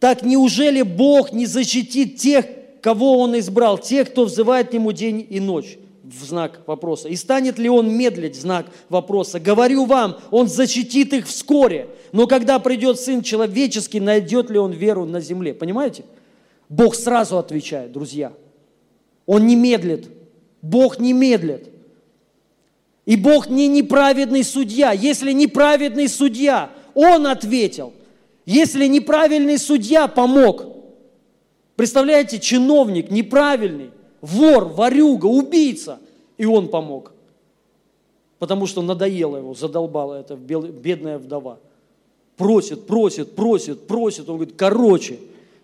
«Так 0.00 0.24
неужели 0.24 0.82
Бог 0.82 1.32
не 1.32 1.46
защитит 1.46 2.16
тех, 2.16 2.46
кого 2.82 3.20
Он 3.20 3.38
избрал, 3.38 3.78
тех, 3.78 4.10
кто 4.10 4.24
взывает 4.24 4.70
к 4.70 4.72
Нему 4.72 4.90
день 4.90 5.24
и 5.30 5.38
ночь?» 5.38 5.78
В 6.12 6.24
знак 6.24 6.60
вопроса. 6.66 7.08
И 7.08 7.16
станет 7.16 7.58
ли 7.58 7.68
он 7.68 7.90
медлить 7.90 8.36
в 8.36 8.40
знак 8.40 8.66
вопроса? 8.88 9.40
Говорю 9.40 9.84
вам, 9.84 10.18
он 10.30 10.48
защитит 10.48 11.12
их 11.12 11.26
вскоре. 11.26 11.88
Но 12.12 12.26
когда 12.26 12.58
придет 12.58 12.98
Сын 12.98 13.22
Человеческий, 13.22 14.00
найдет 14.00 14.50
ли 14.50 14.58
он 14.58 14.72
веру 14.72 15.04
на 15.04 15.20
земле? 15.20 15.54
Понимаете? 15.54 16.04
Бог 16.68 16.94
сразу 16.94 17.38
отвечает, 17.38 17.92
друзья. 17.92 18.32
Он 19.26 19.46
не 19.46 19.56
медлит. 19.56 20.08
Бог 20.62 20.98
не 20.98 21.12
медлит. 21.12 21.68
И 23.06 23.16
Бог 23.16 23.48
не 23.48 23.68
неправедный 23.68 24.44
судья. 24.44 24.92
Если 24.92 25.32
неправедный 25.32 26.08
судья, 26.08 26.70
Он 26.94 27.26
ответил. 27.26 27.92
Если 28.46 28.86
неправильный 28.86 29.58
судья 29.58 30.06
помог. 30.08 30.64
Представляете, 31.76 32.38
чиновник 32.38 33.10
неправильный, 33.10 33.90
вор, 34.20 34.64
ворюга, 34.64 35.26
убийца. 35.26 35.98
И 36.38 36.46
он 36.46 36.68
помог. 36.68 37.12
Потому 38.38 38.66
что 38.66 38.80
надоело 38.80 39.36
его, 39.36 39.54
задолбала 39.54 40.14
эта 40.14 40.34
бедная 40.34 41.18
вдова. 41.18 41.58
Просит, 42.36 42.86
просит, 42.86 43.34
просит, 43.34 43.86
просит. 43.86 44.28
Он 44.30 44.36
говорит, 44.36 44.54
короче, 44.56 45.18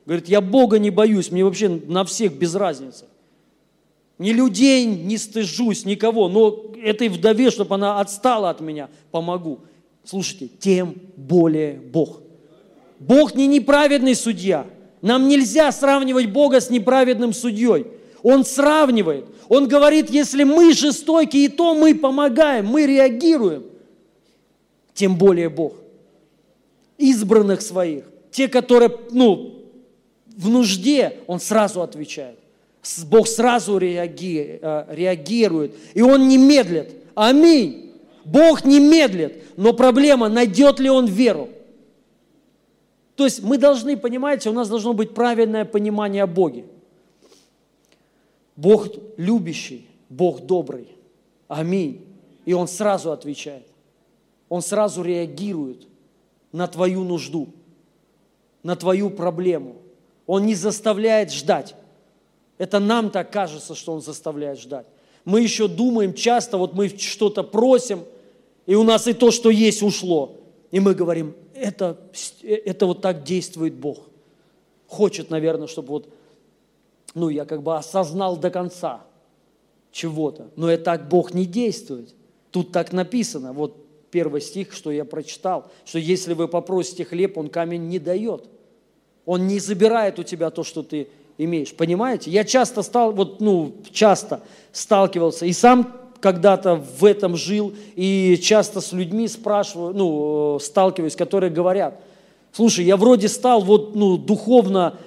говорит, 0.04 0.28
я 0.28 0.42
Бога 0.42 0.78
не 0.78 0.90
боюсь, 0.90 1.30
мне 1.30 1.42
вообще 1.44 1.68
на 1.68 2.04
всех 2.04 2.34
без 2.34 2.54
разницы. 2.54 3.06
Ни 4.18 4.30
людей 4.30 4.84
не 4.84 5.16
стыжусь, 5.18 5.84
никого, 5.84 6.28
но 6.28 6.72
этой 6.82 7.08
вдове, 7.08 7.50
чтобы 7.50 7.74
она 7.74 8.00
отстала 8.00 8.50
от 8.50 8.60
меня, 8.60 8.88
помогу. 9.10 9.60
Слушайте, 10.04 10.48
тем 10.58 10.94
более 11.16 11.74
Бог. 11.74 12.20
Бог 12.98 13.34
не 13.34 13.46
неправедный 13.46 14.14
судья. 14.14 14.66
Нам 15.02 15.28
нельзя 15.28 15.70
сравнивать 15.72 16.30
Бога 16.30 16.60
с 16.60 16.70
неправедным 16.70 17.32
судьей. 17.32 17.86
Он 18.22 18.44
сравнивает. 18.44 19.26
Он 19.48 19.68
говорит, 19.68 20.10
если 20.10 20.44
мы 20.44 20.72
жестокие, 20.72 21.48
то 21.48 21.74
мы 21.74 21.94
помогаем, 21.94 22.66
мы 22.66 22.86
реагируем. 22.86 23.64
Тем 24.94 25.16
более 25.16 25.48
Бог. 25.48 25.74
Избранных 26.98 27.60
своих. 27.62 28.04
Те, 28.30 28.48
которые, 28.48 28.90
ну, 29.10 29.62
в 30.36 30.48
нужде, 30.48 31.18
Он 31.26 31.40
сразу 31.40 31.82
отвечает. 31.82 32.38
Бог 33.06 33.26
сразу 33.26 33.78
э, 33.78 34.86
реагирует. 34.88 35.74
И 35.94 36.02
Он 36.02 36.28
не 36.28 36.38
медлит. 36.38 36.92
Аминь. 37.14 37.92
Бог 38.24 38.64
не 38.64 38.80
медлит. 38.80 39.42
Но 39.56 39.72
проблема, 39.72 40.28
найдет 40.28 40.80
ли 40.80 40.90
Он 40.90 41.06
веру? 41.06 41.48
То 43.16 43.24
есть 43.24 43.42
мы 43.42 43.56
должны, 43.56 43.96
понимаете, 43.96 44.50
у 44.50 44.52
нас 44.52 44.68
должно 44.68 44.92
быть 44.92 45.14
правильное 45.14 45.64
понимание 45.64 46.22
о 46.22 46.26
Боге. 46.26 46.64
Бог 48.56 48.88
любящий, 49.16 49.86
Бог 50.08 50.40
добрый. 50.40 50.88
Аминь. 51.48 52.04
И 52.44 52.52
Он 52.52 52.68
сразу 52.68 53.12
отвечает. 53.12 53.66
Он 54.48 54.62
сразу 54.62 55.02
реагирует 55.02 55.86
на 56.52 56.66
твою 56.66 57.04
нужду, 57.04 57.48
на 58.62 58.76
твою 58.76 59.10
проблему. 59.10 59.76
Он 60.26 60.46
не 60.46 60.54
заставляет 60.54 61.32
ждать. 61.32 61.74
Это 62.58 62.78
нам 62.78 63.10
так 63.10 63.30
кажется, 63.30 63.74
что 63.74 63.92
Он 63.92 64.00
заставляет 64.00 64.58
ждать. 64.58 64.86
Мы 65.24 65.40
еще 65.40 65.68
думаем 65.68 66.14
часто, 66.14 66.56
вот 66.56 66.72
мы 66.72 66.88
что-то 66.88 67.42
просим, 67.42 68.04
и 68.64 68.74
у 68.74 68.84
нас 68.84 69.06
и 69.08 69.12
то, 69.12 69.30
что 69.30 69.50
есть, 69.50 69.82
ушло. 69.82 70.36
И 70.70 70.80
мы 70.80 70.94
говорим, 70.94 71.34
это, 71.52 71.98
это 72.42 72.86
вот 72.86 73.02
так 73.02 73.24
действует 73.24 73.74
Бог. 73.74 73.98
Хочет, 74.86 75.30
наверное, 75.30 75.66
чтобы 75.66 75.88
вот, 75.88 76.08
ну, 77.16 77.30
я 77.30 77.46
как 77.46 77.62
бы 77.62 77.76
осознал 77.76 78.36
до 78.36 78.50
конца 78.50 79.00
чего-то. 79.90 80.50
Но 80.54 80.70
и 80.70 80.76
так 80.76 81.08
Бог 81.08 81.32
не 81.32 81.46
действует. 81.46 82.14
Тут 82.50 82.72
так 82.72 82.92
написано, 82.92 83.54
вот 83.54 83.74
первый 84.10 84.42
стих, 84.42 84.74
что 84.74 84.90
я 84.90 85.06
прочитал, 85.06 85.64
что 85.86 85.98
если 85.98 86.34
вы 86.34 86.46
попросите 86.46 87.06
хлеб, 87.06 87.38
он 87.38 87.48
камень 87.48 87.88
не 87.88 87.98
дает. 87.98 88.44
Он 89.24 89.46
не 89.46 89.58
забирает 89.58 90.18
у 90.18 90.24
тебя 90.24 90.50
то, 90.50 90.62
что 90.62 90.82
ты 90.82 91.08
имеешь. 91.38 91.74
Понимаете? 91.74 92.30
Я 92.30 92.44
часто 92.44 92.82
стал, 92.82 93.12
вот, 93.12 93.40
ну, 93.40 93.74
часто 93.90 94.42
сталкивался 94.70 95.46
и 95.46 95.54
сам 95.54 95.96
когда-то 96.20 96.74
в 96.74 97.04
этом 97.04 97.34
жил, 97.34 97.72
и 97.94 98.38
часто 98.42 98.82
с 98.82 98.92
людьми 98.92 99.26
спрашиваю, 99.26 99.94
ну, 99.94 100.58
сталкиваюсь, 100.60 101.16
которые 101.16 101.50
говорят, 101.50 101.98
слушай, 102.52 102.84
я 102.84 102.98
вроде 102.98 103.28
стал 103.28 103.62
вот, 103.62 103.94
ну, 103.94 104.18
духовно 104.18 104.98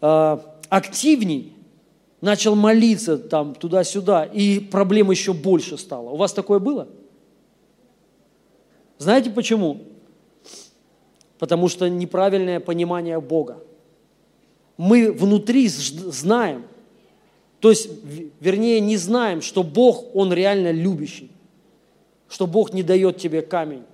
э, 0.00 0.38
активней, 0.68 1.52
начал 2.20 2.54
молиться 2.54 3.18
там 3.18 3.54
туда-сюда, 3.54 4.24
и 4.24 4.58
проблем 4.58 5.10
еще 5.10 5.32
больше 5.32 5.78
стало. 5.78 6.10
У 6.10 6.16
вас 6.16 6.32
такое 6.32 6.58
было? 6.58 6.88
Знаете 8.98 9.30
почему? 9.30 9.82
Потому 11.38 11.68
что 11.68 11.88
неправильное 11.88 12.60
понимание 12.60 13.20
Бога. 13.20 13.62
Мы 14.78 15.12
внутри 15.12 15.68
знаем, 15.68 16.64
то 17.60 17.70
есть, 17.70 17.88
вернее, 18.40 18.80
не 18.80 18.96
знаем, 18.96 19.42
что 19.42 19.62
Бог, 19.62 20.14
Он 20.14 20.32
реально 20.32 20.70
любящий, 20.70 21.30
что 22.28 22.46
Бог 22.46 22.72
не 22.72 22.82
дает 22.82 23.18
тебе 23.18 23.42
камень, 23.42 23.84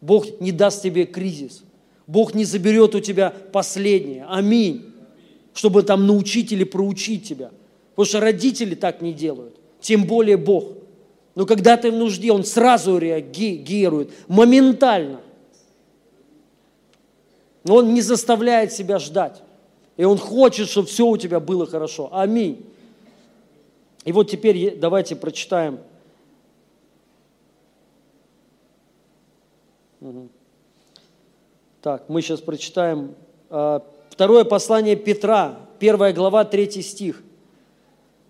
Бог 0.00 0.40
не 0.40 0.52
даст 0.52 0.82
тебе 0.82 1.04
кризис, 1.04 1.62
Бог 2.06 2.34
не 2.34 2.44
заберет 2.44 2.94
у 2.94 3.00
тебя 3.00 3.30
последнее. 3.52 4.24
Аминь. 4.28 4.89
Чтобы 5.60 5.82
там 5.82 6.06
научить 6.06 6.52
или 6.52 6.64
проучить 6.64 7.28
тебя. 7.28 7.50
Потому 7.90 8.06
что 8.06 8.20
родители 8.20 8.74
так 8.74 9.02
не 9.02 9.12
делают, 9.12 9.60
тем 9.78 10.06
более 10.06 10.38
Бог. 10.38 10.64
Но 11.34 11.44
когда 11.44 11.76
ты 11.76 11.90
в 11.90 11.96
нужде, 11.96 12.32
Он 12.32 12.44
сразу 12.44 12.96
реагирует, 12.96 14.10
моментально. 14.26 15.20
Но 17.64 17.74
Он 17.74 17.92
не 17.92 18.00
заставляет 18.00 18.72
себя 18.72 18.98
ждать. 18.98 19.42
И 19.98 20.04
Он 20.04 20.16
хочет, 20.16 20.66
чтобы 20.66 20.88
все 20.88 21.06
у 21.06 21.18
тебя 21.18 21.40
было 21.40 21.66
хорошо. 21.66 22.08
Аминь. 22.10 22.64
И 24.06 24.12
вот 24.12 24.30
теперь 24.30 24.78
давайте 24.78 25.14
прочитаем. 25.14 25.80
Так, 31.82 32.08
мы 32.08 32.22
сейчас 32.22 32.40
прочитаем 32.40 33.14
а, 33.50 33.84
второе 34.20 34.44
послание 34.44 34.96
Петра, 34.96 35.58
первая 35.78 36.12
глава, 36.12 36.44
третий 36.44 36.82
стих. 36.82 37.22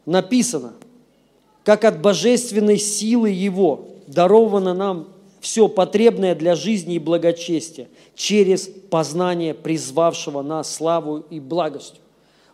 Написано, 0.06 0.74
как 1.64 1.84
от 1.84 2.00
божественной 2.00 2.78
силы 2.78 3.30
Его 3.30 3.88
даровано 4.06 4.72
нам 4.72 5.08
все 5.40 5.66
потребное 5.66 6.36
для 6.36 6.54
жизни 6.54 6.94
и 6.94 6.98
благочестия 7.00 7.88
через 8.14 8.70
познание 8.88 9.52
призвавшего 9.52 10.42
нас 10.42 10.72
славу 10.72 11.24
и 11.28 11.40
благостью. 11.40 11.98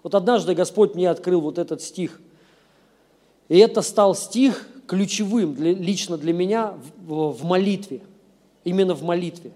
Вот 0.03 0.15
однажды 0.15 0.55
Господь 0.55 0.95
мне 0.95 1.11
открыл 1.11 1.43
вот 1.43 1.59
этот 1.59 1.83
стих– 1.83 2.19
и 3.49 3.59
это 3.59 3.83
стал 3.83 4.15
стих 4.15 4.67
ключевым 4.87 5.55
для, 5.55 5.75
лично 5.75 6.17
для 6.17 6.33
меня 6.33 6.73
в, 7.07 7.33
в 7.33 7.45
молитве, 7.45 8.01
именно 8.65 8.95
в 8.95 9.03
молитве. 9.03 9.53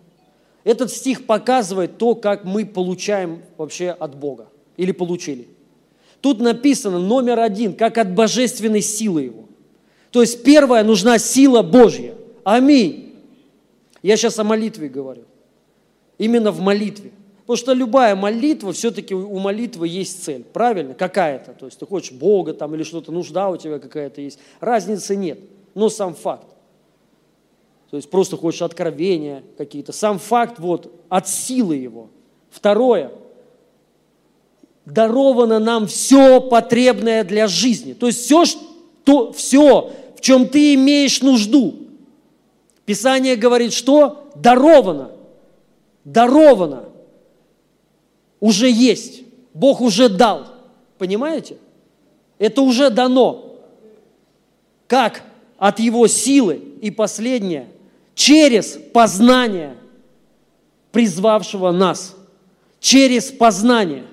Этот 0.65 0.91
стих 0.91 1.27
показывает 1.27 1.99
то, 1.99 2.15
как 2.15 2.45
мы 2.45 2.67
получаем 2.67 3.43
вообще 3.57 3.91
от 3.91 4.15
Бога 4.15 4.49
или 4.77 4.93
получили. 4.93 5.49
Тут 6.21 6.41
написано 6.41 6.99
номер 6.99 7.39
один, 7.41 7.75
как 7.75 7.97
от 7.97 8.15
божественной 8.15 8.83
силы 8.83 9.23
Его. 9.23 9.45
То 10.11 10.21
есть 10.21 10.43
первая 10.43 10.85
нужна 10.85 11.19
сила 11.19 11.63
Божья. 11.63 12.15
Аминь. 12.45 13.15
Я 14.03 14.17
сейчас 14.17 14.39
о 14.39 14.45
молитве 14.45 14.89
говорю. 14.89 15.23
Именно 16.19 16.51
в 16.51 16.61
молитве. 16.61 17.13
Потому 17.51 17.57
что 17.57 17.73
любая 17.73 18.15
молитва, 18.15 18.73
все-таки 18.73 19.15
у 19.15 19.39
молитвы 19.39 19.89
есть 19.89 20.23
цель, 20.23 20.45
правильно? 20.45 20.95
Какая-то. 20.95 21.53
То 21.53 21.67
есть 21.67 21.79
ты 21.79 21.87
хочешь 21.87 22.13
Бога 22.13 22.55
там 22.55 22.75
или 22.75 22.83
что-то, 22.83 23.13
нужда 23.13 23.49
у 23.49 23.57
тебя 23.57 23.79
какая-то 23.79 24.21
есть. 24.21 24.39
Разницы 24.61 25.17
нет, 25.17 25.41
но 25.75 25.89
сам 25.89 26.15
факт. 26.15 26.47
То 27.91 27.97
есть 27.97 28.09
просто 28.09 28.37
хочешь 28.37 28.63
откровения 28.63 29.43
какие-то. 29.59 29.93
Сам 29.93 30.19
факт 30.19 30.59
вот 30.59 30.93
от 31.09 31.29
силы 31.29 31.75
его. 31.75 32.09
Второе. 32.49 33.11
Даровано 34.87 35.59
нам 35.59 35.89
все 35.89 36.41
потребное 36.41 37.25
для 37.25 37.49
жизни. 37.49 37.93
То 37.93 38.07
есть 38.07 38.21
все, 38.21 38.45
что, 38.45 39.33
все, 39.33 39.93
в 40.17 40.21
чем 40.21 40.49
ты 40.49 40.75
имеешь 40.75 41.21
нужду. 41.21 41.75
Писание 42.85 43.35
говорит, 43.35 43.73
что 43.73 44.31
даровано. 44.37 45.11
Даровано 46.05 46.85
уже 48.39 48.71
есть. 48.71 49.23
Бог 49.53 49.81
уже 49.81 50.09
дал. 50.09 50.47
Понимаете? 50.97 51.57
Это 52.39 52.63
уже 52.63 52.89
дано. 52.91 53.57
Как? 54.87 55.23
От 55.59 55.81
Его 55.81 56.07
силы. 56.07 56.63
И 56.81 56.91
последнее. 56.91 57.69
Через 58.15 58.79
познание 58.93 59.77
призвавшего 60.93 61.71
нас. 61.71 62.17
Через 62.81 63.27
познание. 63.27 64.05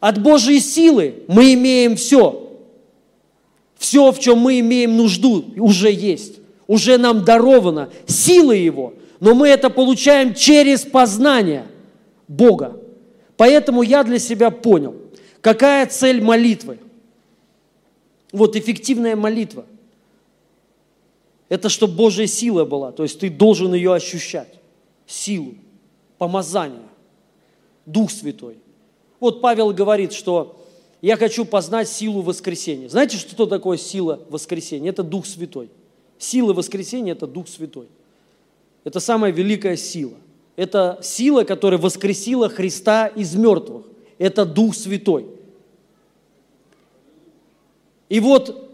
От 0.00 0.22
Божьей 0.22 0.60
силы 0.60 1.22
мы 1.28 1.54
имеем 1.54 1.96
все. 1.96 2.50
Все, 3.76 4.12
в 4.12 4.18
чем 4.18 4.38
мы 4.38 4.60
имеем 4.60 4.96
нужду, 4.96 5.44
уже 5.56 5.90
есть. 5.90 6.34
Уже 6.66 6.98
нам 6.98 7.24
даровано 7.24 7.90
силы 8.06 8.56
Его. 8.56 8.94
Но 9.20 9.34
мы 9.34 9.48
это 9.48 9.70
получаем 9.70 10.34
через 10.34 10.82
познание 10.82 11.66
Бога. 12.28 12.80
Поэтому 13.36 13.82
я 13.82 14.04
для 14.04 14.18
себя 14.18 14.50
понял, 14.50 14.94
какая 15.40 15.86
цель 15.86 16.22
молитвы. 16.22 16.78
Вот 18.32 18.54
эффективная 18.56 19.16
молитва. 19.16 19.64
Это 21.50 21.68
чтобы 21.68 21.94
Божья 21.94 22.26
сила 22.26 22.64
была, 22.64 22.92
то 22.92 23.02
есть 23.02 23.18
ты 23.18 23.28
должен 23.28 23.74
ее 23.74 23.92
ощущать. 23.92 24.54
Силу, 25.06 25.56
помазание, 26.16 26.88
Дух 27.84 28.12
Святой. 28.12 28.56
Вот 29.18 29.42
Павел 29.42 29.72
говорит, 29.72 30.12
что 30.12 30.64
я 31.02 31.16
хочу 31.16 31.44
познать 31.44 31.88
силу 31.88 32.22
воскресения. 32.22 32.88
Знаете, 32.88 33.16
что 33.18 33.46
такое 33.46 33.76
сила 33.76 34.20
воскресения? 34.30 34.90
Это 34.90 35.02
Дух 35.02 35.26
Святой. 35.26 35.68
Сила 36.18 36.52
воскресения– 36.52 37.12
это 37.14 37.26
Дух 37.26 37.48
Святой. 37.48 37.88
Это 38.84 39.00
самая 39.00 39.32
великая 39.32 39.76
сила– 39.76 40.14
это 40.60 40.98
сила, 41.02 41.44
которая 41.44 41.80
воскресила 41.80 42.50
Христа 42.50 43.06
из 43.06 43.34
мертвых. 43.34 43.86
Это 44.18 44.44
Дух 44.44 44.74
Святой. 44.74 45.26
И 48.10 48.20
вот, 48.20 48.70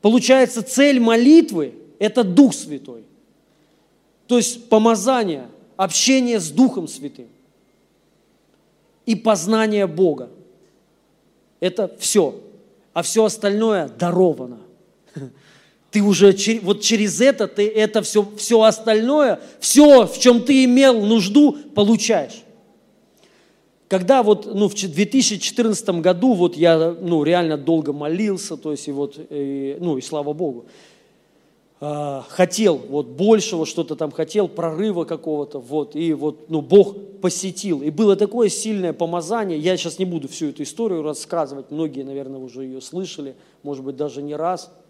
получается, 0.00 0.62
цель 0.62 0.98
молитвы– 0.98 1.74
это 1.98 2.24
Дух 2.24 2.54
Святой. 2.54 3.04
То 4.26 4.36
есть 4.36 4.68
помазание, 4.68 5.48
общение 5.76 6.40
с 6.40 6.50
Духом 6.50 6.88
Святым 6.88 7.28
и 9.04 9.14
познание 9.14 9.86
Бога. 9.86 10.30
Это 11.60 11.94
все. 11.98 12.40
А 12.92 13.02
все 13.02 13.24
остальное 13.24 13.88
даровано 13.88 14.58
ты 15.96 16.02
уже 16.02 16.34
вот 16.60 16.82
через 16.82 17.22
это, 17.22 17.48
ты 17.48 17.66
это 17.68 18.02
все, 18.02 18.28
все 18.36 18.60
остальное, 18.62 19.40
все, 19.60 20.06
в 20.06 20.18
чем 20.18 20.42
ты 20.42 20.64
имел 20.64 21.00
нужду, 21.00 21.56
получаешь. 21.74 22.42
Когда 23.88 24.22
вот 24.22 24.52
ну, 24.52 24.68
в 24.68 24.74
2014 24.74 25.88
году 26.00 26.34
вот 26.34 26.54
я 26.54 26.94
ну, 27.00 27.22
реально 27.22 27.56
долго 27.56 27.94
молился, 27.94 28.58
то 28.58 28.72
есть 28.72 28.88
и 28.88 28.92
вот, 28.92 29.18
и, 29.30 29.78
ну 29.80 29.96
и 29.96 30.02
слава 30.02 30.34
Богу, 30.34 30.66
хотел 31.78 32.76
вот 32.76 33.08
большего, 33.08 33.66
что-то 33.66 33.96
там 33.96 34.10
хотел, 34.10 34.48
прорыва 34.48 35.04
какого-то, 35.04 35.58
вот, 35.58 35.94
и 35.94 36.14
вот, 36.14 36.48
ну, 36.48 36.62
Бог 36.62 36.96
посетил. 37.20 37.82
И 37.82 37.90
было 37.90 38.16
такое 38.16 38.48
сильное 38.48 38.94
помазание, 38.94 39.58
я 39.58 39.76
сейчас 39.76 39.98
не 39.98 40.06
буду 40.06 40.26
всю 40.28 40.48
эту 40.48 40.62
историю 40.62 41.02
рассказывать, 41.02 41.70
многие, 41.70 42.02
наверное, 42.02 42.40
уже 42.40 42.64
ее 42.64 42.80
слышали, 42.80 43.36
может 43.62 43.84
быть, 43.84 43.96
даже 43.96 44.22
не 44.22 44.34
раз– 44.34 44.72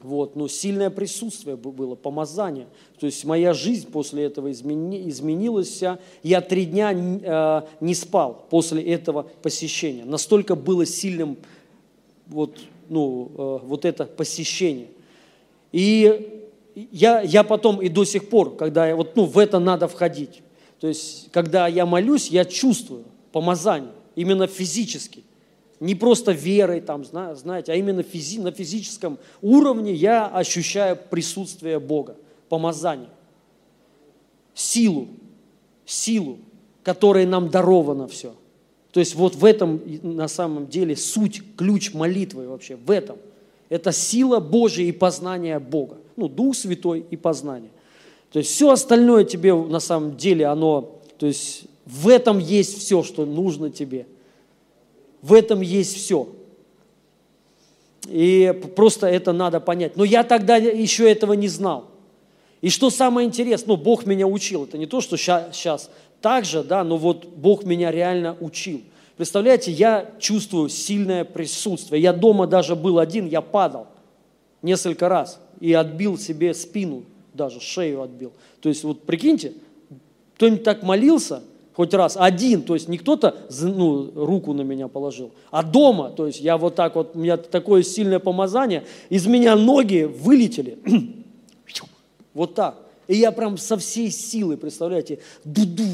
вот, 0.00 0.36
но 0.36 0.46
сильное 0.46 0.90
присутствие 0.90 1.56
было, 1.56 1.94
помазание. 1.94 2.66
То 3.00 3.06
есть 3.06 3.24
моя 3.24 3.54
жизнь 3.54 3.90
после 3.90 4.24
этого 4.24 4.52
измени, 4.52 5.08
изменилась. 5.08 5.82
Я 6.22 6.40
три 6.42 6.66
дня 6.66 6.92
э, 6.92 7.62
не 7.80 7.94
спал 7.94 8.46
после 8.50 8.82
этого 8.82 9.22
посещения. 9.42 10.04
Настолько 10.04 10.54
было 10.54 10.84
сильным 10.84 11.38
вот, 12.26 12.58
ну, 12.90 13.30
э, 13.36 13.58
вот 13.66 13.84
это 13.86 14.04
посещение. 14.04 14.88
И 15.76 16.48
я, 16.90 17.20
я 17.20 17.44
потом 17.44 17.82
и 17.82 17.90
до 17.90 18.06
сих 18.06 18.30
пор, 18.30 18.56
когда 18.56 18.88
я, 18.88 18.96
вот, 18.96 19.14
ну, 19.14 19.26
в 19.26 19.36
это 19.36 19.58
надо 19.58 19.88
входить. 19.88 20.40
То 20.80 20.88
есть, 20.88 21.30
когда 21.32 21.66
я 21.66 21.84
молюсь, 21.84 22.28
я 22.28 22.46
чувствую 22.46 23.04
помазание, 23.30 23.92
именно 24.14 24.46
физически. 24.46 25.22
Не 25.78 25.94
просто 25.94 26.32
верой, 26.32 26.80
там, 26.80 27.04
знаете, 27.04 27.72
а 27.72 27.74
именно 27.74 28.02
физи, 28.02 28.40
на 28.40 28.52
физическом 28.52 29.18
уровне 29.42 29.92
я 29.92 30.26
ощущаю 30.26 30.96
присутствие 30.96 31.78
Бога, 31.78 32.16
помазание, 32.48 33.10
силу, 34.54 35.08
силу, 35.84 36.38
которой 36.84 37.26
нам 37.26 37.50
даровано 37.50 38.08
все. 38.08 38.34
То 38.92 39.00
есть 39.00 39.14
вот 39.14 39.34
в 39.34 39.44
этом 39.44 39.82
на 40.02 40.28
самом 40.28 40.68
деле 40.68 40.96
суть, 40.96 41.42
ключ 41.54 41.92
молитвы 41.92 42.48
вообще, 42.48 42.76
в 42.76 42.90
этом. 42.90 43.18
Это 43.68 43.92
сила 43.92 44.40
Божья 44.40 44.84
и 44.84 44.92
познание 44.92 45.58
Бога. 45.58 45.98
Ну, 46.16 46.28
Дух 46.28 46.54
Святой 46.56 47.04
и 47.10 47.16
познание. 47.16 47.70
То 48.32 48.38
есть 48.38 48.50
все 48.50 48.70
остальное 48.70 49.24
тебе 49.24 49.54
на 49.54 49.80
самом 49.80 50.16
деле, 50.16 50.46
оно, 50.46 51.00
то 51.18 51.26
есть 51.26 51.64
в 51.84 52.08
этом 52.08 52.38
есть 52.38 52.78
все, 52.78 53.02
что 53.02 53.24
нужно 53.24 53.70
тебе– 53.70 54.06
в 55.26 55.32
этом 55.32 55.60
есть 55.60 55.96
все. 55.96 56.28
И 58.06 58.54
просто 58.76 59.08
это 59.08 59.32
надо 59.32 59.58
понять. 59.58 59.96
Но 59.96 60.04
я 60.04 60.22
тогда 60.22 60.56
еще 60.56 61.10
этого 61.10 61.32
не 61.32 61.48
знал. 61.48 61.86
И 62.60 62.70
что 62.70 62.90
самое 62.90 63.26
интересное, 63.26 63.76
ну, 63.76 63.76
Бог 63.76 64.06
меня 64.06 64.28
учил. 64.28 64.64
Это 64.64 64.78
не 64.78 64.86
то, 64.86 65.00
что 65.00 65.16
сейчас 65.16 65.90
так 66.20 66.44
же, 66.44 66.62
да, 66.62 66.84
но 66.84 66.96
вот 66.96 67.26
Бог 67.26 67.64
меня 67.64 67.90
реально 67.90 68.36
учил. 68.38 68.82
Представляете, 69.16 69.72
я 69.72 70.10
чувствую 70.18 70.68
сильное 70.68 71.24
присутствие. 71.24 72.02
Я 72.02 72.12
дома 72.12 72.46
даже 72.46 72.76
был 72.76 72.98
один, 72.98 73.26
я 73.26 73.40
падал 73.40 73.86
несколько 74.62 75.08
раз 75.08 75.40
и 75.60 75.72
отбил 75.72 76.18
себе 76.18 76.52
спину, 76.54 77.04
даже 77.32 77.60
шею 77.60 78.02
отбил. 78.02 78.32
То 78.60 78.68
есть 78.68 78.84
вот 78.84 79.02
прикиньте, 79.02 79.54
кто-нибудь 80.36 80.64
так 80.64 80.82
молился– 80.82 81.42
хоть 81.76 81.92
раз, 81.92 82.16
один, 82.18 82.62
то 82.62 82.72
есть 82.72 82.88
не 82.88 82.96
кто-то 82.96 83.36
ну, 83.60 84.10
руку 84.14 84.54
на 84.54 84.62
меня 84.62 84.88
положил, 84.88 85.32
а 85.50 85.62
дома, 85.62 86.08
то 86.08 86.26
есть 86.26 86.40
я 86.40 86.56
вот 86.56 86.74
так 86.74 86.94
вот, 86.94 87.14
у 87.14 87.18
меня 87.18 87.36
такое 87.36 87.82
сильное 87.82 88.18
помазание, 88.18 88.84
из 89.10 89.26
меня 89.26 89.56
ноги 89.56 90.04
вылетели, 90.04 90.78
вот 92.34 92.54
так. 92.54 92.78
И 93.08 93.16
я 93.16 93.30
прям 93.30 93.58
со 93.58 93.76
всей 93.76 94.10
силы, 94.10 94.56
представляете, 94.56 95.18
дуду, 95.44 95.84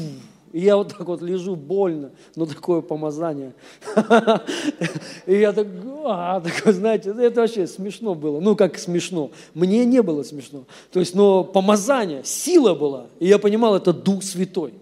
и 0.53 0.61
я 0.61 0.77
вот 0.77 0.89
так 0.89 1.07
вот 1.07 1.23
лежу 1.23 1.55
больно, 1.55 2.11
но 2.35 2.45
такое 2.45 2.81
помазание. 2.81 3.53
И 5.25 5.35
я 5.35 5.51
так, 5.51 5.65
а, 6.05 6.39
такой, 6.41 6.73
знаете, 6.73 7.09
это 7.09 7.41
вообще 7.41 7.65
смешно 7.65 8.13
было. 8.13 8.39
Ну, 8.39 8.55
как 8.55 8.77
смешно. 8.77 9.31
Мне 9.55 9.83
не 9.83 10.03
было 10.03 10.21
смешно. 10.21 10.65
То 10.91 10.99
есть, 10.99 11.15
но 11.15 11.43
помазание, 11.43 12.23
сила 12.23 12.75
была. 12.75 13.07
И 13.19 13.25
я 13.25 13.39
понимал, 13.39 13.75
это 13.75 13.93
Дух 13.93 14.21
Святой. 14.21 14.75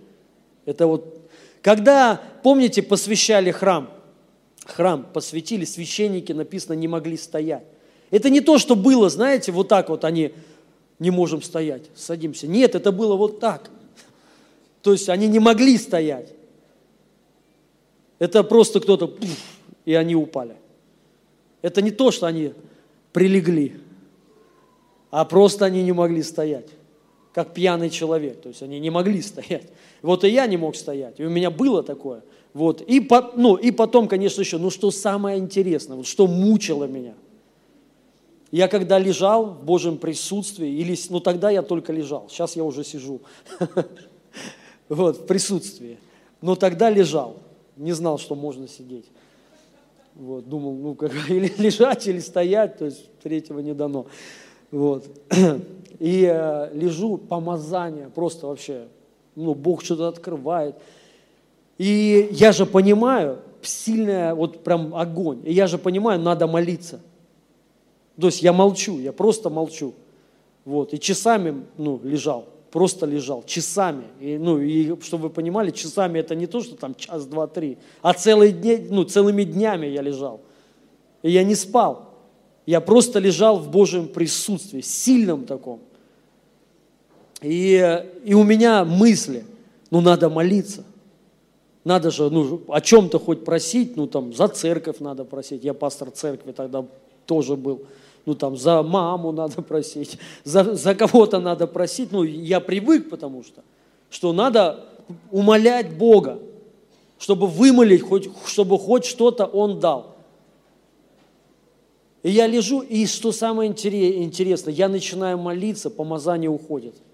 Это 0.66 0.88
вот, 0.88 1.22
когда, 1.62 2.20
помните, 2.44 2.82
посвящали 2.82 3.52
храм, 3.52 3.90
храм 4.66 5.08
посвятили, 5.14 5.64
священники, 5.64 6.34
написано, 6.34 6.74
не 6.74 6.90
могли 6.90 7.16
стоять. 7.16 7.64
Это 8.10 8.30
не 8.30 8.42
то, 8.42 8.58
что 8.58 8.76
было, 8.76 9.10
знаете, 9.10 9.54
вот 9.54 9.70
так 9.70 9.88
вот 9.88 10.04
они, 10.04 10.34
не 11.00 11.12
можем 11.12 11.42
стоять, 11.42 11.84
садимся. 11.96 12.46
Нет, 12.46 12.76
это 12.76 12.92
было 12.92 13.16
вот 13.16 13.40
так. 13.40 13.70
То 14.82 14.92
есть 14.94 15.10
они 15.10 15.28
не 15.28 15.40
могли 15.40 15.78
стоять. 15.78 16.34
Это 18.20 18.44
просто 18.44 18.80
кто-то, 18.80 19.16
и 19.86 19.94
они 19.94 20.16
упали. 20.16 20.56
Это 21.62 21.82
не 21.82 21.92
то, 21.92 22.12
что 22.12 22.28
они 22.28 22.54
прилегли, 23.14 23.78
а 25.10 25.26
просто 25.26 25.66
они 25.66 25.84
не 25.84 25.92
могли 25.92 26.24
стоять, 26.24 26.68
как 27.34 27.54
пьяный 27.54 27.90
человек. 27.90 28.42
То 28.42 28.50
есть 28.50 28.62
они 28.64 28.80
не 28.80 28.90
могли 28.90 29.22
стоять. 29.24 29.70
Вот 30.02 30.24
и 30.24 30.30
я 30.30 30.48
не 30.48 30.58
мог 30.58 30.76
стоять, 30.76 31.20
и 31.20 31.26
у 31.26 31.30
меня 31.30 31.52
было 31.52 31.84
такое. 31.84 32.24
Вот. 32.54 32.82
И, 32.82 33.00
по, 33.00 33.32
ну, 33.36 33.56
и 33.56 33.72
потом, 33.72 34.08
конечно, 34.08 34.42
еще, 34.42 34.58
ну 34.58 34.70
что 34.70 34.92
самое 34.92 35.40
интересное, 35.40 35.96
вот 35.96 36.08
что 36.08 36.28
мучило 36.28 36.86
меня. 36.86 37.14
Я 38.52 38.68
когда 38.68 39.00
лежал 39.00 39.46
в 39.46 39.64
Божьем 39.64 39.98
присутствии, 39.98 40.70
или, 40.70 40.98
ну 41.10 41.22
тогда 41.22 41.50
я 41.50 41.62
только 41.62 41.94
лежал, 41.94 42.28
сейчас 42.30 42.58
я 42.58 42.66
уже 42.66 42.84
сижу, 42.84 43.22
вот, 44.96 45.18
в 45.20 45.26
присутствии. 45.26 45.98
Но 46.42 46.56
тогда 46.56 46.90
лежал, 46.90 47.38
не 47.78 47.94
знал, 47.94 48.18
что 48.18 48.36
можно 48.36 48.68
сидеть. 48.68 49.06
Вот, 50.16 50.48
думал, 50.50 50.74
ну, 50.74 50.96
как, 50.96 51.12
или 51.30 51.52
лежать, 51.58 52.08
или 52.08 52.20
стоять, 52.20 52.78
то 52.78 52.86
есть 52.86 53.10
третьего 53.24 53.60
не 53.60 53.74
дано. 53.74 54.08
Вот. 54.70 55.06
И 56.00 56.28
э, 56.30 56.70
лежу, 56.74 57.18
помазание, 57.18 58.10
просто 58.10 58.48
вообще 58.48 58.88
ну, 59.36 59.54
Бог 59.54 59.84
что-то 59.84 60.08
открывает. 60.08 60.76
И 61.78 62.30
я 62.32 62.52
же 62.52 62.66
понимаю, 62.66 63.40
сильная, 63.62 64.36
вот 64.36 64.64
прям 64.64 64.96
огонь. 64.96 65.42
И 65.46 65.54
я 65.54 65.68
же 65.68 65.78
понимаю, 65.78 66.20
надо 66.20 66.48
молиться. 66.48 67.00
То 68.20 68.28
есть 68.28 68.42
я 68.42 68.52
молчу, 68.52 69.00
я 69.00 69.14
просто 69.14 69.50
молчу. 69.50 69.94
Вот, 70.66 70.94
и 70.94 71.00
часами, 71.00 71.64
ну, 71.78 72.00
лежал, 72.04 72.46
просто 72.72 73.06
лежал, 73.06 73.44
часами. 73.46 74.06
И, 74.20 74.38
ну, 74.38 74.60
и 74.60 75.00
чтобы 75.02 75.24
вы 75.24 75.30
понимали, 75.30 75.72
часами 75.72 76.20
это 76.20 76.36
не 76.36 76.48
то, 76.48 76.62
что 76.62 76.76
там 76.76 76.96
час, 76.96 77.26
два, 77.26 77.48
три, 77.48 77.78
а 78.02 78.14
целые 78.14 78.54
дни, 78.54 78.88
ну, 78.90 79.04
целыми 79.04 79.44
днями 79.44 79.88
я 79.88 80.02
лежал. 80.02 80.40
И 81.22 81.32
я 81.32 81.44
не 81.44 81.56
спал. 81.56 82.10
Я 82.66 82.80
просто 82.80 83.20
лежал 83.20 83.60
в 83.60 83.70
Божьем 83.70 84.08
присутствии, 84.08 84.82
сильном 84.82 85.46
таком. 85.46 85.82
И, 87.42 88.04
и 88.24 88.34
у 88.34 88.44
меня 88.44 88.86
мысли, 88.86 89.46
ну 89.90 90.00
надо 90.00 90.30
молиться. 90.30 90.86
Надо 91.84 92.12
же, 92.12 92.30
ну, 92.30 92.62
о 92.68 92.80
чем-то 92.80 93.20
хоть 93.20 93.44
просить, 93.44 93.98
ну 93.98 94.06
там 94.06 94.34
за 94.34 94.48
церковь 94.48 95.00
надо 95.00 95.26
просить. 95.26 95.64
Я 95.64 95.74
пастор 95.74 96.12
церкви 96.12 96.52
тогда 96.52 96.86
тоже 97.26 97.56
был. 97.56 97.82
Ну 98.26 98.36
там 98.36 98.56
за 98.56 98.84
маму 98.84 99.32
надо 99.32 99.62
просить, 99.62 100.18
за, 100.44 100.76
за 100.76 100.96
кого-то 100.96 101.40
надо 101.40 101.68
просить. 101.68 102.12
Ну 102.12 102.24
я 102.24 102.60
привык, 102.60 103.10
потому 103.10 103.44
что, 103.44 103.64
что 104.10 104.34
надо 104.34 104.86
умолять 105.32 105.96
Бога, 105.98 106.40
чтобы 107.18 107.48
вымолить, 107.48 108.02
хоть, 108.02 108.30
чтобы 108.46 108.78
хоть 108.78 109.06
что-то 109.06 109.46
Он 109.46 109.80
дал. 109.80 110.16
И 112.24 112.30
я 112.30 112.46
лежу, 112.46 112.82
и 112.82 113.08
что 113.08 113.32
самое 113.32 113.72
интересное, 113.72 114.74
я 114.74 114.88
начинаю 114.88 115.38
молиться, 115.40 115.90
помазание 115.90 116.50
уходит– 116.50 116.96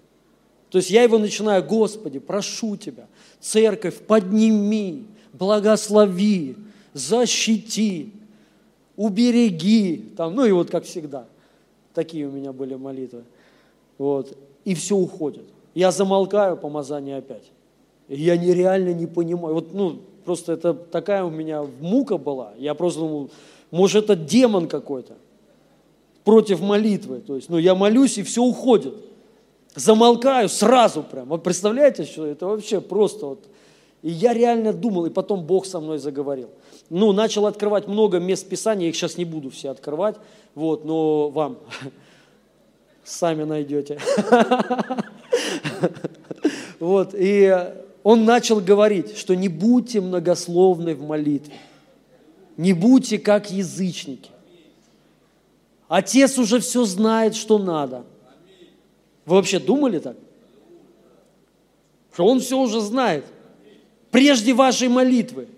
то 0.70 0.78
есть 0.78 0.90
я 0.90 1.02
его 1.02 1.18
начинаю, 1.18 1.64
Господи, 1.64 2.18
прошу 2.18 2.76
Тебя, 2.76 3.06
церковь, 3.40 3.98
подними, 3.98 5.04
благослови, 5.32 6.56
защити, 6.92 8.12
убереги, 8.98 10.12
там, 10.14 10.34
ну 10.34 10.44
и 10.44 10.52
вот 10.52 10.68
как 10.68 10.84
всегда. 10.84 11.24
Такие 11.94 12.26
у 12.26 12.30
меня 12.30 12.52
были 12.52 12.74
молитвы. 12.74 13.24
Вот. 13.96 14.36
И 14.66 14.74
все 14.74 14.94
уходит. 14.94 15.44
Я 15.74 15.90
замолкаю, 15.90 16.58
помазание 16.58 17.16
опять. 17.16 17.44
Я 18.08 18.36
нереально 18.36 18.92
не 18.92 19.06
понимаю. 19.06 19.54
Вот, 19.54 19.72
ну, 19.72 20.00
просто 20.26 20.52
это 20.52 20.74
такая 20.74 21.24
у 21.24 21.30
меня 21.30 21.64
мука 21.80 22.18
была. 22.18 22.52
Я 22.58 22.74
просто 22.74 23.00
думал, 23.00 23.30
может, 23.70 24.04
это 24.04 24.16
демон 24.16 24.68
какой-то 24.68 25.14
против 26.24 26.60
молитвы. 26.60 27.20
То 27.20 27.36
есть, 27.36 27.48
ну, 27.48 27.56
я 27.56 27.74
молюсь, 27.74 28.18
и 28.18 28.22
все 28.22 28.42
уходит 28.42 28.94
замолкаю 29.78 30.48
сразу 30.48 31.02
прям. 31.02 31.28
Вот 31.28 31.42
представляете, 31.42 32.04
что 32.04 32.26
это 32.26 32.46
вообще 32.46 32.80
просто 32.80 33.26
вот. 33.26 33.44
И 34.02 34.10
я 34.10 34.32
реально 34.32 34.72
думал, 34.72 35.06
и 35.06 35.10
потом 35.10 35.44
Бог 35.44 35.66
со 35.66 35.80
мной 35.80 35.98
заговорил. 35.98 36.48
Ну, 36.90 37.12
начал 37.12 37.46
открывать 37.46 37.86
много 37.86 38.18
мест 38.18 38.48
Писания, 38.48 38.84
я 38.84 38.90
их 38.90 38.96
сейчас 38.96 39.16
не 39.16 39.24
буду 39.24 39.50
все 39.50 39.70
открывать, 39.70 40.16
вот, 40.54 40.84
но 40.84 41.28
вам 41.28 41.58
сами 43.04 43.44
найдете. 43.44 43.98
Вот, 46.80 47.12
и 47.12 47.72
он 48.04 48.24
начал 48.24 48.60
говорить, 48.60 49.16
что 49.16 49.34
не 49.34 49.48
будьте 49.48 50.00
многословны 50.00 50.94
в 50.94 51.02
молитве, 51.02 51.54
не 52.56 52.72
будьте 52.72 53.18
как 53.18 53.50
язычники. 53.50 54.30
Отец 55.88 56.38
уже 56.38 56.60
все 56.60 56.84
знает, 56.84 57.34
что 57.34 57.58
надо– 57.58 58.04
Вы 59.28 59.36
вообще 59.36 59.58
думали 59.58 59.98
так? 59.98 60.16
Что 62.14 62.26
Он 62.26 62.40
все 62.40 62.58
уже 62.58 62.80
знает. 62.80 63.26
Прежде 64.10 64.54
вашей 64.54 64.88
молитвы. 64.88 65.48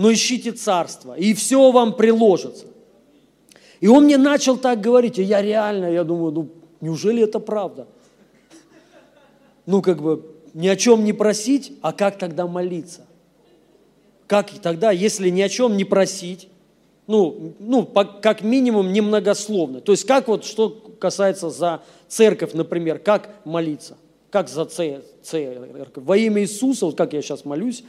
Но 0.00 0.10
ищите 0.10 0.52
царство, 0.52 1.12
и 1.12 1.34
все 1.34 1.70
вам 1.72 1.94
приложится. 1.94 2.64
И 3.80 3.86
он 3.86 4.04
мне 4.04 4.16
начал 4.16 4.56
так 4.56 4.80
говорить, 4.80 5.18
и 5.18 5.22
я 5.22 5.42
реально, 5.42 5.92
я 5.92 6.04
думаю, 6.04 6.32
ну, 6.32 6.48
неужели 6.80 7.22
это 7.22 7.38
правда? 7.38 7.86
Ну, 9.66 9.82
как 9.82 10.00
бы, 10.00 10.24
ни 10.54 10.68
о 10.68 10.76
чем 10.76 11.04
не 11.04 11.12
просить, 11.12 11.74
а 11.82 11.92
как 11.92 12.16
тогда 12.16 12.46
молиться? 12.46 13.02
Как 14.26 14.48
тогда, 14.62 14.90
если 14.90 15.28
ни 15.28 15.42
о 15.42 15.50
чем 15.50 15.76
не 15.76 15.84
просить, 15.84 16.48
ну, 17.06 17.52
ну 17.58 17.82
по, 17.82 18.06
как 18.06 18.40
минимум 18.40 18.94
немногословно. 18.94 19.82
То 19.82 19.92
есть 19.92 20.06
как 20.06 20.28
вот, 20.28 20.46
что 20.46 20.70
касается 20.98 21.50
за 21.50 21.82
церковь, 22.08 22.54
например, 22.54 23.00
как 23.00 23.28
молиться? 23.44 23.98
Как 24.30 24.48
за 24.48 24.64
церковь? 24.64 25.04
Во 25.96 26.16
имя 26.16 26.40
Иисуса, 26.40 26.86
вот 26.86 26.96
как 26.96 27.12
я 27.12 27.20
сейчас 27.20 27.44
молюсь, 27.44 27.84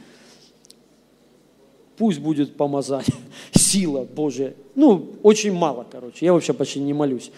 пусть 2.02 2.18
будет 2.18 2.56
помазание, 2.56 3.14
сила 3.54 4.04
Божия. 4.12 4.54
Ну, 4.74 5.10
очень 5.22 5.52
мало, 5.52 5.86
короче. 5.88 6.26
Я 6.26 6.32
вообще 6.32 6.52
почти 6.52 6.80
не 6.80 6.92
молюсь 6.92 7.30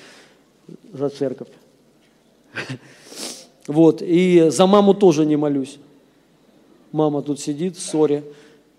за 0.91 1.11
церковь. 1.11 1.49
Вот, 3.67 4.01
и 4.03 4.47
за 4.49 4.67
маму 4.67 4.95
тоже 4.95 5.27
не 5.27 5.37
молюсь. 5.37 5.77
Мама 6.93 7.21
тут 7.21 7.41
сидит, 7.41 7.79
ссоре. 7.79 8.23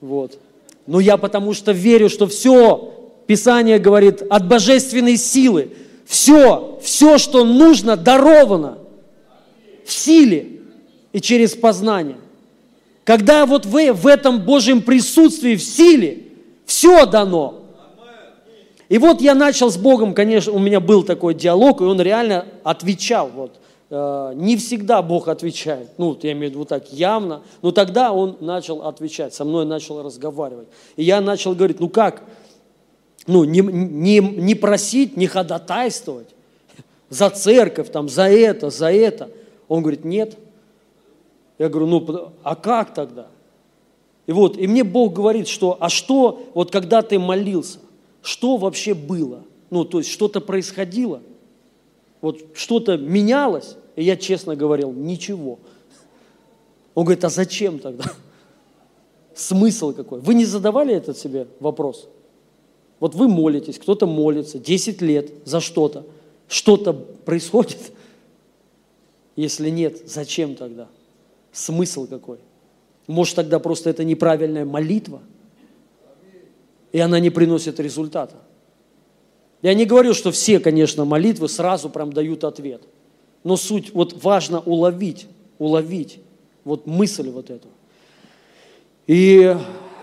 Вот. 0.02 0.40
Но 0.88 1.00
я 1.00 1.18
потому 1.18 1.54
что 1.54 1.72
верю, 1.72 2.10
что 2.10 2.26
все, 2.28 3.12
Писание 3.28 3.78
говорит, 3.78 4.24
от 4.28 4.48
божественной 4.48 5.18
силы, 5.18 5.70
все, 6.06 6.80
все, 6.82 7.20
что 7.20 7.44
нужно, 7.44 7.96
даровано 7.96 8.80
в 9.86 9.92
силе 9.92 10.62
и 11.14 11.22
через 11.22 11.54
познание. 11.56 12.18
Когда 13.06 13.46
вот 13.46 13.66
вы 13.66 13.94
в 13.94 14.08
этом 14.08 14.42
Божьем 14.42 14.82
присутствии, 14.82 15.56
в 15.56 15.64
силе, 15.64 16.24
все 16.66 17.06
дано. 17.06 17.62
И 18.90 18.98
вот 18.98 19.22
я 19.22 19.34
начал 19.34 19.72
с 19.72 19.78
Богом, 19.78 20.14
конечно, 20.14 20.52
у 20.52 20.60
меня 20.60 20.80
был 20.80 21.04
такой 21.04 21.34
диалог, 21.34 21.82
и 21.82 21.86
он 21.86 22.02
реально 22.02 22.46
отвечал. 22.64 23.30
Вот. 23.30 23.60
Э, 23.90 24.34
не 24.36 24.58
всегда 24.58 25.02
Бог 25.02 25.28
отвечает, 25.28 25.90
ну, 25.98 26.18
я 26.22 26.32
имею 26.34 26.52
в 26.52 26.56
виду 26.56 26.66
так 26.66 26.92
явно, 26.92 27.42
но 27.62 27.72
тогда 27.72 28.12
он 28.12 28.38
начал 28.42 28.82
отвечать, 28.84 29.34
со 29.34 29.46
мной 29.46 29.66
начал 29.66 30.04
разговаривать. 30.04 30.68
И 30.96 31.04
я 31.04 31.22
начал 31.22 31.56
говорить, 31.56 31.80
ну 31.80 31.90
как, 31.90 32.24
ну, 33.28 33.44
не, 33.44 33.62
не, 33.62 34.20
не 34.20 34.56
просить, 34.56 35.18
не 35.18 35.28
ходатайствовать 35.28 36.30
за 37.10 37.30
церковь, 37.30 37.92
там, 37.92 38.10
за 38.10 38.30
это, 38.30 38.70
за 38.70 38.92
это. 38.92 39.30
Он 39.68 39.82
говорит, 39.82 40.06
нет. 40.06 40.38
Я 41.58 41.70
говорю, 41.70 41.88
ну, 41.88 42.32
а 42.44 42.56
как 42.56 42.94
тогда? 42.94 43.28
И 44.28 44.32
вот, 44.32 44.58
и 44.58 44.68
мне 44.68 44.84
Бог 44.84 45.14
говорит, 45.14 45.48
что, 45.48 45.78
а 45.80 45.90
что, 45.90 46.44
вот 46.54 46.72
когда 46.72 47.02
ты 47.02 47.20
молился, 47.20 47.80
что 48.22 48.58
вообще 48.58 48.94
было? 48.94 49.44
Ну, 49.70 49.86
то 49.86 50.00
есть 50.00 50.10
что-то 50.10 50.42
происходило– 50.42 51.22
вот 52.26 52.44
что-то 52.56 52.98
менялось, 52.98 53.76
и 53.96 54.04
я 54.04 54.18
честно 54.18 54.56
говорил, 54.56 54.92
ничего. 54.92 55.60
Он 56.96 57.04
говорит, 57.04 57.24
а 57.24 57.30
зачем 57.30 57.78
тогда? 57.78 58.06
Смысл 59.36 59.94
какой? 59.94 60.22
Вы 60.22 60.34
не 60.34 60.46
задавали 60.46 60.96
этот 60.96 61.20
себе 61.20 61.48
вопрос? 61.60 62.08
Вот 63.00 63.14
вы 63.14 63.28
молитесь, 63.28 63.78
кто-то 63.78 64.08
молится 64.08 64.58
10 64.58 65.04
лет 65.04 65.30
за 65.46 65.60
что-то. 65.60 66.04
Что-то 66.48 66.94
происходит? 66.94 67.92
Если 69.36 69.70
нет, 69.70 70.02
зачем 70.10 70.56
тогда? 70.56 70.88
Смысл 71.56 72.06
какой? 72.06 72.40
Может, 73.08 73.38
тогда 73.38 73.60
просто 73.60 73.90
это 73.90 74.04
неправильная 74.04 74.66
молитва, 74.66 75.22
и 76.92 77.00
она 77.00 77.22
не 77.22 77.30
приносит 77.30 77.80
результата. 77.80 78.36
Я 79.62 79.74
не 79.74 79.86
говорю, 79.86 80.14
что 80.14 80.34
все, 80.34 80.60
конечно, 80.60 81.06
молитвы 81.06 81.48
сразу 81.48 81.90
прям 81.90 82.12
дают 82.12 82.44
ответ. 82.44 82.82
Но 83.46 83.56
суть, 83.56 83.94
вот 83.94 84.22
важно 84.22 84.60
уловить, 84.60 85.28
уловить 85.58 86.20
вот 86.66 86.88
мысль 86.88 87.30
вот 87.30 87.50
эту. 87.50 87.70
И 89.08 89.56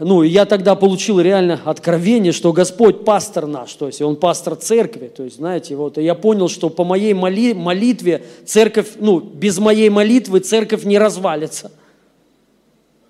ну, 0.04 0.22
я 0.22 0.46
тогда 0.46 0.74
получил 0.74 1.20
реально 1.20 1.60
откровение, 1.64 2.32
что 2.32 2.52
Господь 2.52 3.04
пастор 3.04 3.46
наш, 3.46 3.72
то 3.74 3.86
есть 3.86 4.02
Он 4.02 4.16
пастор 4.16 4.56
церкви, 4.56 5.06
то 5.06 5.22
есть, 5.22 5.36
знаете, 5.36 5.76
вот, 5.76 5.96
и 5.96 6.02
я 6.02 6.14
понял, 6.16 6.48
что 6.48 6.70
по 6.70 6.82
моей 6.82 7.14
моли, 7.14 7.54
молитве 7.54 8.24
церковь, 8.44 8.94
ну, 8.98 9.20
без 9.20 9.58
моей 9.58 9.90
молитвы 9.90 10.40
церковь 10.40 10.84
не 10.84 10.98
развалится 10.98 11.70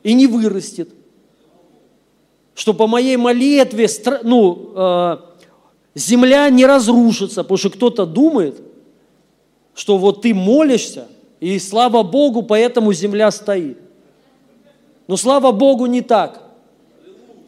и 0.02 0.12
не 0.12 0.26
вырастет. 0.26 0.90
Что 2.54 2.74
по 2.74 2.86
моей 2.86 3.16
молитве, 3.16 3.88
ну, 4.22 4.72
э, 4.74 5.16
земля 5.94 6.50
не 6.50 6.66
разрушится, 6.66 7.42
потому 7.42 7.56
что 7.56 7.70
кто-то 7.70 8.04
думает, 8.04 8.60
что 9.74 9.96
вот 9.96 10.20
ты 10.20 10.34
молишься, 10.34 11.06
и 11.40 11.58
слава 11.58 12.02
Богу, 12.02 12.42
поэтому 12.42 12.92
земля 12.92 13.30
стоит. 13.30 13.78
Но 15.06 15.16
слава 15.16 15.52
Богу 15.52 15.86
не 15.86 16.02
так. 16.02 16.41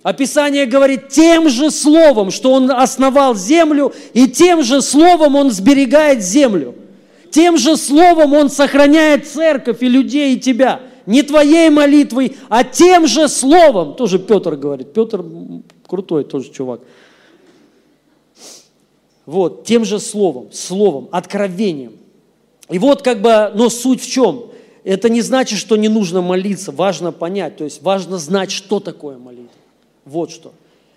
Описание 0.05 0.67
говорит 0.67 1.09
тем 1.09 1.49
же 1.49 1.71
словом, 1.71 2.31
что 2.31 2.53
Он 2.53 2.71
основал 2.71 3.35
землю, 3.35 3.95
и 4.13 4.29
тем 4.29 4.63
же 4.63 4.83
словом 4.83 5.35
Он 5.35 5.51
сберегает 5.51 6.23
землю. 6.23 6.75
Тем 7.31 7.57
же 7.57 7.79
словом 7.79 8.35
Он 8.35 8.51
сохраняет 8.51 9.27
церковь 9.27 9.83
и 9.83 9.89
людей, 9.89 10.37
и 10.37 10.39
тебя. 10.39 10.83
Не 11.07 11.23
твоей 11.23 11.71
молитвой, 11.71 12.37
а 12.51 12.65
тем 12.65 13.07
же 13.07 13.29
словом. 13.29 13.95
Тоже 13.95 14.19
Петр 14.19 14.57
говорит. 14.57 14.93
Петр 14.93 15.25
крутой 15.87 16.25
тоже 16.25 16.51
чувак. 16.51 16.81
Вот, 19.25 19.65
тем 19.65 19.87
же 19.87 19.99
словом, 19.99 20.53
словом, 20.53 21.09
откровением. 21.13 21.93
И 22.69 22.79
вот 22.79 23.01
как 23.01 23.23
бы, 23.23 23.53
но 23.55 23.71
суть 23.71 24.03
в 24.03 24.11
чем? 24.11 24.51
Это 24.85 25.09
не 25.09 25.23
значит, 25.23 25.59
что 25.59 25.77
не 25.77 25.89
нужно 25.89 26.21
молиться, 26.21 26.73
важно 26.73 27.11
понять, 27.11 27.57
то 27.57 27.65
есть 27.65 27.81
важно 27.81 28.19
знать, 28.19 28.51
что 28.51 28.81
такое 28.81 29.17
молитва. 29.17 29.49
Вот 30.05 30.31
что. 30.31 30.53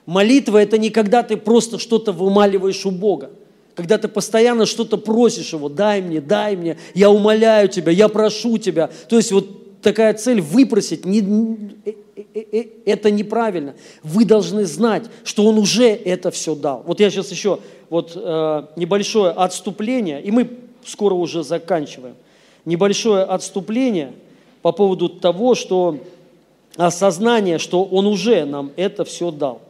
Молитва– 0.05 0.57
это 0.61 0.77
не 0.77 0.89
когда 0.89 1.21
ты 1.23 1.37
просто 1.37 1.79
что-то 1.79 2.11
вымаливаешь 2.11 2.85
у 2.85 2.91
Бога, 2.91 3.29
когда 3.75 3.97
ты 3.97 4.07
постоянно 4.07 4.65
что-то 4.65 4.97
просишь 4.97 5.53
Его, 5.53 5.69
дай 5.69 6.01
мне, 6.01 6.21
дай 6.21 6.55
мне, 6.55 6.77
я 6.95 7.11
умоляю 7.11 7.69
Тебя, 7.69 7.91
я 7.91 8.07
прошу 8.07 8.57
Тебя. 8.57 8.89
То 9.09 9.17
есть 9.17 9.31
вот 9.31 9.81
такая 9.81 10.13
цель 10.13 10.41
выпросить, 10.41 11.05
не, 11.05 11.19
э, 11.85 11.93
э, 12.33 12.43
э, 12.51 12.65
это 12.85 13.11
неправильно. 13.11 13.75
Вы 14.01 14.25
должны 14.25 14.65
знать, 14.65 15.03
что 15.23 15.45
Он 15.45 15.57
уже 15.57 15.87
это 15.89 16.31
все 16.31 16.55
дал. 16.55 16.83
Вот 16.87 16.99
я 16.99 17.09
сейчас 17.09 17.31
еще 17.31 17.59
вот 17.89 18.15
небольшое 18.75 19.31
отступление, 19.31 20.21
и 20.21 20.31
мы 20.31 20.49
скоро 20.85 21.13
уже 21.13 21.43
заканчиваем. 21.43 22.15
Небольшое 22.65 23.23
отступление 23.23 24.13
по 24.61 24.71
поводу 24.71 25.07
того, 25.07 25.55
что 25.55 25.99
осознание, 26.77 27.57
что 27.57 27.83
Он 27.83 28.07
уже 28.07 28.45
нам 28.45 28.71
это 28.75 29.03
все 29.03 29.31
дал. 29.31 29.61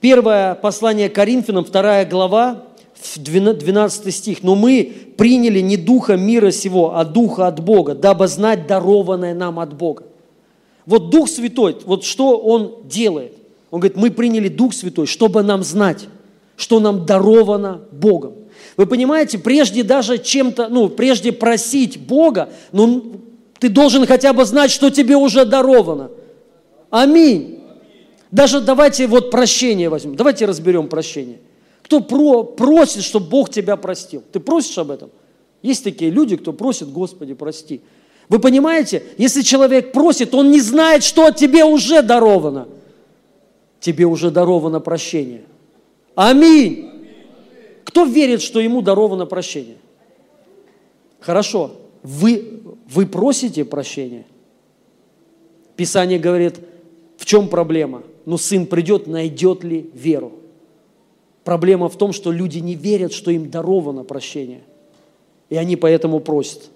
Первое 0.00 0.54
послание 0.54 1.08
Коринфянам, 1.08 1.64
вторая 1.64 2.06
глава, 2.06 2.64
12 3.16 4.14
стих. 4.14 4.42
«Но 4.42 4.54
мы 4.54 4.92
приняли 5.16 5.60
не 5.60 5.76
духа 5.76 6.16
мира 6.16 6.50
сего, 6.50 6.96
а 6.96 7.04
духа 7.04 7.46
от 7.46 7.60
Бога, 7.60 7.94
дабы 7.94 8.28
знать 8.28 8.66
дарованное 8.66 9.34
нам 9.34 9.58
от 9.58 9.74
Бога». 9.74 10.04
Вот 10.86 11.10
Дух 11.10 11.28
Святой, 11.28 11.76
вот 11.84 12.04
что 12.04 12.38
Он 12.38 12.82
делает? 12.84 13.32
Он 13.70 13.80
говорит, 13.80 13.96
мы 13.96 14.10
приняли 14.10 14.48
Дух 14.48 14.74
Святой, 14.74 15.06
чтобы 15.06 15.42
нам 15.42 15.62
знать 15.62 16.08
что 16.60 16.78
нам 16.78 17.06
даровано 17.06 17.80
Богом. 17.90 18.34
Вы 18.76 18.84
понимаете, 18.84 19.38
прежде 19.38 19.82
даже 19.82 20.18
чем-то, 20.18 20.68
ну, 20.68 20.90
прежде 20.90 21.32
просить 21.32 21.98
Бога, 21.98 22.50
ну, 22.70 23.14
ты 23.60 23.68
должен 23.68 24.06
хотя 24.06 24.32
бы 24.32 24.44
знать, 24.46 24.70
что 24.70 24.90
тебе 24.90 25.16
уже 25.16 25.44
даровано. 25.44 26.10
Аминь. 26.88 27.62
Даже 28.30 28.60
давайте 28.60 29.06
вот 29.06 29.30
прощение 29.30 29.88
возьмем. 29.88 30.16
Давайте 30.16 30.46
разберем 30.46 30.88
прощение. 30.88 31.40
Кто 31.82 32.00
про, 32.00 32.42
просит, 32.42 33.04
чтобы 33.04 33.26
Бог 33.28 33.50
тебя 33.50 33.76
простил? 33.76 34.22
Ты 34.32 34.40
просишь 34.40 34.78
об 34.78 34.90
этом? 34.90 35.10
Есть 35.62 35.84
такие 35.84 36.10
люди, 36.10 36.36
кто 36.36 36.54
просит, 36.54 36.90
Господи, 36.90 37.34
прости. 37.34 37.82
Вы 38.30 38.38
понимаете, 38.38 39.02
если 39.18 39.42
человек 39.42 39.92
просит, 39.92 40.32
он 40.34 40.50
не 40.50 40.60
знает, 40.60 41.02
что 41.02 41.30
тебе 41.30 41.64
уже 41.64 42.02
даровано. 42.02 42.68
Тебе 43.78 44.06
уже 44.06 44.30
даровано 44.30 44.80
прощение. 44.80 45.42
Аминь. 46.14 46.90
Кто 47.84 48.04
верит, 48.04 48.40
что 48.40 48.60
ему 48.60 48.80
даровано 48.80 49.26
прощение? 49.26 49.76
Хорошо. 51.18 51.72
Вы, 52.02 52.60
вы 52.92 53.06
просите 53.06 53.64
прощения? 53.64 54.24
Писание 55.76 56.18
говорит, 56.18 56.60
в 57.16 57.24
чем 57.24 57.48
проблема? 57.48 58.02
Ну, 58.26 58.36
сын 58.36 58.66
придет, 58.66 59.06
найдет 59.06 59.62
ли 59.64 59.90
веру? 59.94 60.32
Проблема 61.44 61.88
в 61.88 61.96
том, 61.96 62.12
что 62.12 62.32
люди 62.32 62.58
не 62.58 62.74
верят, 62.74 63.12
что 63.12 63.30
им 63.30 63.50
даровано 63.50 64.04
прощение. 64.04 64.62
И 65.48 65.56
они 65.56 65.76
поэтому 65.76 66.20
просят. 66.20 66.70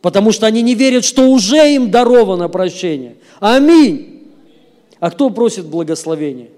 Потому 0.00 0.32
что 0.32 0.46
они 0.46 0.62
не 0.62 0.74
верят, 0.74 1.04
что 1.04 1.28
уже 1.28 1.74
им 1.74 1.90
даровано 1.90 2.48
прощение. 2.48 3.16
Аминь. 3.40 4.28
А 5.00 5.10
кто 5.10 5.30
просит 5.30 5.66
благословения? 5.66 6.48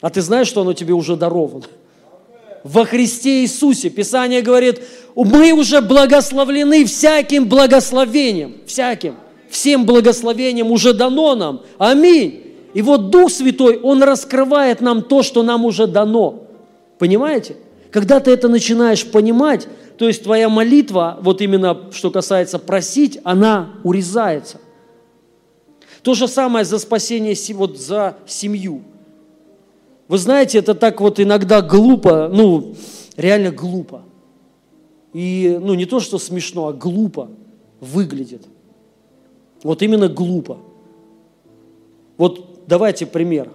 А 0.00 0.10
ты 0.10 0.20
знаешь, 0.20 0.48
что 0.48 0.62
оно 0.62 0.72
тебе 0.72 0.92
уже 0.92 1.16
даровано? 1.16 1.66
Во 2.64 2.86
Христе 2.86 3.42
Иисусе. 3.42 3.90
Писание 3.90 4.40
говорит, 4.40 4.80
мы 5.14 5.52
уже 5.52 5.82
благословлены 5.82 6.86
всяким 6.86 7.46
благословением. 7.46 8.56
Всяким. 8.66 9.16
Всем 9.50 9.84
благословением 9.84 10.72
уже 10.72 10.94
дано 10.94 11.34
нам. 11.34 11.62
Аминь. 11.78 12.40
И 12.72 12.82
вот 12.82 13.10
Дух 13.10 13.30
Святой, 13.30 13.78
Он 13.78 14.02
раскрывает 14.02 14.80
нам 14.80 15.02
то, 15.02 15.22
что 15.22 15.42
нам 15.42 15.64
уже 15.66 15.86
дано. 15.86 16.48
Понимаете? 16.98 17.56
Когда 17.90 18.18
ты 18.18 18.32
это 18.32 18.48
начинаешь 18.48 19.06
понимать, 19.06 19.68
то 19.98 20.08
есть 20.08 20.24
твоя 20.24 20.48
молитва, 20.48 21.18
вот 21.20 21.40
именно 21.42 21.92
что 21.92 22.10
касается 22.10 22.58
просить, 22.58 23.20
она 23.24 23.74
урезается. 23.84 24.58
То 26.02 26.14
же 26.14 26.26
самое 26.26 26.64
за 26.64 26.78
спасение, 26.78 27.36
вот 27.54 27.78
за 27.78 28.16
семью. 28.26 28.82
Вы 30.08 30.18
знаете, 30.18 30.58
это 30.58 30.74
так 30.74 31.00
вот 31.00 31.18
иногда 31.18 31.62
глупо, 31.62 32.28
ну, 32.32 32.74
реально 33.16 33.50
глупо. 33.50 34.02
И, 35.12 35.58
ну, 35.62 35.74
не 35.74 35.86
то, 35.86 36.00
что 36.00 36.18
смешно, 36.18 36.68
а 36.68 36.72
глупо 36.72 37.30
выглядит. 37.80 38.46
Вот 39.62 39.80
именно 39.82 40.08
глупо. 40.08 40.58
Вот 42.16 42.66
давайте 42.66 43.06
пример. 43.06 43.50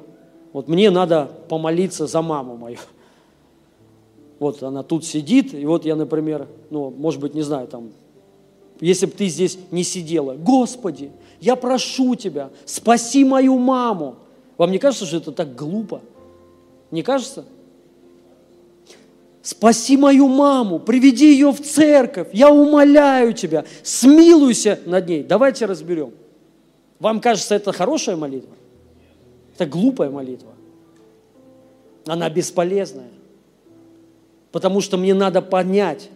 Вот 0.53 0.67
мне 0.67 0.89
надо 0.89 1.29
помолиться 1.47 2.07
за 2.07 2.21
маму 2.21 2.57
мою. 2.57 2.77
Вот 4.39 4.63
она 4.63 4.83
тут 4.83 5.05
сидит, 5.05 5.53
и 5.53 5.65
вот 5.65 5.85
я, 5.85 5.95
например, 5.95 6.47
ну, 6.69 6.89
может 6.89 7.19
быть, 7.19 7.35
не 7.35 7.41
знаю, 7.41 7.67
там, 7.67 7.91
если 8.79 9.05
бы 9.05 9.11
ты 9.11 9.27
здесь 9.27 9.59
не 9.69 9.83
сидела, 9.83 10.35
Господи, 10.35 11.11
я 11.41 11.55
прошу 11.57 12.15
Тебя, 12.15 12.49
спаси 12.65 13.25
мою 13.25 13.59
маму. 13.59 14.15
Вам 14.57 14.71
не 14.71 14.79
кажется, 14.79 15.05
что 15.05 15.17
это 15.17 15.31
так 15.33 15.55
глупо? 15.55 16.01
Не 16.91 17.03
кажется? 17.03 17.45
Спаси 19.41 19.97
мою 19.97 20.27
маму, 20.27 20.79
приведи 20.79 21.31
ее 21.31 21.51
в 21.51 21.61
церковь, 21.61 22.27
я 22.33 22.51
умоляю 22.51 23.33
тебя, 23.33 23.65
смилуйся 23.83 24.79
над 24.85 25.07
ней. 25.07 25.23
Давайте 25.23 25.65
разберем. 25.65 26.11
Вам 26.99 27.21
кажется, 27.21 27.55
это 27.55 27.71
хорошая 27.71 28.15
молитва? 28.15 28.53
Это 29.55 29.65
глупая 29.65 30.09
молитва. 30.09 30.51
Она 32.05 32.29
бесполезная. 32.29 33.09
Потому 34.51 34.81
что 34.81 34.97
мне 34.97 35.13
надо 35.13 35.41
понять, 35.41 36.09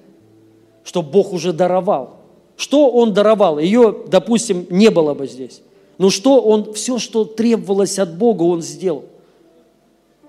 что 0.83 1.01
Бог 1.01 1.33
уже 1.33 1.53
даровал. 1.53 2.17
Что 2.57 2.89
Он 2.89 3.13
даровал? 3.13 3.59
Ее, 3.59 4.03
допустим, 4.07 4.67
не 4.69 4.89
было 4.89 5.13
бы 5.13 5.27
здесь. 5.27 5.61
Но 5.97 6.09
что 6.09 6.41
Он, 6.41 6.73
все, 6.73 6.99
что 6.99 7.25
требовалось 7.25 7.99
от 7.99 8.17
Бога, 8.17 8.43
Он 8.43 8.61
сделал. 8.61 9.05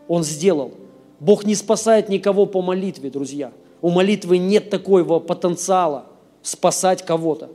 Он 0.08 0.22
сделал. 0.22 0.72
Бог 1.20 1.44
не 1.44 1.54
спасает 1.54 2.08
никого 2.08 2.46
по 2.46 2.62
молитве, 2.62 3.10
друзья. 3.10 3.52
У 3.80 3.90
молитвы 3.90 4.38
нет 4.38 4.70
такого 4.70 5.18
потенциала 5.18 6.06
спасать 6.42 7.04
кого-то. 7.04 7.50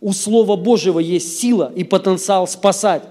У 0.00 0.12
Слова 0.12 0.56
Божьего 0.56 0.98
есть 0.98 1.38
сила 1.38 1.72
и 1.74 1.84
потенциал 1.84 2.46
спасать. 2.46 3.02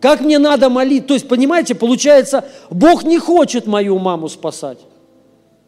Как 0.00 0.20
мне 0.20 0.38
надо 0.38 0.68
молить? 0.68 1.06
То 1.06 1.14
есть, 1.14 1.26
понимаете, 1.26 1.74
получается, 1.74 2.44
Бог 2.70 3.04
не 3.04 3.18
хочет 3.18 3.66
мою 3.66 3.98
маму 3.98 4.28
спасать. 4.28 4.78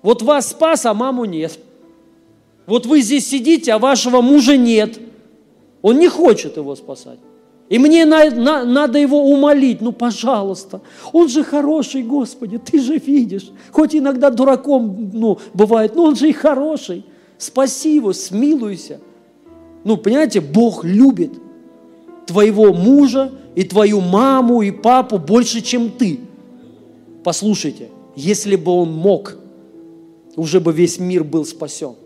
Вот 0.03 0.23
вас 0.23 0.51
спас, 0.51 0.87
а 0.87 0.95
маму 0.95 1.25
нет. 1.25 1.59
Вот 2.67 2.85
вы 2.87 3.01
здесь 3.01 3.27
сидите, 3.29 3.73
а 3.73 3.79
вашего 3.79 4.21
мужа 4.21 4.57
нет. 4.57 4.99
Он 5.81 5.99
не 5.99 6.09
хочет 6.09 6.57
его 6.57 6.77
спасать. 6.77 7.19
И 7.69 7.79
мне 7.79 8.07
на, 8.07 8.31
на, 8.31 8.65
надо 8.65 8.99
его 8.99 9.31
умолить, 9.31 9.83
ну, 9.83 9.93
пожалуйста, 9.93 10.81
он 11.13 11.29
же 11.29 11.45
хороший, 11.45 12.03
Господи, 12.03 12.59
ты 12.59 12.81
же 12.81 12.97
видишь. 12.97 13.51
Хоть 13.73 13.95
иногда 13.95 14.31
дураком, 14.31 15.11
ну, 15.13 15.39
бывает, 15.53 15.95
но 15.95 16.05
он 16.05 16.17
же 16.17 16.31
и 16.31 16.33
хороший. 16.33 17.05
Спаси 17.37 17.97
его, 17.97 18.15
смилуйся. 18.15 19.01
Ну, 19.85 19.99
понимаете, 19.99 20.41
Бог 20.41 20.83
любит 20.83 21.33
твоего 22.27 22.73
мужа 22.73 23.33
и 23.55 23.65
твою 23.65 24.01
маму 24.01 24.63
и 24.63 24.71
папу 24.71 25.19
больше, 25.19 25.61
чем 25.61 25.91
ты. 25.91 26.21
Послушайте, 27.23 27.91
если 28.17 28.57
бы 28.57 28.73
он 28.73 28.93
мог, 28.93 29.37
уже 30.37 30.61
бы 30.61 30.73
весь 30.73 30.99
мир 30.99 31.23
был 31.23 31.45
спасен. 31.45 31.97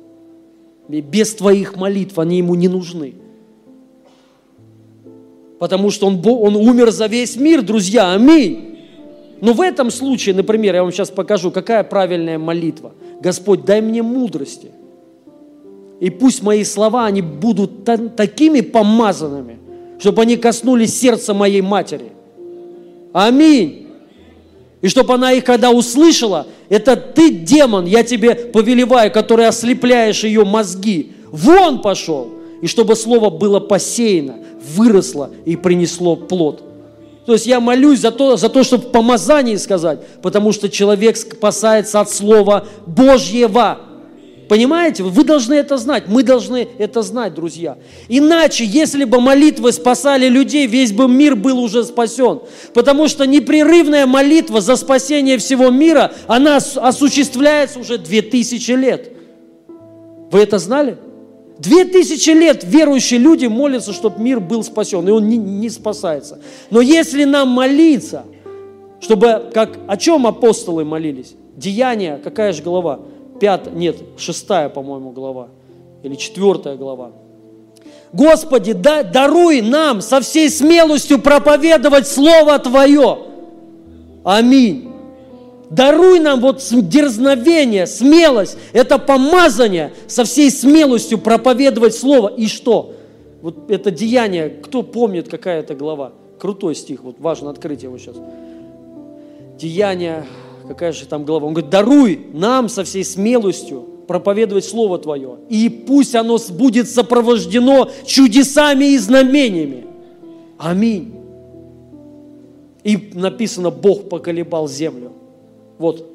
Без 0.89 1.35
твоих 1.35 1.77
молитв 1.77 2.19
они 2.19 2.39
ему 2.39 2.57
не 2.57 2.67
нужны 2.67 3.15
потому 5.63 5.93
что 5.93 6.09
он, 6.09 6.21
он 6.25 6.57
умер 6.57 6.91
за 6.91 7.07
весь 7.07 7.37
мир, 7.37 7.63
друзья, 7.63 8.15
аминь. 8.15 8.81
Но 9.41 9.53
в 9.53 9.61
этом 9.61 9.93
случае, 9.93 10.35
например, 10.35 10.75
я 10.75 10.83
вам 10.83 10.91
сейчас 10.91 11.09
покажу, 11.09 11.53
какая 11.53 11.85
правильная 11.85 12.37
молитва. 12.37 12.91
Господь, 13.21 13.65
дай 13.65 13.81
мне 13.81 14.03
мудрости. 14.03 14.73
И 16.01 16.11
пусть 16.11 16.43
мои 16.43 16.65
слова, 16.65 17.07
они 17.07 17.23
будут 17.23 17.85
та- 17.85 17.97
такими 17.97 18.61
помазанными, 18.61 19.61
чтобы 20.01 20.23
они 20.23 20.37
коснулись 20.37 20.99
сердца 20.99 21.33
моей 21.33 21.61
матери. 21.61 22.11
Аминь. 23.13 23.87
И 24.81 24.89
чтобы 24.89 25.15
она 25.15 25.31
их, 25.31 25.45
когда 25.45 25.71
услышала, 25.71 26.49
это 26.71 26.97
ты, 26.97 27.31
демон, 27.31 27.87
я 27.87 28.03
тебе 28.03 28.35
повелеваю, 28.35 29.13
который 29.13 29.47
ослепляешь 29.47 30.25
ее 30.25 30.45
мозги, 30.45 31.13
вон 31.31 31.83
пошел. 31.83 32.31
И 32.63 32.67
чтобы 32.67 32.97
слово 32.97 33.31
было 33.31 33.61
посеяно, 33.61 34.37
выросло 34.63 35.31
и 35.45 35.57
принесло 35.57 36.17
плод. 36.17 36.63
То 37.27 37.35
есть 37.35 37.47
я 37.47 37.61
молюсь 37.61 38.01
за 38.01 38.11
то, 38.11 38.37
за 38.37 38.49
то, 38.49 38.65
чтобы 38.65 38.85
в 38.85 38.91
помазании 38.91 39.57
сказать, 39.57 40.01
потому 40.23 40.53
что 40.53 40.69
человек 40.69 41.17
спасается 41.17 42.01
от 42.01 42.11
Слова 42.11 42.67
Божьего. 42.87 43.79
Понимаете? 44.49 45.03
Вы 45.05 45.25
должны 45.25 45.55
это 45.55 45.79
знать, 45.79 46.05
мы 46.09 46.25
должны 46.25 46.69
это 46.79 47.01
знать, 47.03 47.33
друзья. 47.33 47.79
Иначе, 48.09 48.65
если 48.65 49.05
бы 49.05 49.21
молитвы 49.21 49.73
спасали 49.73 50.29
людей, 50.29 50.67
весь 50.67 50.93
бы 50.93 51.09
мир 51.09 51.37
был 51.37 51.59
уже 51.59 51.85
спасен. 51.85 52.41
Потому 52.75 53.09
что 53.09 53.25
непрерывная 53.25 54.05
молитва 54.05 54.61
за 54.61 54.77
спасение 54.77 55.39
всего 55.39 55.71
мира, 55.71 56.13
она 56.27 56.57
осуществляется 56.57 57.79
уже 57.79 57.99
две 57.99 58.21
тысячи 58.21 58.73
лет. 58.73 59.13
Вы 60.31 60.41
это 60.41 60.59
знали? 60.59 60.99
Две 61.59 61.85
тысячи 61.85 62.31
лет 62.31 62.65
верующие 62.65 63.21
люди 63.21 63.47
молятся, 63.47 63.93
чтобы 63.93 64.21
мир 64.23 64.41
был 64.41 64.65
спасен, 64.65 65.07
и 65.07 65.11
он 65.11 65.29
не, 65.29 65.37
не 65.37 65.71
спасается. 65.71 66.41
Но 66.71 66.81
если 66.81 67.25
нам 67.25 67.49
молиться, 67.49 68.25
чтобы, 69.01 69.51
как, 69.53 69.79
о 69.87 69.97
чем 69.97 70.27
апостолы 70.27 70.85
молились? 70.85 71.35
Деяния, 71.57 72.21
какая 72.23 72.53
же 72.53 72.63
глава? 72.63 73.01
Пятая, 73.41 73.75
нет, 73.75 73.97
шестая, 74.17 74.69
по-моему, 74.69 75.11
глава. 75.11 75.49
Или 76.03 76.15
четвертая 76.15 76.77
глава. 76.77 77.13
Господи, 78.13 78.73
да, 78.73 79.03
даруй 79.03 79.63
нам 79.63 80.01
со 80.01 80.21
всей 80.21 80.51
смелостью 80.51 81.19
проповедовать 81.19 82.07
Слово 82.07 82.59
Твое. 82.59 83.19
Аминь. 84.25 84.92
Даруй 85.73 86.21
нам 86.21 86.41
вот 86.41 86.63
дерзновение, 86.71 87.87
смелость, 87.87 88.59
это 88.75 88.99
помазание 88.99 89.95
со 90.07 90.25
всей 90.25 90.51
смелостью 90.51 91.17
проповедовать 91.17 91.95
Слово. 91.95 92.29
И 92.29 92.47
что? 92.47 92.93
Вот 93.41 93.71
это 93.71 93.91
деяние, 93.91 94.51
кто 94.51 94.83
помнит, 94.83 95.29
какая 95.31 95.61
это 95.61 95.75
глава? 95.75 96.13
Крутой 96.39 96.75
стих, 96.75 97.03
вот 97.03 97.17
важно 97.21 97.49
открыть 97.49 97.85
его 97.85 97.97
сейчас. 97.97 98.17
Деяние, 99.59 100.27
какая 100.69 100.93
же 100.93 101.07
там 101.07 101.25
глава? 101.25 101.47
Он 101.47 101.55
говорит, 101.55 101.71
даруй 101.71 102.27
нам 102.35 102.69
со 102.69 102.85
всей 102.85 103.05
смелостью 103.05 103.89
проповедовать 104.07 104.67
Слово 104.67 104.99
Твое. 104.99 105.37
И 105.49 105.71
пусть 105.71 106.15
оно 106.15 106.39
будет 106.51 106.91
сопровождено 106.91 107.89
чудесами 108.05 108.93
и 108.93 108.99
знамениями. 108.99 109.87
Аминь. 110.59 111.15
И 112.85 113.11
написано, 113.15 113.71
Бог 113.71 114.11
поколебал 114.11 114.69
землю. 114.69 115.13
Вот. 115.79 116.07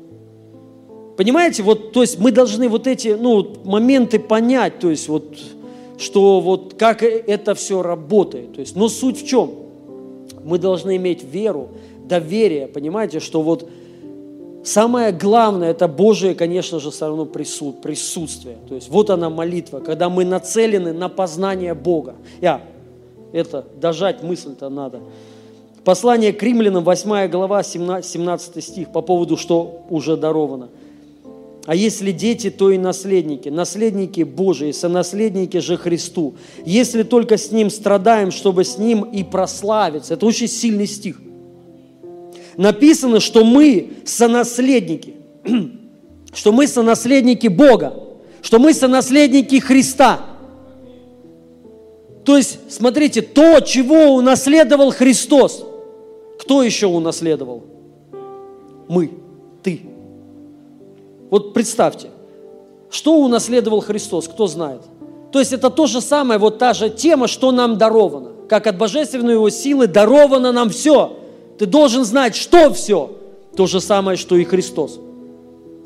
Понимаете, 1.18 1.64
вот, 1.64 1.94
то 1.94 2.02
есть 2.02 2.20
мы 2.20 2.32
должны 2.32 2.70
вот 2.70 2.86
эти, 2.86 3.10
ну, 3.10 3.56
моменты 3.64 4.20
понять, 4.20 4.80
то 4.80 4.90
есть 4.90 5.10
вот, 5.10 5.38
что 5.98 6.42
вот 6.42 6.76
как 6.78 7.02
это 7.02 7.56
все 7.56 7.82
работает. 7.82 8.54
То 8.54 8.60
есть, 8.60 8.76
но 8.76 8.88
суть 8.88 9.24
в 9.24 9.28
чем? 9.28 9.52
Мы 10.44 10.60
должны 10.60 10.96
иметь 10.98 11.24
веру, 11.24 11.70
доверие, 12.06 12.68
понимаете, 12.68 13.20
что 13.20 13.42
вот 13.42 13.68
самое 14.64 15.12
главное, 15.12 15.72
это 15.72 15.88
Божие, 15.88 16.36
конечно 16.36 16.80
же, 16.80 16.92
все 16.92 17.08
равно 17.08 17.26
присут, 17.26 17.82
присутствие. 17.82 18.58
То 18.68 18.76
есть 18.76 18.90
вот 18.90 19.10
она 19.10 19.30
молитва, 19.30 19.80
когда 19.80 20.10
мы 20.10 20.24
нацелены 20.24 20.94
на 20.94 21.10
познание 21.10 21.74
Бога. 21.74 22.16
Я, 22.42 22.62
это, 23.32 23.66
дожать 23.76 24.24
мысль-то 24.24 24.70
надо. 24.70 25.02
Послание 25.88 26.34
к 26.34 26.44
римлянам, 26.44 26.84
8 26.84 27.30
глава, 27.30 27.64
17 27.64 28.62
стих, 28.62 28.92
по 28.92 29.02
поводу, 29.02 29.38
что 29.38 29.86
уже 29.90 30.18
даровано. 30.18 30.68
А 31.66 31.76
если 31.76 32.12
дети, 32.12 32.50
то 32.50 32.72
и 32.72 32.78
наследники. 32.78 33.48
Наследники 33.48 34.24
Божии, 34.24 34.74
сонаследники 34.74 35.60
же 35.60 35.78
Христу. 35.78 36.36
Если 36.66 37.04
только 37.04 37.38
с 37.38 37.54
Ним 37.54 37.70
страдаем, 37.70 38.32
чтобы 38.32 38.66
с 38.66 38.78
Ним 38.78 39.04
и 39.04 39.24
прославиться. 39.24 40.16
Это 40.16 40.26
очень 40.26 40.50
сильный 40.50 40.88
стих. 40.88 41.22
Написано, 42.58 43.22
что 43.22 43.46
мы 43.46 43.92
сонаследники. 44.04 45.16
Что 46.34 46.52
мы 46.52 46.68
сонаследники 46.68 47.48
Бога. 47.48 47.94
Что 48.42 48.60
мы 48.60 48.74
сонаследники 48.74 49.62
Христа. 49.62 50.20
То 52.26 52.36
есть, 52.36 52.60
смотрите, 52.70 53.22
то, 53.22 53.62
чего 53.62 54.16
унаследовал 54.16 54.92
Христос. 54.92 55.64
Кто 56.40 56.64
еще 56.64 56.88
унаследовал? 56.88 57.64
Мы, 58.88 59.12
ты. 59.64 59.82
Вот 61.30 61.54
представьте, 61.54 62.10
что 62.90 63.18
унаследовал 63.18 63.82
Христос, 63.82 64.28
кто 64.28 64.48
знает? 64.48 64.82
То 65.32 65.40
есть 65.40 65.52
это 65.52 65.70
то 65.70 65.88
же 65.88 66.00
самое, 66.00 66.40
вот 66.40 66.58
та 66.58 66.74
же 66.74 66.90
тема, 66.90 67.28
что 67.28 67.52
нам 67.52 67.78
даровано. 67.78 68.32
Как 68.48 68.66
от 68.66 68.78
божественной 68.78 69.34
его 69.34 69.50
силы 69.50 69.88
даровано 69.88 70.52
нам 70.52 70.70
все. 70.70 71.18
Ты 71.58 71.66
должен 71.66 72.06
знать, 72.06 72.36
что 72.36 72.74
все. 72.74 73.12
То 73.56 73.66
же 73.66 73.82
самое, 73.82 74.18
что 74.18 74.38
и 74.38 74.46
Христос. 74.46 75.00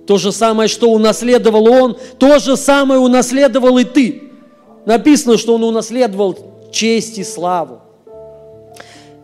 То 0.05 0.17
же 0.17 0.31
самое, 0.31 0.67
что 0.67 0.91
унаследовал 0.91 1.67
Он, 1.67 1.97
то 2.19 2.37
же 2.39 2.57
самое 2.57 2.99
унаследовал 2.99 3.77
и 3.77 3.83
ты. 3.83 4.31
Написано, 4.85 5.37
что 5.37 5.55
Он 5.55 5.63
унаследовал 5.63 6.37
честь 6.71 7.17
и 7.17 7.23
славу. 7.23 7.79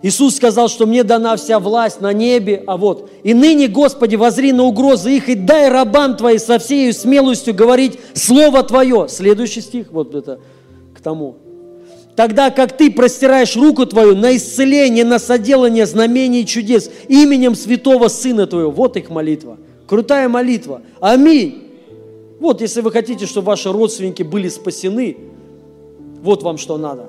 Иисус 0.07 0.37
сказал, 0.37 0.69
что 0.69 0.85
мне 0.85 1.03
дана 1.03 1.35
вся 1.35 1.59
власть 1.59 1.99
на 1.99 2.13
небе, 2.13 2.63
а 2.65 2.77
вот, 2.77 3.09
и 3.23 3.33
ныне, 3.33 3.67
Господи, 3.67 4.15
возри 4.15 4.53
на 4.53 4.63
угрозы 4.63 5.17
их, 5.17 5.27
и 5.27 5.35
дай 5.35 5.67
рабам 5.67 6.15
Твоим 6.15 6.39
со 6.39 6.59
всей 6.59 6.93
смелостью 6.93 7.53
говорить 7.53 7.99
Слово 8.13 8.63
Твое. 8.63 9.07
Следующий 9.09 9.59
стих, 9.59 9.87
вот 9.91 10.15
это 10.15 10.39
к 10.95 11.01
тому. 11.01 11.35
Тогда 12.15 12.51
как 12.51 12.77
Ты 12.77 12.89
простираешь 12.89 13.57
руку 13.57 13.85
Твою 13.85 14.15
на 14.15 14.37
исцеление, 14.37 15.03
на 15.03 15.19
соделание 15.19 15.85
знамений 15.85 16.43
и 16.43 16.45
чудес 16.45 16.89
именем 17.09 17.53
святого 17.53 18.07
Сына 18.07 18.47
Твоего. 18.47 18.71
Вот 18.71 18.95
их 18.95 19.09
молитва. 19.09 19.57
Крутая 19.87 20.29
молитва. 20.29 20.83
Аминь. 21.01 21.65
Вот, 22.39 22.61
если 22.61 22.79
вы 22.79 22.91
хотите, 22.91 23.25
чтобы 23.25 23.47
ваши 23.47 23.69
родственники 23.73 24.23
были 24.23 24.47
спасены, 24.47 25.17
вот 26.21 26.43
вам 26.43 26.57
что 26.57 26.77
надо. 26.77 27.07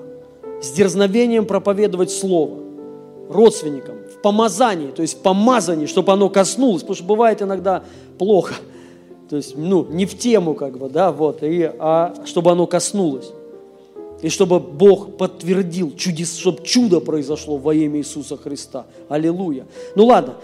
С 0.61 0.73
дерзновением 0.73 1.47
проповедовать 1.47 2.11
Слово 2.11 2.68
родственникам, 3.29 3.97
в 4.17 4.23
помазании, 4.23 4.91
то 4.91 5.03
есть 5.03 5.19
в 5.19 5.19
помазании, 5.19 5.87
чтобы 5.87 6.13
оно 6.13 6.29
коснулось, 6.29 6.83
потому 6.83 6.97
что 6.97 7.05
бывает 7.05 7.43
иногда 7.43 7.85
плохо, 8.19 8.55
то 9.29 9.37
есть, 9.37 9.57
ну, 9.57 9.87
не 9.91 10.07
в 10.07 10.17
тему 10.19 10.55
как 10.55 10.79
бы, 10.79 10.89
да, 10.89 11.13
вот, 11.13 11.43
и, 11.43 11.71
а 11.79 12.15
чтобы 12.25 12.51
оно 12.51 12.67
коснулось. 12.67 13.31
И 14.23 14.31
чтобы 14.31 14.59
Бог 14.59 15.17
подтвердил, 15.17 15.95
чудес, 15.95 16.37
чтобы 16.37 16.65
чудо 16.65 17.01
произошло 17.01 17.57
во 17.57 17.73
имя 17.73 18.01
Иисуса 18.01 18.37
Христа. 18.37 18.87
Аллилуйя. 19.09 19.67
Ну 19.95 20.07
ладно, 20.07 20.35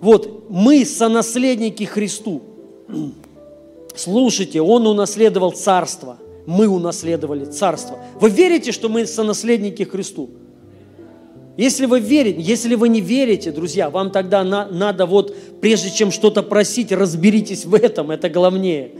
вот 0.00 0.46
мы 0.48 0.84
сонаследники 0.84 1.84
Христу. 1.84 2.42
Слушайте, 3.94 4.60
Он 4.60 4.86
унаследовал 4.88 5.52
царство, 5.52 6.16
мы 6.46 6.66
унаследовали 6.66 7.44
царство. 7.44 7.98
Вы 8.18 8.30
верите, 8.30 8.72
что 8.72 8.88
мы 8.88 9.06
сонаследники 9.06 9.84
Христу? 9.84 10.30
Если 11.56 11.84
вы 11.84 12.00
верите, 12.00 12.40
если 12.40 12.74
вы 12.74 12.88
не 12.88 13.00
верите, 13.00 13.52
друзья, 13.52 13.90
вам 13.90 14.10
тогда 14.10 14.42
на, 14.42 14.66
надо 14.66 15.04
вот, 15.04 15.36
прежде 15.60 15.90
чем 15.90 16.10
что-то 16.10 16.42
просить, 16.42 16.92
разберитесь 16.92 17.66
в 17.66 17.74
этом, 17.74 18.10
это 18.10 18.30
главнее. 18.30 18.92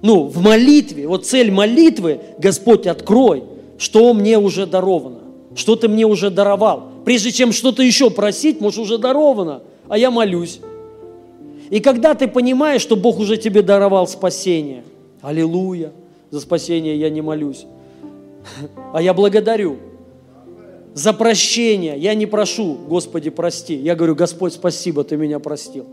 Ну, 0.00 0.24
в 0.28 0.40
молитве, 0.40 1.08
вот 1.08 1.26
цель 1.26 1.50
молитвы, 1.50 2.20
Господь, 2.38 2.86
открой, 2.86 3.42
что 3.78 4.14
мне 4.14 4.38
уже 4.38 4.66
даровано, 4.66 5.20
что 5.56 5.74
ты 5.74 5.88
мне 5.88 6.06
уже 6.06 6.30
даровал. 6.30 6.90
Прежде 7.04 7.32
чем 7.32 7.50
что-то 7.50 7.82
еще 7.82 8.10
просить, 8.10 8.60
может, 8.60 8.78
уже 8.78 8.98
даровано, 8.98 9.62
а 9.88 9.98
я 9.98 10.12
молюсь. 10.12 10.60
И 11.70 11.80
когда 11.80 12.14
ты 12.14 12.28
понимаешь, 12.28 12.82
что 12.82 12.94
Бог 12.94 13.18
уже 13.18 13.38
тебе 13.38 13.62
даровал 13.62 14.06
спасение, 14.06 14.84
аллилуйя, 15.20 15.90
за 16.30 16.38
спасение 16.38 16.96
я 16.96 17.10
не 17.10 17.22
молюсь, 17.22 17.66
а 18.92 19.02
я 19.02 19.14
благодарю– 19.14 19.78
за 20.94 21.12
прощение. 21.12 21.98
Я 21.98 22.14
не 22.14 22.24
прошу, 22.24 22.74
Господи, 22.88 23.28
прости. 23.28 23.74
Я 23.74 23.96
говорю, 23.96 24.14
Господь, 24.14 24.54
спасибо, 24.54 25.04
Ты 25.04 25.16
меня 25.16 25.40
простил. 25.40 25.86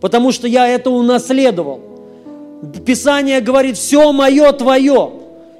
Потому 0.00 0.32
что 0.32 0.48
я 0.48 0.66
это 0.66 0.90
унаследовал. 0.90 1.80
Писание 2.84 3.40
говорит, 3.40 3.76
все 3.76 4.12
мое 4.12 4.50
Твое. 4.52 5.12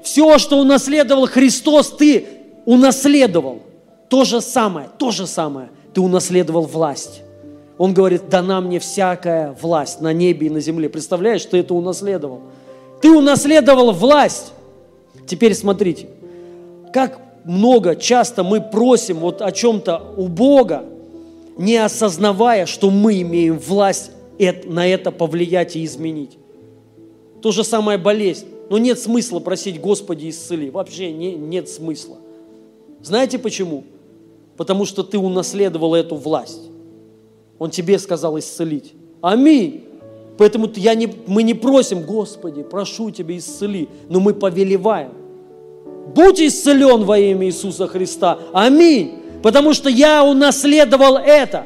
Все, 0.03 0.39
что 0.39 0.59
унаследовал 0.59 1.27
Христос, 1.27 1.91
Ты 1.91 2.25
унаследовал. 2.65 3.61
То 4.09 4.25
же 4.25 4.41
самое, 4.41 4.89
то 4.97 5.11
же 5.11 5.27
самое. 5.27 5.69
Ты 5.93 6.01
унаследовал 6.01 6.63
власть. 6.63 7.21
Он 7.77 7.93
говорит, 7.93 8.29
дана 8.29 8.61
мне 8.61 8.79
всякая 8.79 9.55
власть 9.61 10.01
на 10.01 10.11
небе 10.11 10.47
и 10.47 10.49
на 10.49 10.59
земле. 10.59 10.89
Представляешь, 10.89 11.45
ты 11.45 11.57
это 11.57 11.73
унаследовал. 11.73 12.41
Ты 13.01 13.11
унаследовал 13.11 13.91
власть. 13.91 14.53
Теперь 15.27 15.53
смотрите, 15.53 16.07
как 16.93 17.19
много, 17.43 17.95
часто 17.95 18.43
мы 18.43 18.61
просим 18.61 19.19
вот 19.19 19.41
о 19.41 19.51
чем-то 19.51 20.13
у 20.17 20.27
Бога, 20.27 20.85
не 21.57 21.77
осознавая, 21.77 22.65
что 22.65 22.89
мы 22.89 23.21
имеем 23.21 23.57
власть 23.59 24.11
на 24.65 24.87
это 24.87 25.11
повлиять 25.11 25.75
и 25.75 25.85
изменить. 25.85 26.37
То 27.41 27.51
же 27.51 27.63
самое 27.63 27.97
болезнь. 27.97 28.47
Но 28.69 28.77
нет 28.77 28.99
смысла 28.99 29.39
просить 29.39 29.81
Господи 29.81 30.29
исцели. 30.29 30.69
Вообще 30.69 31.11
не, 31.11 31.35
нет 31.35 31.67
смысла. 31.67 32.17
Знаете 33.01 33.37
почему? 33.37 33.83
Потому 34.55 34.85
что 34.85 35.03
ты 35.03 35.17
унаследовал 35.17 35.93
эту 35.93 36.15
власть. 36.15 36.69
Он 37.59 37.69
тебе 37.69 37.99
сказал 37.99 38.39
исцелить. 38.39 38.93
Аминь. 39.21 39.83
Поэтому 40.37 40.71
я 40.75 40.95
не, 40.95 41.13
мы 41.27 41.43
не 41.43 41.53
просим, 41.53 42.03
Господи, 42.03 42.63
прошу 42.63 43.11
Тебя, 43.11 43.37
исцели, 43.37 43.89
но 44.09 44.19
мы 44.19 44.33
повелеваем. 44.33 45.11
Будь 46.15 46.41
исцелен 46.41 47.03
во 47.03 47.17
имя 47.17 47.47
Иисуса 47.47 47.87
Христа. 47.87 48.39
Аминь. 48.53 49.19
Потому 49.41 49.73
что 49.73 49.89
я 49.89 50.23
унаследовал 50.23 51.17
это. 51.17 51.65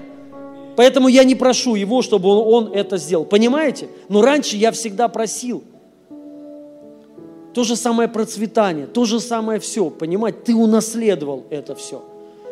Поэтому 0.75 1.07
я 1.07 1.23
не 1.23 1.35
прошу 1.35 1.75
его, 1.75 2.01
чтобы 2.01 2.29
он, 2.29 2.71
это 2.73 2.97
сделал. 2.97 3.25
Понимаете? 3.25 3.87
Но 4.09 4.21
раньше 4.21 4.57
я 4.57 4.71
всегда 4.71 5.07
просил. 5.07 5.63
То 7.53 7.63
же 7.63 7.77
самое 7.77 8.09
процветание, 8.09 8.85
то 8.85 9.05
же 9.05 9.19
самое 9.19 9.59
все. 9.59 9.89
Понимаете? 9.89 10.39
Ты 10.43 10.55
унаследовал 10.55 11.45
это 11.49 11.75
все. 11.75 12.03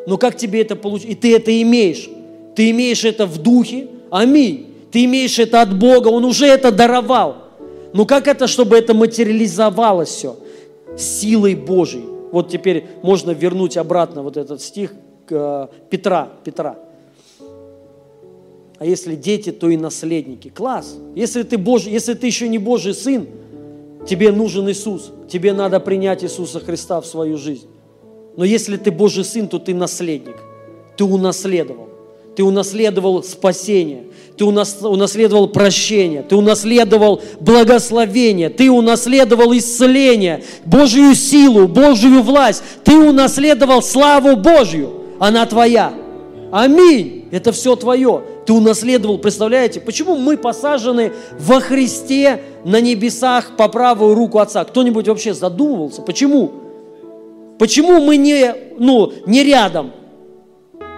Но 0.08 0.18
как 0.18 0.38
тебе 0.38 0.62
это 0.62 0.76
получить? 0.76 1.10
И 1.10 1.16
ты 1.16 1.36
это 1.36 1.62
имеешь. 1.62 2.10
Ты 2.56 2.70
имеешь 2.72 3.04
это 3.04 3.26
в 3.26 3.38
духе. 3.38 3.88
Аминь. 4.10 4.74
Ты 4.92 5.06
имеешь 5.06 5.40
это 5.40 5.62
от 5.62 5.78
Бога. 5.78 6.08
Он 6.08 6.24
уже 6.24 6.46
это 6.46 6.72
даровал. 6.72 7.36
Но 7.94 8.06
как 8.06 8.28
это, 8.28 8.48
чтобы 8.48 8.78
это 8.78 8.94
материализовалось 8.94 10.10
все? 10.10 10.38
Силой 10.98 11.56
Божией. 11.56 12.06
Вот 12.32 12.50
теперь 12.50 12.86
можно 13.04 13.32
вернуть 13.32 13.78
обратно 13.78 14.24
вот 14.24 14.38
этот 14.38 14.62
стих 14.62 14.94
к 15.26 15.32
э, 15.32 15.68
Петра. 15.90 16.30
Петра. 16.44 16.78
А 18.80 18.86
если 18.86 19.16
дети, 19.16 19.52
то 19.52 19.70
и 19.70 19.78
наследники. 19.78 20.50
Класс. 20.50 20.98
Если 21.16 21.44
ты, 21.44 21.58
Божий, 21.58 21.92
если 21.92 22.16
ты 22.16 22.28
еще 22.28 22.50
не 22.50 22.58
Божий 22.58 22.94
сын, 22.94 23.28
тебе 24.08 24.32
нужен 24.32 24.70
Иисус. 24.70 25.12
Тебе 25.30 25.54
надо 25.54 25.80
принять 25.80 26.24
Иисуса 26.24 26.60
Христа 26.60 27.00
в 27.00 27.06
свою 27.06 27.38
жизнь. 27.38 27.68
Но 28.36 28.44
если 28.44 28.78
ты 28.78 28.92
Божий 28.92 29.24
сын, 29.24 29.48
то 29.48 29.60
ты 29.60 29.74
наследник. 29.74 30.38
Ты 30.98 31.04
унаследовал. 31.04 31.90
Ты 32.36 32.44
унаследовал 32.44 33.24
спасение 33.24 34.06
ты 34.38 34.46
унаследовал 34.46 35.48
прощение, 35.48 36.24
ты 36.24 36.36
унаследовал 36.36 37.22
благословение, 37.40 38.50
ты 38.50 38.72
унаследовал 38.72 39.56
исцеление, 39.56 40.44
Божью 40.66 41.14
силу, 41.14 41.68
Божью 41.68 42.22
власть, 42.24 42.64
ты 42.84 42.98
унаследовал 42.98 43.84
славу 43.84 44.36
Божью, 44.36 44.92
она 45.20 45.46
твоя. 45.46 45.94
Аминь. 46.52 47.28
Это 47.32 47.52
все 47.52 47.76
твое. 47.76 48.22
Ты 48.46 48.54
унаследовал, 48.54 49.18
представляете? 49.18 49.80
Почему 49.80 50.18
мы 50.18 50.38
посажены 50.38 51.14
во 51.40 51.60
Христе 51.60 52.42
на 52.64 52.80
небесах 52.80 53.56
по 53.58 53.68
правую 53.70 54.14
руку 54.14 54.40
Отца? 54.40 54.64
Кто-нибудь 54.64 55.08
вообще 55.08 55.34
задумывался? 55.34 56.02
Почему? 56.02 56.52
Почему 57.58 58.02
мы 58.02 58.18
не, 58.18 58.54
ну, 58.78 59.14
не 59.26 59.44
рядом? 59.44 59.94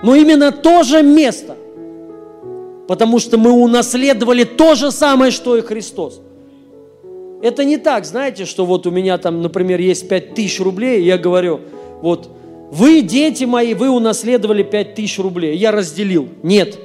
Но 0.04 0.16
именно 0.16 0.52
то 0.52 0.84
же 0.84 1.04
место– 1.04 1.56
Потому 2.88 3.20
что 3.20 3.38
мы 3.38 3.52
унаследовали 3.52 4.44
то 4.44 4.76
же 4.76 4.92
самое, 4.92 5.32
что 5.32 5.58
и 5.58 5.62
Христос. 5.62 6.22
Это 7.42 7.64
не 7.64 7.78
так, 7.78 8.06
знаете, 8.06 8.46
что 8.46 8.66
вот 8.66 8.88
у 8.88 8.92
меня 8.92 9.18
там, 9.18 9.42
например, 9.42 9.80
есть 9.80 10.08
5 10.08 10.36
тысяч 10.36 10.60
рублей, 10.60 11.02
и 11.02 11.06
я 11.06 11.18
говорю, 11.18 11.62
вот, 12.02 12.30
вы, 12.72 13.02
дети 13.02 13.44
мои, 13.44 13.74
вы 13.74 13.90
унаследовали 13.90 14.64
5 14.64 14.96
тысяч 14.96 15.20
рублей. 15.20 15.56
Я 15.58 15.72
разделил. 15.72 16.28
Нет. 16.44 16.80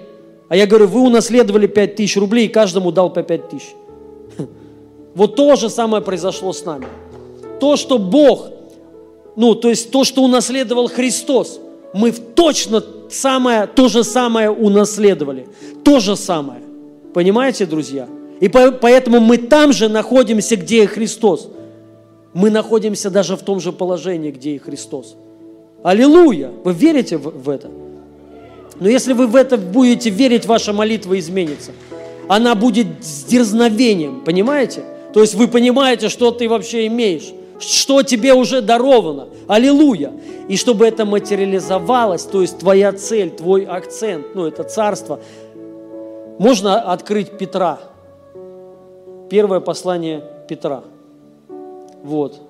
А 0.48 0.56
я 0.56 0.66
говорю, 0.66 0.88
вы 0.88 1.00
унаследовали 1.00 1.66
5 1.66 1.96
тысяч 1.96 2.16
рублей, 2.16 2.46
и 2.46 2.48
каждому 2.48 2.92
дал 2.92 3.10
по 3.12 3.22
5 3.22 3.48
тысяч. 3.48 3.68
Вот 5.14 5.34
то 5.34 5.56
же 5.56 5.68
самое 5.70 6.02
произошло 6.02 6.52
с 6.52 6.64
нами. 6.64 6.86
То, 7.58 7.76
что 7.76 7.98
Бог, 7.98 8.48
ну, 9.34 9.54
то 9.54 9.68
есть 9.68 9.90
то, 9.90 10.04
что 10.04 10.22
унаследовал 10.22 10.88
Христос, 10.88 11.60
мы 11.92 12.12
точно 12.12 12.82
самое, 13.10 13.66
то 13.66 13.88
же 13.88 14.04
самое 14.04 14.50
унаследовали. 14.50 15.48
То 15.84 16.00
же 16.00 16.16
самое. 16.16 16.62
Понимаете, 17.12 17.66
друзья? 17.66 18.08
И 18.40 18.48
поэтому 18.48 19.20
мы 19.20 19.36
там 19.36 19.72
же 19.72 19.88
находимся, 19.88 20.56
где 20.56 20.84
и 20.84 20.86
Христос. 20.86 21.48
Мы 22.32 22.50
находимся 22.50 23.10
даже 23.10 23.36
в 23.36 23.42
том 23.42 23.60
же 23.60 23.72
положении, 23.72 24.30
где 24.30 24.52
и 24.52 24.58
Христос. 24.58 25.16
Аллилуйя! 25.82 26.50
Вы 26.64 26.72
верите 26.72 27.16
в, 27.16 27.30
в 27.30 27.48
это? 27.50 27.68
Но 28.78 28.88
если 28.88 29.12
вы 29.12 29.26
в 29.26 29.36
это 29.36 29.58
будете 29.58 30.10
верить, 30.10 30.46
ваша 30.46 30.72
молитва 30.72 31.18
изменится. 31.18 31.72
Она 32.28 32.54
будет 32.54 32.86
с 33.02 33.24
дерзновением, 33.24 34.20
понимаете? 34.20 34.84
То 35.12 35.20
есть 35.20 35.34
вы 35.34 35.48
понимаете, 35.48 36.08
что 36.08 36.30
ты 36.30 36.48
вообще 36.48 36.86
имеешь, 36.86 37.32
что 37.60 38.02
тебе 38.02 38.34
уже 38.34 38.60
даровано. 38.60 39.28
Аллилуйя! 39.46 40.12
И 40.48 40.56
чтобы 40.56 40.86
это 40.86 41.04
материализовалось, 41.04 42.24
то 42.24 42.40
есть 42.40 42.58
твоя 42.58 42.92
цель, 42.92 43.30
твой 43.30 43.64
акцент, 43.64 44.34
ну 44.34 44.46
это 44.46 44.64
царство, 44.64 45.20
можно 46.38 46.80
открыть 46.80 47.38
Петра. 47.38 47.78
Первое 49.28 49.60
послание 49.60 50.24
Петра. 50.48 50.82
Вот 52.02 52.49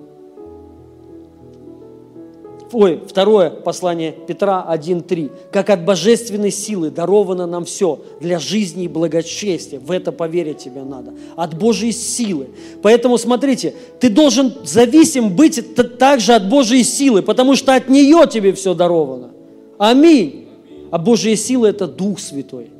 ой, 2.73 3.01
второе 3.07 3.51
послание 3.51 4.13
Петра 4.27 4.67
1.3. 4.69 5.31
«Как 5.51 5.71
от 5.71 5.85
божественной 5.85 6.51
силы 6.51 6.91
даровано 6.91 7.47
нам 7.47 7.65
все 7.65 8.01
для 8.21 8.39
жизни 8.39 8.85
и 8.85 8.89
благочестия». 8.89 9.81
В 9.81 9.91
это 9.91 10.13
поверить 10.13 10.59
тебе 10.59 10.83
надо. 10.83 11.15
От 11.37 11.59
Божьей 11.59 11.93
силы. 11.93 12.49
Поэтому 12.83 13.19
смотрите, 13.19 13.75
ты 13.99 14.09
должен 14.09 14.55
зависим 14.65 15.35
быть 15.35 15.63
также 15.99 16.35
от 16.35 16.49
Божьей 16.49 16.85
силы, 16.85 17.23
потому 17.23 17.57
что 17.57 17.75
от 17.75 17.89
нее 17.89 18.27
тебе 18.31 18.53
все 18.53 18.75
даровано. 18.75 19.31
Аминь. 19.79 20.49
А 20.91 20.99
Божья 20.99 21.37
сила– 21.37 21.67
это 21.69 21.87
Дух 21.87 22.19
Святой. 22.19 22.71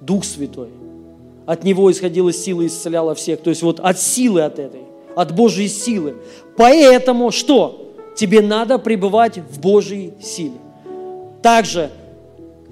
Дух 0.00 0.24
Святой. 0.24 0.68
От 1.46 1.64
Него 1.64 1.90
исходила 1.90 2.32
сила 2.32 2.62
и 2.62 2.66
исцеляла 2.66 3.14
всех. 3.14 3.40
То 3.40 3.50
есть 3.50 3.62
вот 3.62 3.80
от 3.80 4.00
силы 4.00 4.42
от 4.42 4.58
этой, 4.58 4.80
от 5.14 5.34
Божьей 5.34 5.68
силы. 5.68 6.14
Поэтому 6.56 7.30
что? 7.30 7.93
Тебе 8.14 8.40
надо 8.40 8.78
пребывать 8.78 9.38
в 9.38 9.60
Божьей 9.60 10.14
силе. 10.22 10.58
Также, 11.42 11.90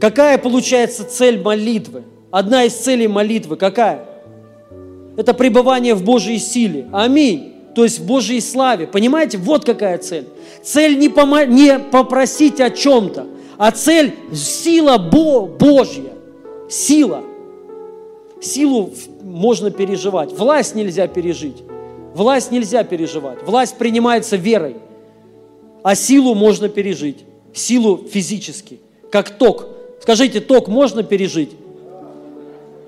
какая 0.01 0.39
получается 0.39 1.05
цель 1.05 1.41
молитвы? 1.41 2.05
Одна 2.31 2.65
из 2.65 2.75
целей 2.75 3.09
молитвы 3.09 3.57
какая? 3.57 4.07
Это 5.17 5.35
пребывание 5.35 5.95
в 5.95 6.03
Божьей 6.05 6.39
силе. 6.39 6.89
Аминь. 6.93 7.55
То 7.75 7.85
есть 7.85 8.01
в 8.01 8.07
Божьей 8.07 8.41
славе. 8.41 8.87
Понимаете, 8.87 9.39
вот 9.39 9.65
какая 9.65 9.99
цель. 9.99 10.27
Цель 10.63 10.99
не, 10.99 11.09
помо- 11.09 11.47
не 11.47 11.79
попросить 11.79 12.61
о 12.61 12.71
чем-то, 12.71 13.27
а 13.59 13.71
цель– 13.71 14.15
сила 14.35 14.99
Бо- 14.99 15.47
Божья. 15.47 16.13
Сила. 16.69 17.23
Силу 18.41 18.91
можно 19.23 19.71
переживать. 19.71 20.33
Власть 20.33 20.75
нельзя 20.75 21.07
пережить. 21.07 21.63
Власть 22.15 22.51
нельзя 22.51 22.83
переживать. 22.85 23.43
Власть 23.45 23.77
принимается 23.77 24.37
верой. 24.37 24.77
А 25.83 25.95
силу 25.95 26.35
можно 26.35 26.69
пережить. 26.69 27.25
Силу 27.53 27.97
физически. 28.11 28.79
Как 29.11 29.31
ток. 29.31 29.67
Скажите, 30.01 30.41
ток 30.41 30.69
можно 30.69 31.03
пережить? 31.03 31.51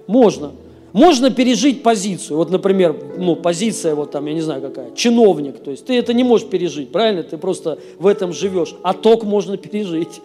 Можно. 0.07 0.53
Можно 0.93 1.31
пережить 1.31 1.83
позицию. 1.83 2.37
Вот, 2.37 2.51
например, 2.51 2.97
ну, 3.19 3.35
позиция, 3.35 3.97
вот 3.97 4.13
там, 4.13 4.27
я 4.27 4.33
не 4.33 4.41
знаю 4.41 4.63
какая, 4.63 4.93
чиновник. 4.95 5.59
То 5.59 5.73
есть 5.73 5.85
ты 5.87 5.99
это 5.99 6.15
не 6.15 6.23
можешь 6.23 6.47
пережить, 6.49 6.93
правильно? 6.93 7.25
Ты 7.25 7.37
просто 7.37 7.79
в 7.99 8.07
этом 8.07 8.33
живешь. 8.33 8.77
А 8.83 8.95
ток 8.95 9.25
можно 9.25 9.57
пережить. 9.57 10.21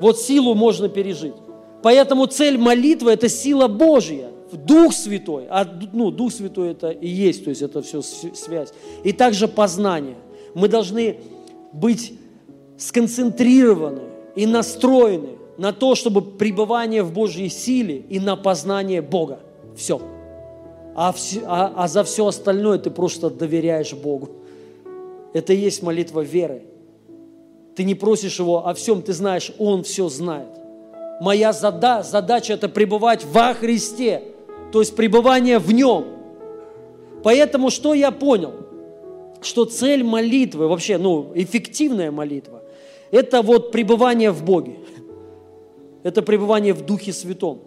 Вот 0.00 0.18
силу 0.18 0.54
можно 0.54 0.88
пережить. 0.88 1.34
Поэтому 1.82 2.26
цель 2.26 2.56
молитвы– 2.56 3.12
это 3.12 3.28
сила 3.28 3.68
Божья. 3.68 4.29
Дух 4.56 4.92
Святой, 4.92 5.46
а 5.48 5.66
ну, 5.92 6.10
Дух 6.10 6.32
Святой 6.32 6.70
это 6.70 6.90
и 6.90 7.08
есть, 7.08 7.44
то 7.44 7.50
есть 7.50 7.62
это 7.62 7.82
все 7.82 8.02
связь. 8.02 8.72
И 9.04 9.12
также 9.12 9.48
познание. 9.48 10.16
Мы 10.54 10.68
должны 10.68 11.18
быть 11.72 12.14
сконцентрированы 12.76 14.02
и 14.34 14.46
настроены 14.46 15.30
на 15.58 15.72
то, 15.72 15.94
чтобы 15.94 16.22
пребывание 16.22 17.02
в 17.02 17.12
Божьей 17.12 17.48
силе 17.48 17.98
и 17.98 18.18
на 18.18 18.36
познание 18.36 19.02
Бога. 19.02 19.40
Все. 19.76 20.00
А, 20.94 21.12
все, 21.12 21.42
а, 21.46 21.72
а 21.76 21.88
за 21.88 22.02
все 22.04 22.26
остальное 22.26 22.78
ты 22.78 22.90
просто 22.90 23.30
доверяешь 23.30 23.92
Богу. 23.92 24.30
Это 25.32 25.52
и 25.52 25.56
есть 25.56 25.82
молитва 25.82 26.20
веры. 26.20 26.62
Ты 27.76 27.84
не 27.84 27.94
просишь 27.94 28.38
Его 28.38 28.66
о 28.66 28.74
всем, 28.74 29.02
ты 29.02 29.12
знаешь, 29.12 29.52
Он 29.58 29.84
все 29.84 30.08
знает. 30.08 30.48
Моя 31.20 31.52
зада, 31.52 32.02
задача– 32.02 32.52
это 32.54 32.68
пребывать 32.68 33.24
во 33.24 33.54
Христе– 33.54 34.24
то 34.72 34.80
есть 34.80 34.96
пребывание 34.96 35.58
в 35.58 35.72
нем. 35.72 36.04
Поэтому 37.22 37.70
что 37.70 37.94
я 37.94 38.10
понял? 38.10 38.52
Что 39.42 39.64
цель 39.64 40.02
молитвы, 40.04 40.68
вообще, 40.68 40.98
ну, 40.98 41.32
эффективная 41.34 42.10
молитва, 42.10 42.62
это 43.10 43.42
вот 43.42 43.72
пребывание 43.72 44.30
в 44.30 44.44
Боге. 44.44 44.76
Это 46.02 46.22
пребывание 46.22 46.72
в 46.72 46.84
Духе 46.84 47.12
Святом. 47.12 47.62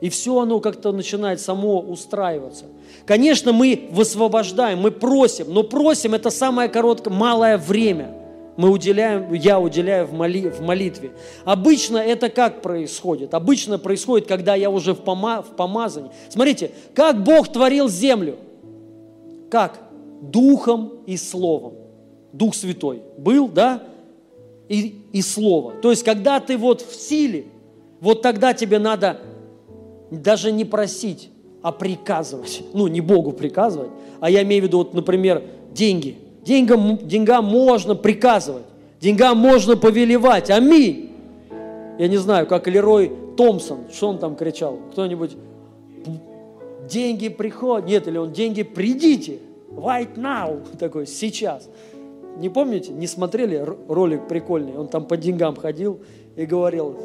И 0.00 0.08
все 0.08 0.38
оно 0.38 0.60
как-то 0.60 0.92
начинает 0.92 1.40
само 1.40 1.80
устраиваться. 1.80 2.66
Конечно, 3.06 3.52
мы 3.52 3.88
высвобождаем, 3.90 4.80
мы 4.80 4.90
просим, 4.90 5.46
но 5.48 5.62
просим 5.62 6.14
это 6.14 6.30
самое 6.30 6.68
короткое, 6.68 7.10
малое 7.10 7.58
время– 7.58 8.18
мы 8.56 8.70
уделяем, 8.70 9.32
я 9.32 9.58
уделяю 9.58 10.06
в, 10.06 10.12
моли, 10.12 10.48
в 10.48 10.60
молитве. 10.60 11.12
Обычно 11.44 11.98
это 11.98 12.28
как 12.28 12.62
происходит? 12.62 13.34
Обычно 13.34 13.78
происходит, 13.78 14.28
когда 14.28 14.54
я 14.54 14.70
уже 14.70 14.94
в, 14.94 15.00
пома, 15.00 15.42
в 15.42 15.56
помазании. 15.56 16.10
Смотрите, 16.28 16.70
как 16.94 17.22
Бог 17.22 17.48
творил 17.48 17.88
землю? 17.88 18.36
Как? 19.50 19.80
Духом 20.20 20.92
и 21.06 21.16
Словом. 21.16 21.74
Дух 22.32 22.54
Святой 22.54 23.02
был, 23.18 23.48
да? 23.48 23.82
И, 24.68 25.02
и 25.12 25.20
Слово. 25.20 25.72
То 25.82 25.90
есть, 25.90 26.04
когда 26.04 26.38
ты 26.38 26.56
вот 26.56 26.80
в 26.80 26.94
силе, 26.94 27.46
вот 28.00 28.22
тогда 28.22 28.54
тебе 28.54 28.78
надо 28.78 29.20
даже 30.10 30.52
не 30.52 30.64
просить, 30.64 31.30
а 31.60 31.72
приказывать. 31.72 32.62
Ну, 32.72 32.86
не 32.86 33.00
Богу 33.00 33.32
приказывать, 33.32 33.90
а 34.20 34.30
я 34.30 34.42
имею 34.42 34.62
в 34.62 34.66
виду, 34.66 34.78
вот, 34.78 34.94
например, 34.94 35.42
деньги– 35.72 36.18
Деньгам, 36.44 36.98
деньгам 36.98 37.44
можно 37.46 37.94
приказывать, 37.94 38.64
деньгам 39.00 39.38
можно 39.38 39.76
повелевать. 39.76 40.50
Аминь. 40.50 41.10
Я 41.98 42.08
не 42.08 42.18
знаю, 42.18 42.46
как 42.46 42.66
Лерой 42.66 43.12
Томпсон, 43.36 43.86
что 43.92 44.08
он 44.08 44.18
там 44.18 44.36
кричал? 44.36 44.78
Кто-нибудь? 44.92 45.36
Деньги 46.88 47.28
приходят. 47.28 47.88
Нет, 47.88 48.08
или 48.08 48.18
он, 48.18 48.32
деньги 48.32 48.62
придите. 48.62 49.38
Right 49.70 50.16
now. 50.16 50.60
Такой, 50.78 51.06
сейчас. 51.06 51.68
Не 52.36 52.48
помните? 52.48 52.92
Не 52.92 53.06
смотрели 53.06 53.64
ролик 53.88 54.28
прикольный? 54.28 54.76
Он 54.76 54.88
там 54.88 55.06
по 55.06 55.16
деньгам 55.16 55.56
ходил 55.56 56.00
и 56.36 56.44
говорил, 56.44 56.96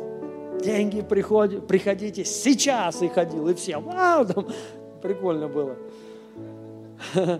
деньги 0.61 1.01
приходят, 1.01 1.65
приходите 1.67 2.25
сейчас. 2.25 3.01
И 3.01 3.07
ходил, 3.07 3.47
и 3.47 3.53
все, 3.53 3.77
вау, 3.77 4.25
там 4.25 4.47
прикольно 5.01 5.47
было. 5.47 5.75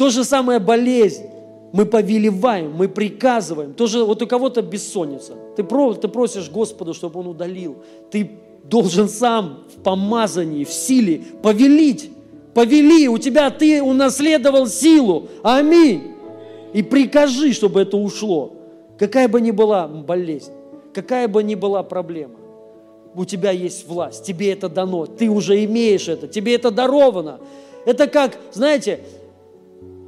То 0.00 0.08
же 0.08 0.24
самое 0.24 0.60
болезнь. 0.60 1.26
Мы 1.74 1.84
повелеваем, 1.84 2.72
мы 2.72 2.88
приказываем. 2.88 3.74
Тоже 3.74 4.02
вот 4.02 4.22
у 4.22 4.26
кого-то 4.26 4.62
бессонница. 4.62 5.34
Ты, 5.56 5.62
про, 5.62 5.92
ты 5.92 6.08
просишь 6.08 6.48
Господа, 6.48 6.94
чтобы 6.94 7.20
Он 7.20 7.26
удалил. 7.26 7.76
Ты 8.10 8.30
должен 8.64 9.10
сам 9.10 9.64
в 9.68 9.82
помазании, 9.82 10.64
в 10.64 10.72
силе 10.72 11.20
повелить. 11.42 12.10
Повели, 12.54 13.08
у 13.08 13.18
тебя 13.18 13.50
ты 13.50 13.82
унаследовал 13.82 14.68
силу. 14.68 15.28
Аминь. 15.42 16.14
И 16.72 16.82
прикажи, 16.82 17.52
чтобы 17.52 17.82
это 17.82 17.98
ушло. 17.98 18.54
Какая 18.98 19.28
бы 19.28 19.42
ни 19.42 19.50
была 19.50 19.86
болезнь, 19.86 20.52
какая 20.94 21.28
бы 21.28 21.42
ни 21.42 21.56
была 21.56 21.82
проблема, 21.82 22.36
у 23.14 23.26
тебя 23.26 23.50
есть 23.50 23.86
власть, 23.86 24.24
тебе 24.24 24.50
это 24.50 24.70
дано, 24.70 25.04
ты 25.04 25.28
уже 25.28 25.62
имеешь 25.66 26.08
это, 26.08 26.26
тебе 26.26 26.54
это 26.54 26.70
даровано. 26.70 27.38
Это 27.84 28.06
как, 28.06 28.38
знаете, 28.52 29.00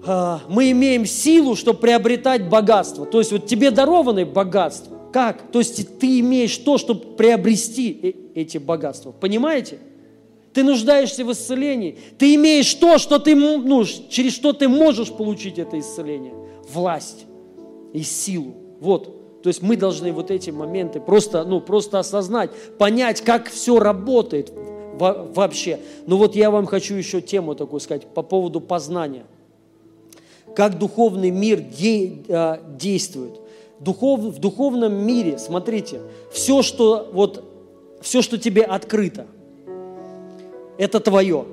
мы 0.05 0.70
имеем 0.73 1.07
силу, 1.07 1.55
чтобы 1.55 1.79
приобретать 1.79 2.49
богатство. 2.49 3.07
То 3.07 3.19
есть 3.19 3.33
вот 3.33 3.47
тебе 3.47 3.70
дарованы 3.70 4.27
богатства. 4.27 4.99
Как? 5.12 5.53
То 5.53 5.59
есть 5.61 5.99
ты 5.99 6.20
имеешь 6.20 6.57
то, 6.57 6.79
чтобы 6.79 7.16
приобрести 7.16 7.99
э, 8.03 8.41
эти 8.41 8.59
богатства. 8.59 9.12
Понимаете? 9.12 9.79
Ты 10.53 10.65
нуждаешься 10.65 11.24
в 11.24 11.33
исцелении. 11.33 11.99
Ты 12.19 12.35
имеешь 12.35 12.73
то, 12.74 12.99
что 12.99 13.19
ты, 13.19 13.35
ну, 13.35 13.85
через 13.85 14.33
что 14.33 14.53
ты 14.53 14.69
можешь 14.69 15.12
получить 15.12 15.59
это 15.59 15.79
исцеление. 15.79 16.35
Власть 16.73 17.27
и 17.93 18.03
силу. 18.03 18.55
Вот. 18.81 19.43
То 19.43 19.49
есть 19.49 19.62
мы 19.62 19.77
должны 19.77 20.12
вот 20.12 20.31
эти 20.31 20.51
моменты 20.51 21.01
просто, 21.01 21.45
ну, 21.45 21.61
просто 21.61 21.99
осознать, 21.99 22.51
понять, 22.79 23.23
как 23.23 23.51
все 23.51 23.79
работает 23.79 24.53
Во 24.95 25.24
вообще. 25.35 25.81
Но 26.07 26.16
вот 26.16 26.37
я 26.37 26.51
вам 26.51 26.66
хочу 26.66 26.95
еще 26.95 27.20
тему 27.20 27.55
такую 27.55 27.81
сказать 27.81 28.07
по 28.07 28.23
поводу 28.23 28.61
познания. 28.61 29.24
Как 30.55 30.79
духовный 30.79 31.31
мир 31.31 31.61
де 31.61 32.19
э, 32.29 32.59
действует. 32.79 33.41
Духов, 33.81 34.20
в 34.20 34.39
духовном 34.39 34.95
мире, 34.95 35.39
смотрите, 35.39 36.01
все, 36.31 36.62
что, 36.62 37.11
вот, 37.12 37.45
все, 38.01 38.23
что 38.23 38.39
тебе 38.39 38.62
открыто, 38.62 39.27
это 40.79 41.01
твое. 41.01 41.47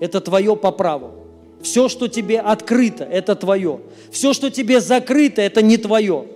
Это 0.00 0.20
твое 0.20 0.54
по 0.56 0.70
праву. 0.70 1.12
Все, 1.62 1.88
что 1.88 2.08
тебе 2.08 2.40
открыто, 2.40 3.04
это 3.04 3.34
твое. 3.34 3.80
Все, 4.10 4.34
что 4.34 4.50
тебе 4.50 4.80
закрыто, 4.80 5.40
это 5.40 5.62
не 5.62 5.78
твое. 5.78 6.26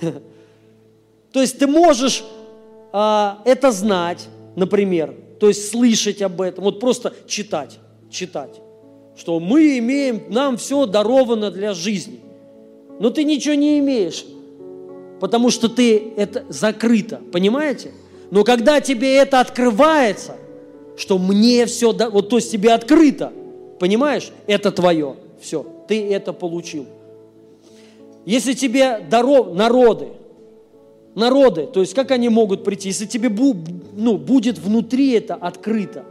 То 1.32 1.40
есть 1.40 1.58
ты 1.58 1.66
можешь 1.66 2.24
а, 2.92 3.40
это 3.44 3.72
знать, 3.72 4.28
например, 4.54 5.14
то 5.40 5.48
есть 5.48 5.70
слышать 5.70 6.20
об 6.22 6.40
этом, 6.40 6.64
вот 6.64 6.78
просто 6.78 7.14
читать, 7.26 7.78
читать, 8.10 8.60
что 9.16 9.38
мы 9.40 9.78
имеем, 9.78 10.22
нам 10.28 10.56
все 10.56 10.86
даровано 10.86 11.50
для 11.50 11.74
жизни. 11.74 12.20
Но 12.98 13.10
ты 13.10 13.24
ничего 13.24 13.54
не 13.54 13.78
имеешь, 13.78 14.24
потому 15.20 15.50
что 15.50 15.68
ты 15.68 16.12
это 16.16 16.44
закрыто, 16.48 17.20
понимаете? 17.32 17.92
Но 18.30 18.44
когда 18.44 18.80
тебе 18.80 19.16
это 19.16 19.40
открывается, 19.40 20.36
что 20.96 21.18
мне 21.18 21.66
все, 21.66 21.92
вот 21.92 22.28
то 22.28 22.36
есть 22.36 22.50
тебе 22.50 22.72
открыто, 22.72 23.32
понимаешь, 23.78 24.30
это 24.46 24.70
твое, 24.70 25.16
все, 25.40 25.66
ты 25.88 26.12
это 26.12 26.32
получил. 26.32 26.86
Если 28.24 28.52
тебе 28.52 29.00
даров, 29.00 29.54
народы, 29.54 30.08
народы, 31.14 31.66
то 31.66 31.80
есть 31.80 31.94
как 31.94 32.10
они 32.10 32.28
могут 32.28 32.64
прийти, 32.64 32.88
если 32.88 33.06
тебе 33.06 33.28
ну, 33.28 34.16
будет 34.16 34.58
внутри 34.58 35.12
это 35.12 35.34
открыто. 35.34 36.04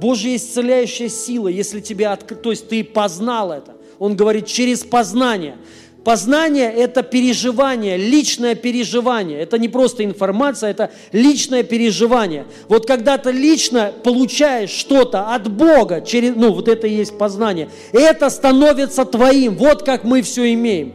Божья 0.00 0.36
исцеляющая 0.36 1.08
сила, 1.08 1.48
если 1.48 1.80
тебе 1.80 2.08
открыто, 2.08 2.42
то 2.42 2.50
есть 2.50 2.68
ты 2.68 2.84
познал 2.84 3.52
это. 3.52 3.76
Он 3.98 4.16
говорит 4.16 4.46
через 4.46 4.84
познание. 4.84 5.56
Познание– 6.04 6.72
это 6.74 7.02
переживание, 7.02 7.96
личное 7.96 8.54
переживание. 8.54 9.40
Это 9.40 9.58
не 9.58 9.68
просто 9.68 10.04
информация, 10.04 10.70
это 10.70 10.90
личное 11.12 11.64
переживание. 11.64 12.46
Вот 12.68 12.86
когда 12.86 13.18
ты 13.18 13.30
лично 13.30 13.92
получаешь 14.04 14.70
что-то 14.70 15.34
от 15.34 15.50
Бога, 15.50 16.00
через, 16.00 16.34
ну 16.34 16.52
вот 16.52 16.68
это 16.68 16.86
и 16.86 16.94
есть 16.94 17.18
познание, 17.18 17.68
это 17.92 18.30
становится 18.30 19.04
твоим. 19.04 19.56
Вот 19.56 19.82
как 19.82 20.04
мы 20.04 20.22
все 20.22 20.54
имеем. 20.54 20.94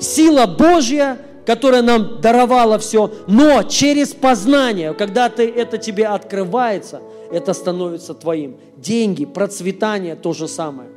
Сила 0.00 0.46
Божья, 0.46 1.18
которая 1.46 1.82
нам 1.82 2.20
даровала 2.20 2.78
все, 2.78 3.10
но 3.26 3.62
через 3.64 4.12
познание, 4.12 4.94
когда 4.94 5.30
ты, 5.30 5.48
это 5.48 5.78
тебе 5.78 6.06
открывается, 6.06 7.00
это 7.34 7.52
становится 7.52 8.14
твоим. 8.14 8.56
Деньги, 8.76 9.24
процветание– 9.24 10.14
то 10.22 10.32
же 10.32 10.46
самое. 10.46 10.88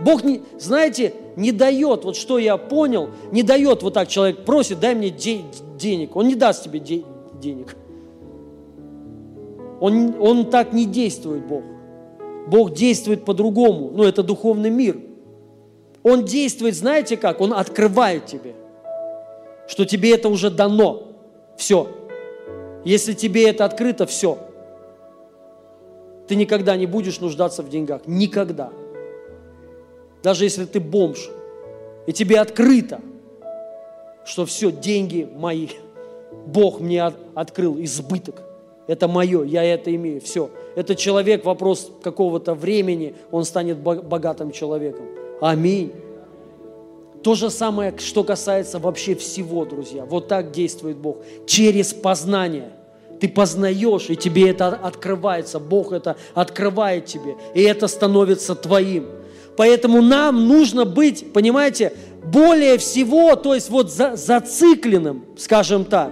Бог, 0.00 0.22
не, 0.22 0.42
знаете, 0.58 1.14
не 1.36 1.50
дает, 1.52 2.04
вот 2.04 2.16
что 2.16 2.38
я 2.38 2.56
понял, 2.56 3.08
не 3.30 3.42
дает 3.42 3.82
вот 3.82 3.94
так 3.94 4.08
человек 4.08 4.44
просит, 4.44 4.80
дай 4.80 4.94
мне 4.94 5.10
де- 5.10 5.42
денег. 5.78 6.14
Он 6.14 6.28
не 6.28 6.34
даст 6.34 6.64
тебе 6.64 6.78
де- 6.78 7.04
денег. 7.40 7.76
Он, 9.80 10.14
он 10.20 10.50
так 10.50 10.72
не 10.72 10.84
действует, 10.84 11.46
Бог. 11.46 11.62
Бог 12.46 12.72
действует 12.74 13.24
по-другому. 13.24 13.90
Ну, 13.94 14.04
это 14.04 14.22
духовный 14.22 14.70
мир. 14.70 15.00
Он 16.02 16.24
действует, 16.24 16.74
знаете 16.74 17.16
как? 17.16 17.40
Он 17.40 17.52
открывает 17.52 18.26
тебе, 18.26 18.54
что 19.68 19.84
тебе 19.84 20.14
это 20.14 20.28
уже 20.28 20.50
дано. 20.50 21.04
Все. 21.56 21.88
Если 22.84 23.12
тебе 23.12 23.48
это 23.48 23.64
открыто, 23.64 24.06
все. 24.06 24.38
Ты 26.32 26.36
никогда 26.36 26.76
не 26.78 26.86
будешь 26.86 27.20
нуждаться 27.20 27.62
в 27.62 27.68
деньгах. 27.68 28.06
Никогда 28.06 28.70
даже 30.22 30.44
если 30.44 30.64
ты 30.64 30.80
бомж, 30.80 31.28
и 32.06 32.12
тебе 32.14 32.40
открыто, 32.40 33.02
что 34.24 34.46
все, 34.46 34.70
деньги 34.72 35.28
мои, 35.30 35.68
Бог 36.46 36.80
мне 36.80 37.02
от, 37.02 37.16
открыл 37.34 37.78
избыток. 37.80 38.42
Это 38.86 39.08
мое, 39.08 39.44
я 39.44 39.62
это 39.62 39.94
имею, 39.94 40.22
все. 40.22 40.48
Это 40.74 40.94
человек, 40.94 41.44
вопрос 41.44 41.90
какого-то 42.02 42.54
времени, 42.54 43.14
он 43.30 43.44
станет 43.44 43.78
богатым 43.78 44.52
человеком. 44.52 45.04
Аминь. 45.42 45.92
То 47.22 47.34
же 47.34 47.50
самое, 47.50 47.94
что 47.98 48.24
касается 48.24 48.78
вообще 48.78 49.14
всего, 49.14 49.66
друзья. 49.66 50.06
Вот 50.06 50.28
так 50.28 50.50
действует 50.50 50.96
Бог. 50.96 51.18
Через 51.46 51.92
познание. 51.92 52.70
Ты 53.22 53.28
познаешь, 53.28 54.10
и 54.10 54.16
тебе 54.16 54.50
это 54.50 54.66
открывается. 54.66 55.60
Бог 55.60 55.92
это 55.92 56.16
открывает 56.34 57.06
тебе. 57.06 57.36
И 57.54 57.62
это 57.62 57.86
становится 57.86 58.56
твоим. 58.56 59.06
Поэтому 59.56 60.02
нам 60.02 60.48
нужно 60.48 60.84
быть, 60.84 61.32
понимаете, 61.32 61.92
более 62.24 62.78
всего, 62.78 63.36
то 63.36 63.54
есть 63.54 63.70
вот 63.70 63.92
за, 63.92 64.16
зацикленным, 64.16 65.24
скажем 65.36 65.84
так. 65.84 66.10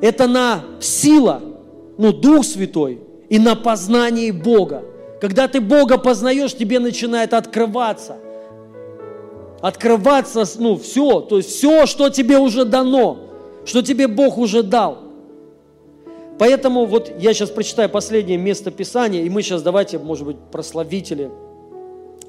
Это 0.00 0.28
на 0.28 0.62
сила, 0.78 1.42
ну, 1.98 2.12
Дух 2.12 2.44
Святой 2.44 3.00
и 3.28 3.40
на 3.40 3.56
познании 3.56 4.30
Бога. 4.30 4.84
Когда 5.20 5.48
ты 5.48 5.60
Бога 5.60 5.98
познаешь, 5.98 6.54
тебе 6.54 6.78
начинает 6.78 7.34
открываться. 7.34 8.18
Открываться, 9.60 10.44
ну, 10.60 10.76
все, 10.78 11.22
то 11.22 11.38
есть 11.38 11.48
все, 11.50 11.86
что 11.86 12.08
тебе 12.08 12.38
уже 12.38 12.64
дано, 12.64 13.18
что 13.64 13.82
тебе 13.82 14.06
Бог 14.06 14.38
уже 14.38 14.62
дал. 14.62 15.03
Поэтому 16.38 16.84
вот 16.84 17.12
я 17.18 17.32
сейчас 17.32 17.50
прочитаю 17.50 17.88
последнее 17.88 18.38
место 18.38 18.70
Писания, 18.70 19.22
и 19.22 19.30
мы 19.30 19.42
сейчас 19.42 19.62
давайте, 19.62 19.98
может 19.98 20.26
быть, 20.26 20.36
прославители– 20.50 21.30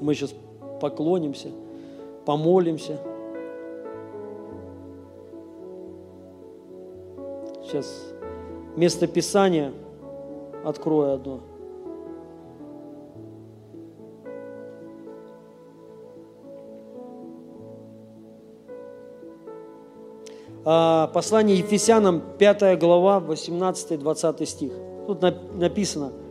мы 0.00 0.14
сейчас 0.14 0.34
поклонимся, 0.80 1.48
помолимся. 2.24 2.98
Сейчас 7.64 8.12
место 8.76 9.06
Писания 9.06 9.72
открою 10.64 11.14
одно. 11.14 11.40
Послание 20.66 21.58
Ефесянам, 21.58 22.22
5 22.38 22.78
глава, 22.78 23.22
18-20 23.26 24.46
стих. 24.46 24.72
Тут 25.06 25.22
написано– 25.22 26.12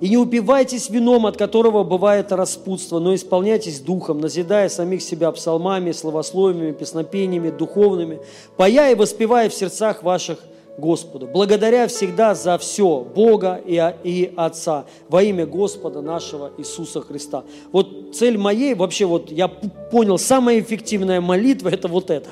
и 0.00 0.08
не 0.08 0.16
упивайтесь 0.16 0.90
вином, 0.90 1.26
от 1.26 1.36
которого 1.36 1.84
бывает 1.84 2.32
распутство, 2.32 2.98
но 2.98 3.14
исполняйтесь 3.14 3.80
духом, 3.80 4.20
назидая 4.20 4.68
самих 4.68 5.02
себя 5.02 5.30
псалмами, 5.30 5.92
словословиями, 5.92 6.72
песнопениями, 6.72 7.50
духовными, 7.50 8.20
поя 8.56 8.90
и 8.90 8.94
воспевая 8.94 9.48
в 9.48 9.54
сердцах 9.54 10.02
ваших 10.02 10.38
Господу, 10.78 11.28
благодаря 11.32 11.86
всегда 11.86 12.34
за 12.34 12.56
все 12.56 13.00
Бога 13.00 13.60
и, 13.64 13.80
и 14.04 14.32
Отца 14.36 14.86
во 15.08 15.22
имя 15.22 15.46
Господа 15.46 16.00
нашего 16.00 16.50
Иисуса 16.56 17.02
Христа. 17.02 17.44
Вот 17.72 18.14
цель 18.14 18.38
моей, 18.38 18.74
вообще 18.74 19.04
вот 19.04 19.30
я 19.30 19.48
понял, 19.48 20.18
самая 20.18 20.58
эффективная 20.60 21.20
молитва– 21.20 21.68
это 21.72 21.88
вот 21.88 22.10
это, 22.10 22.30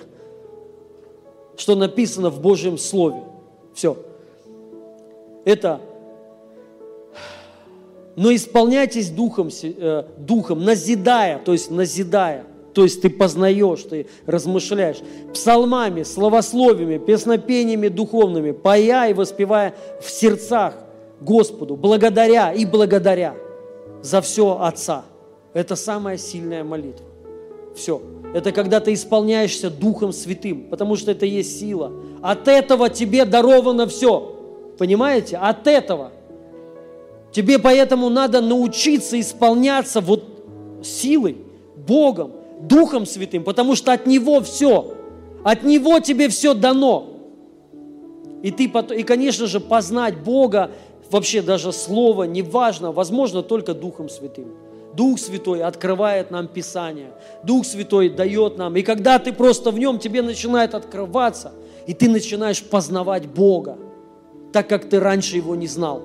что 1.60 1.74
написано 1.74 2.30
в 2.30 2.40
Божьем 2.40 2.78
Слове. 2.78 3.22
Все. 3.74 3.96
Это 5.44 5.80
но 8.16 8.34
исполняйтесь 8.34 9.10
духом, 9.10 9.50
э, 9.62 10.04
духом, 10.18 10.64
назидая, 10.64 11.38
то 11.38 11.52
есть 11.52 11.70
назидая, 11.70 12.44
то 12.74 12.82
есть 12.82 13.02
ты 13.02 13.08
познаешь, 13.08 13.82
ты 13.82 14.06
размышляешь, 14.26 14.98
псалмами, 15.32 16.02
словословиями, 16.02 16.98
песнопениями 16.98 17.88
духовными, 17.88 18.50
поя 18.50 19.08
и 19.08 19.14
воспевая 19.14 19.74
в 20.02 20.10
сердцах 20.10 20.74
Господу, 21.20 21.76
благодаря 21.76 22.52
и 22.52 22.64
благодаря 22.64 23.34
за 24.02 24.20
все 24.20 24.58
Отца. 24.60 25.04
Это 25.52 25.76
самая 25.76 26.16
сильная 26.16 26.64
молитва. 26.64 27.06
Все. 27.74 28.02
Это 28.35 28.52
когда 28.52 28.81
ты 28.81 28.93
исполняешься 28.93 29.70
Духом 29.70 30.12
Святым, 30.12 30.69
потому 30.70 30.97
что 30.97 31.11
это 31.11 31.27
есть 31.27 31.59
сила. 31.59 31.93
От 32.23 32.47
этого 32.48 32.89
тебе 32.89 33.24
даровано 33.24 33.86
все. 33.86 34.36
Понимаете? 34.78 35.36
От 35.36 35.66
этого– 35.66 36.12
Тебе 37.32 37.59
поэтому 37.59 38.09
надо 38.09 38.40
научиться 38.40 39.19
исполняться 39.20 40.01
вот 40.01 40.24
силой, 40.82 41.39
Богом, 41.77 42.32
Духом 42.62 43.07
Святым, 43.07 43.44
потому 43.44 43.77
что 43.77 43.93
от 43.93 44.07
Него 44.07 44.40
все. 44.40 44.94
От 45.44 45.62
Него 45.62 46.01
тебе 46.01 46.28
все 46.28 46.55
дано. 46.55 47.07
И 48.43 48.51
ты, 48.51 48.65
и, 48.65 49.02
конечно 49.02 49.47
же, 49.47 49.61
познать 49.61 50.19
Бога, 50.19 50.70
вообще 51.11 51.43
даже 51.43 51.73
Слово, 51.73 52.24
неважно, 52.24 52.90
возможно 52.90 53.43
только 53.43 53.74
Духом 53.74 54.09
Святым. 54.09 54.48
Дух 54.94 55.18
Святой 55.18 55.62
открывает 55.62 56.30
нам 56.30 56.48
Писание. 56.48 57.12
Дух 57.44 57.64
Святой 57.64 58.08
дает 58.08 58.58
нам. 58.58 58.76
И 58.76 58.82
когда 58.82 59.18
ты 59.18 59.32
просто 59.32 59.70
в 59.70 59.78
нем, 59.78 59.98
тебе 59.98 60.22
начинает 60.22 60.74
открываться, 60.74 61.52
и 61.86 61.94
ты 61.94 62.08
начинаешь 62.08 62.62
познавать 62.62 63.26
Бога. 63.26 63.78
так 64.52 64.68
как 64.68 64.88
ты 64.88 65.00
раньше 65.00 65.36
его 65.36 65.54
не 65.54 65.66
знал. 65.66 66.02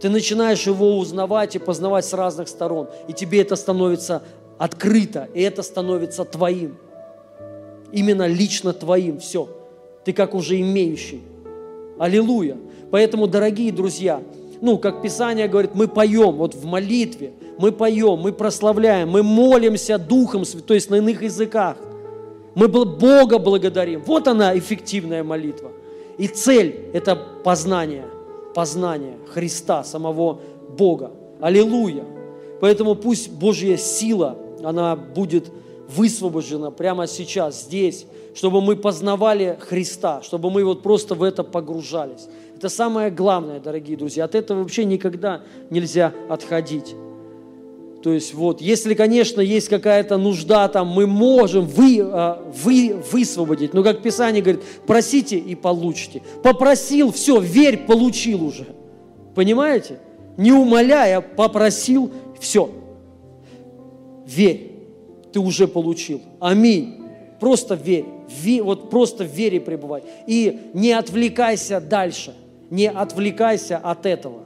Ты 0.00 0.08
начинаешь 0.08 0.66
его 0.66 0.98
узнавать 0.98 1.56
и 1.56 1.58
познавать 1.58 2.04
с 2.04 2.12
разных 2.12 2.48
сторон, 2.48 2.88
и 3.08 3.12
тебе 3.12 3.40
это 3.40 3.56
становится 3.56 4.22
открыто, 4.58 5.28
и 5.32 5.40
это 5.42 5.62
становится 5.62 6.24
твоим. 6.24 6.76
Именно 7.92 8.26
лично 8.26 8.72
твоим, 8.72 9.20
все. 9.20 9.48
Ты 10.04 10.12
как 10.12 10.34
уже 10.34 10.60
имеющий. 10.60 11.22
Аллилуйя. 11.98 12.56
Поэтому, 12.90 13.26
дорогие 13.26 13.72
друзья, 13.72 14.22
ну, 14.62 14.78
как 14.78 15.02
Писание 15.02 15.48
говорит, 15.48 15.74
мы 15.74 15.88
поем, 15.88 16.36
вот 16.36 16.54
в 16.54 16.64
молитве, 16.64 17.32
мы 17.58 17.72
поем, 17.72 18.20
мы 18.20 18.32
прославляем, 18.32 19.10
мы 19.10 19.24
молимся 19.24 19.98
Духом, 19.98 20.44
то 20.44 20.72
есть 20.72 20.88
на 20.88 20.96
иных 20.96 21.20
языках. 21.20 21.76
Мы 22.54 22.68
Бога 22.68 23.38
благодарим. 23.38 24.02
Вот 24.06 24.28
она, 24.28 24.56
эффективная 24.56 25.24
молитва. 25.24 25.72
И 26.16 26.28
цель– 26.28 26.90
это 26.92 27.16
познание, 27.16 28.04
познание 28.54 29.16
Христа, 29.26 29.82
самого 29.82 30.40
Бога. 30.78 31.10
Аллилуйя. 31.40 32.04
Поэтому 32.60 32.94
пусть 32.94 33.32
Божья 33.32 33.76
сила, 33.76 34.38
она 34.62 34.94
будет 34.94 35.50
высвобождена 35.88 36.70
прямо 36.70 37.08
сейчас, 37.08 37.64
здесь, 37.64 38.06
чтобы 38.32 38.60
мы 38.60 38.76
познавали 38.76 39.58
Христа, 39.60 40.22
чтобы 40.22 40.50
мы 40.50 40.64
вот 40.64 40.82
просто 40.82 41.16
в 41.16 41.24
это 41.24 41.42
погружались. 41.42 42.28
Это 42.62 42.68
самое 42.68 43.10
главное, 43.10 43.58
дорогие 43.58 43.96
друзья. 43.96 44.22
От 44.22 44.36
этого 44.36 44.60
вообще 44.60 44.84
никогда 44.84 45.40
нельзя 45.68 46.14
отходить. 46.28 46.94
То 48.04 48.12
есть 48.12 48.34
вот, 48.34 48.60
если, 48.60 48.94
конечно, 48.94 49.40
есть 49.40 49.68
какая-то 49.68 50.16
нужда 50.16 50.68
там, 50.68 50.86
мы 50.86 51.08
можем 51.08 51.66
вы, 51.66 51.98
а, 52.00 52.40
вы, 52.62 53.02
высвободить. 53.10 53.74
Но 53.74 53.82
как 53.82 54.00
Писание 54.00 54.44
говорит, 54.44 54.62
просите 54.86 55.38
и 55.38 55.56
получите. 55.56 56.22
Попросил, 56.44 57.10
все, 57.10 57.40
верь, 57.40 57.78
получил 57.78 58.44
уже. 58.44 58.66
Понимаете? 59.34 59.98
Не 60.36 60.52
умоляя, 60.52 61.20
попросил, 61.20 62.12
все. 62.38 62.70
Верь, 64.24 64.70
ты 65.32 65.40
уже 65.40 65.66
получил. 65.66 66.20
Аминь. 66.38 67.02
Просто 67.40 67.74
верь. 67.74 68.04
Вот 68.62 68.88
просто 68.88 69.24
в 69.24 69.32
вере 69.34 69.60
пребывай. 69.60 70.04
И 70.28 70.70
не 70.74 70.92
отвлекайся 70.92 71.80
дальше 71.80 72.36
не 72.72 72.88
отвлекайся 72.88 73.76
от 73.76 74.06
этого, 74.06 74.40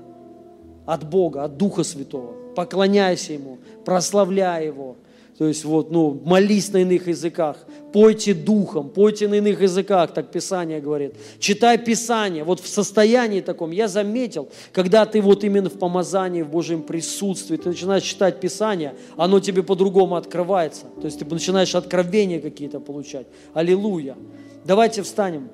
от 0.85 1.09
Бога, 1.09 1.45
от 1.45 1.57
Духа 1.57 1.85
Святого. 1.85 2.35
Поклоняйся 2.57 3.35
Ему, 3.35 3.59
прославляй 3.85 4.67
Его. 4.67 4.97
То 5.39 5.47
есть 5.47 5.65
вот, 5.65 5.93
ну, 5.93 6.21
молись 6.25 6.73
на 6.73 6.79
иных 6.79 7.07
языках, 7.07 7.57
пойте 7.93 8.35
духом, 8.35 8.89
пойте 8.89 9.29
на 9.29 9.35
иных 9.35 9.61
языках, 9.61 10.13
так 10.13 10.33
Писание 10.33 10.81
говорит. 10.81 11.15
Читай 11.39 11.79
Писание. 11.79 12.43
Вот 12.43 12.59
в 12.59 12.67
состоянии 12.67 13.43
таком 13.43 13.71
я 13.71 13.87
заметил, 13.87 14.49
когда 14.73 15.07
ты 15.07 15.21
вот 15.21 15.45
именно 15.45 15.71
в 15.71 15.79
помазании, 15.79 16.43
в 16.43 16.49
Божьем 16.49 16.83
присутствии, 16.83 17.57
ты 17.57 17.69
начинаешь 17.69 18.03
читать 18.03 18.41
Писание, 18.41 18.97
оно 19.17 19.39
тебе 19.39 19.63
по-другому 19.63 20.17
открывается. 20.17 20.87
То 21.01 21.05
есть 21.05 21.21
ты 21.21 21.25
начинаешь 21.27 21.77
откровения 21.77 22.41
какие-то 22.41 22.81
получать. 22.81 23.27
Аллилуйя. 23.55 24.17
Давайте 24.65 25.03
встанем. 25.03 25.49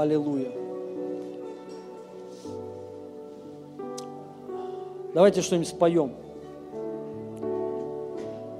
Аллилуйя. 0.00 0.50
Давайте 5.12 5.42
что-нибудь 5.42 5.68
споем. 5.68 6.14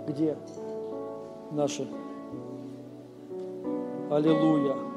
Где 0.07 0.37
наши? 1.51 1.89
Аллилуйя. 4.11 4.90